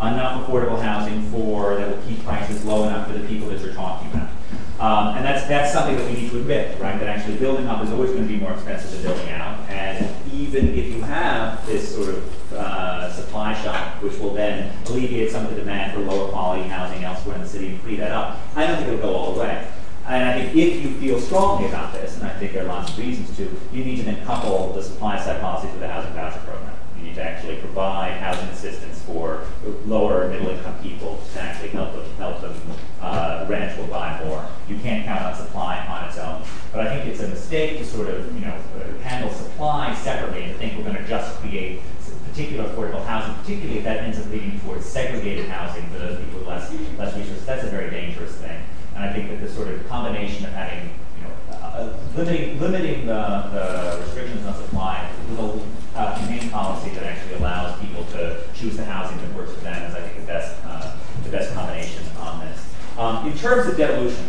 [0.02, 3.74] enough affordable housing for that will keep prices low enough for the people that you're
[3.74, 4.30] talking about.
[4.78, 7.00] Um, and that's that's something that we need to admit, right?
[7.00, 9.58] That actually building up is always going to be more expensive than building out.
[9.70, 15.32] And even if you have this sort of uh, supply shock, which will then alleviate
[15.32, 18.12] some of the demand for lower quality housing elsewhere in the city and free that
[18.12, 19.66] up, I don't think it'll go all the way.
[20.08, 22.92] And I think if you feel strongly about this, and I think there are lots
[22.92, 26.14] of reasons to, you need to then couple the supply side policies with the housing
[26.14, 26.74] voucher program.
[26.98, 29.46] You need to actually provide housing assistance for
[29.86, 32.54] lower middle income people to actually help them help them
[33.02, 34.46] uh, rent or buy more.
[34.70, 36.44] You can't count on supply on its own.
[36.72, 38.56] But I think it's a mistake to sort of you know
[39.02, 41.82] handle supply separately and think we're going to just create
[42.30, 46.40] particular affordable housing, particularly if that ends up leading towards segregated housing for those people
[46.40, 47.46] with less less resources.
[47.46, 48.62] That's a very dangerous thing.
[48.96, 54.00] And I think that this sort of combination of having, you know, uh, limiting, the,
[54.02, 58.86] restrictions on supply with a uh, humane policy that actually allows people to choose the
[58.86, 62.40] housing that works for them is, I think, the best, uh, the best combination on
[62.40, 62.74] this.
[62.98, 64.26] Um, in terms of devolution,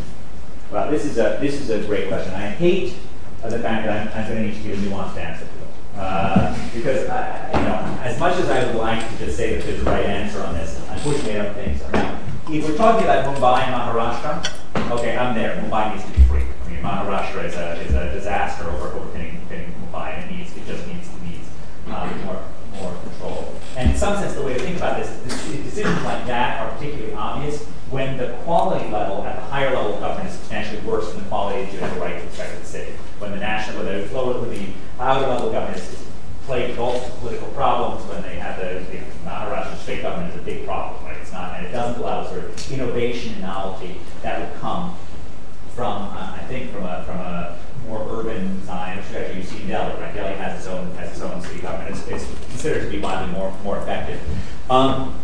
[0.72, 2.34] well, this is a, this is a great question.
[2.34, 2.94] I hate
[3.42, 6.74] the fact that I'm, going to need to give a nuanced answer to it.
[6.74, 9.80] Because, I, you know, as much as I would like to just say that there's
[9.80, 12.15] a right answer on this, unfortunately I don't think so.
[12.48, 15.60] If we're talking about Mumbai and Maharashtra, okay, I'm there.
[15.60, 16.44] Mumbai needs to be free.
[16.64, 20.64] I mean, Maharashtra is a, is a disaster over overpinning Mumbai, and it needs it
[20.64, 21.48] just needs needs
[21.88, 22.40] um, more
[22.78, 23.52] more control.
[23.76, 27.14] And in some sense, the way to think about this, decisions like that are particularly
[27.14, 31.24] obvious when the quality level at the higher level of government is substantially worse than
[31.24, 32.92] the quality have the right to the city.
[33.18, 34.68] When the national, when the lower, when the
[35.00, 36.05] outer level of government is
[36.46, 38.98] plagued with political problems, when they have the, the
[39.28, 41.16] Maharashtra state government is a big problem, right?
[41.20, 44.96] It's not, and it doesn't allow sort of innovation and novelty that would come
[45.74, 48.98] from, uh, I think, from a from a more urban design.
[48.98, 50.14] Actually you see in Delhi, right?
[50.14, 51.96] Delhi has its own has its own city government.
[51.96, 54.20] It's, it's considered to be widely more more effective.
[54.70, 55.18] Um,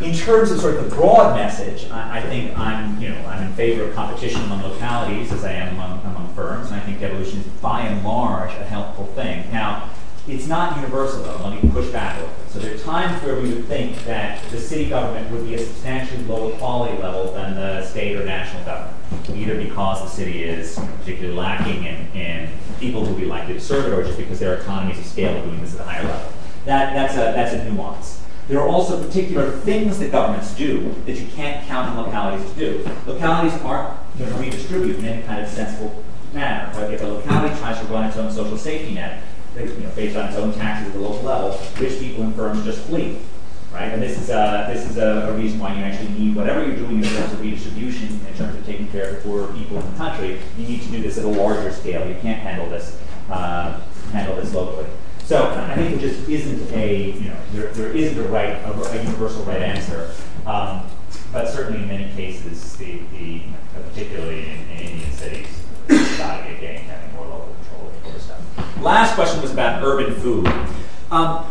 [0.00, 3.48] in terms of sort of the broad message, I, I, think I'm, you know, I'm
[3.48, 7.00] in favor of competition among localities as I am among, among firms, and I think
[7.00, 9.50] devolution is by and large a helpful thing.
[9.50, 9.90] Now,
[10.28, 11.48] it's not universal, though.
[11.48, 12.50] Let me push back a little bit.
[12.50, 15.58] So there are times where we would think that the city government would be a
[15.58, 18.96] substantially lower quality level than the state or national government,
[19.34, 22.48] either because the city is particularly lacking in, in
[22.80, 25.36] people who would be likely to serve it, or just because their economies of scale
[25.36, 26.32] are doing this at a higher level.
[26.64, 28.22] That, that's, a, that's a nuance.
[28.48, 32.58] There are also particular things that governments do that you can't count on localities to
[32.58, 32.90] do.
[33.06, 36.70] Localities aren't going to redistribute in any kind of sensible manner.
[36.74, 39.22] But if a locality tries to run its own social safety net,
[39.56, 43.18] based on its own taxes at the local level, rich people and firms just flee.
[43.72, 43.92] Right?
[43.92, 46.76] And this is, uh, this is a, a, reason why you actually need whatever you're
[46.76, 49.96] doing in terms of redistribution, in terms of taking care of poor people in the
[49.98, 52.08] country, you need to do this at a larger scale.
[52.08, 53.80] You can't handle this, uh,
[54.12, 54.86] handle this locally.
[55.24, 58.72] So I think it just isn't a, you know, there, there isn't a right, a,
[58.72, 60.14] a universal right answer.
[60.46, 60.88] Um,
[61.32, 63.42] but certainly in many cases, the, the
[63.74, 65.48] particularly in, in Indian cities,
[66.16, 68.40] got to get getting having more local control over stuff.
[68.80, 70.46] Last question was about urban food.
[71.10, 71.46] Um,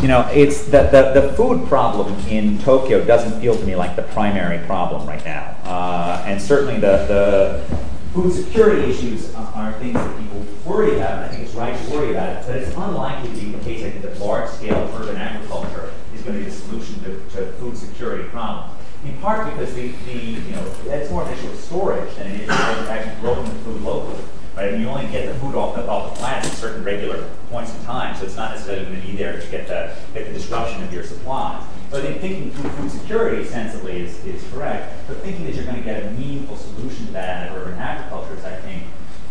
[0.00, 4.64] you know, it's the, food problem in Tokyo doesn't feel to me like the primary
[4.66, 5.56] problem right now.
[5.64, 7.76] Uh, and certainly the, the
[8.12, 11.24] food security issues are things that people worry about.
[11.24, 14.02] I think it's right to worry about it, but it's unlikely to be the case.
[14.02, 18.72] That large-scale urban agriculture is going to be the solution to, food security problems.
[19.04, 22.40] In part because the, the you know that's more an issue of storage than it
[22.42, 24.22] is actually growing the food locally.
[24.56, 27.74] And you only get the food off the, off the plant at certain regular points
[27.74, 30.32] in time, so it's not necessarily going to be there to get the, get the
[30.32, 31.64] disruption of your supplies.
[31.90, 35.64] So I think thinking through food security sensibly is, is correct, but thinking that you're
[35.64, 38.84] going to get a meaningful solution to that in urban agriculture is, I think,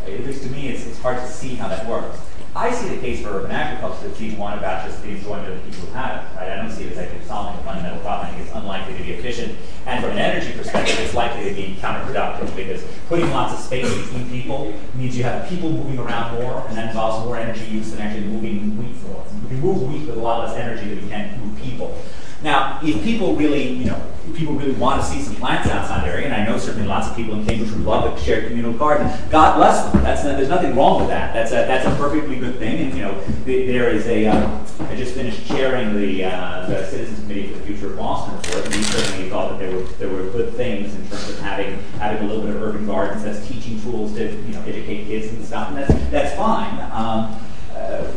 [0.07, 2.19] at least to me, it's, hard to see how that works.
[2.55, 5.55] I see the case for urban agriculture as being one about just the enjoyment of
[5.55, 6.37] the people who have it.
[6.37, 6.51] Right?
[6.51, 8.27] I don't see it as actually solving a fundamental problem.
[8.27, 9.57] I think it's unlikely to be efficient.
[9.87, 13.91] And from an energy perspective, it's likely to be counterproductive because putting lots of space
[14.03, 17.91] between people means you have people moving around more, and that involves more energy use
[17.91, 19.33] than actually moving wheat floors.
[19.41, 21.97] Moving move wheat with a lot less energy than we can move people.
[22.43, 24.01] Now, if people really, you know,
[24.43, 27.15] people really want to see some plants outside there, and I know certainly lots of
[27.15, 29.07] people in Cambridge would love a shared communal garden.
[29.29, 30.03] God bless them.
[30.03, 31.33] That's there's nothing wrong with that.
[31.33, 32.81] That's a that's a perfectly good thing.
[32.81, 34.27] And you know, there is a.
[34.27, 38.35] Um, I just finished chairing the uh, the Citizens Committee for the Future of Boston
[38.35, 41.39] report, and we certainly thought that there were there were good things in terms of
[41.39, 45.05] having having a little bit of urban gardens as teaching tools to you know educate
[45.05, 46.91] kids and stuff, and that's that's fine.
[46.91, 47.39] Um,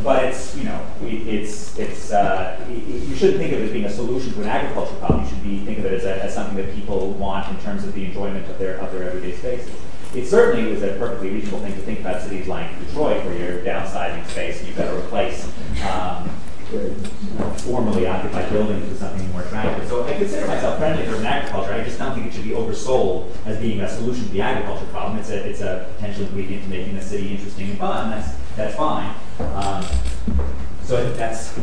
[0.07, 3.91] but it's you know it's it's uh, you shouldn't think of it as being a
[3.91, 5.25] solution to an agriculture problem.
[5.25, 7.83] You should be think of it as, a, as something that people want in terms
[7.83, 9.75] of the enjoyment of their of their everyday spaces.
[10.15, 13.65] It certainly is a perfectly reasonable thing to think about cities like Detroit, where you're
[13.65, 15.45] downsizing space and you've got to replace.
[15.83, 16.31] Um,
[17.59, 19.89] formerly occupied buildings with something more attractive.
[19.89, 21.73] So I consider myself friendly to urban agriculture.
[21.73, 24.87] I just don't think it should be oversold as being a solution to the agriculture
[24.87, 25.19] problem.
[25.19, 28.11] It's a, it's a potential ingredient to making the city interesting and fun.
[28.11, 29.15] That's, that's fine.
[29.39, 29.85] Um,
[30.83, 31.57] so I think that's,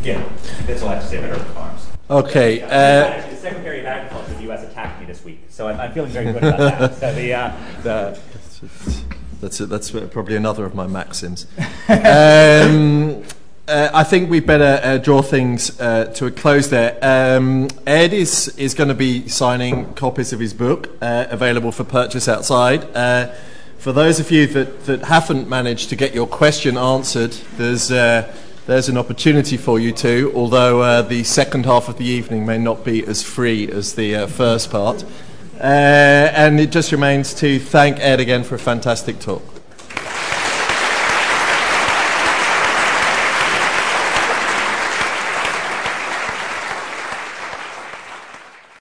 [0.00, 0.24] again,
[0.66, 1.86] that's all I have to say about urban farms.
[2.10, 2.62] Okay.
[2.62, 4.62] Uh, Uh, the Secretary of Agriculture of the U.S.
[4.64, 6.94] attacked me this week, so I'm, I'm feeling very good about that.
[6.96, 7.52] So the, uh,
[7.82, 8.18] the
[9.40, 11.46] that's probably another of my maxims.
[13.68, 16.98] uh, I think we better uh, draw things uh, to a close there.
[17.00, 21.84] Um, Ed is, is going to be signing copies of his book, uh, available for
[21.84, 22.84] purchase outside.
[22.96, 23.32] Uh,
[23.78, 28.34] for those of you that, that haven't managed to get your question answered, there's, uh,
[28.66, 32.84] there's an opportunity for you to, although the second half of the evening may not
[32.84, 35.04] be as free as the first part.
[35.58, 39.51] and it just remains to thank Ed again for a fantastic talk.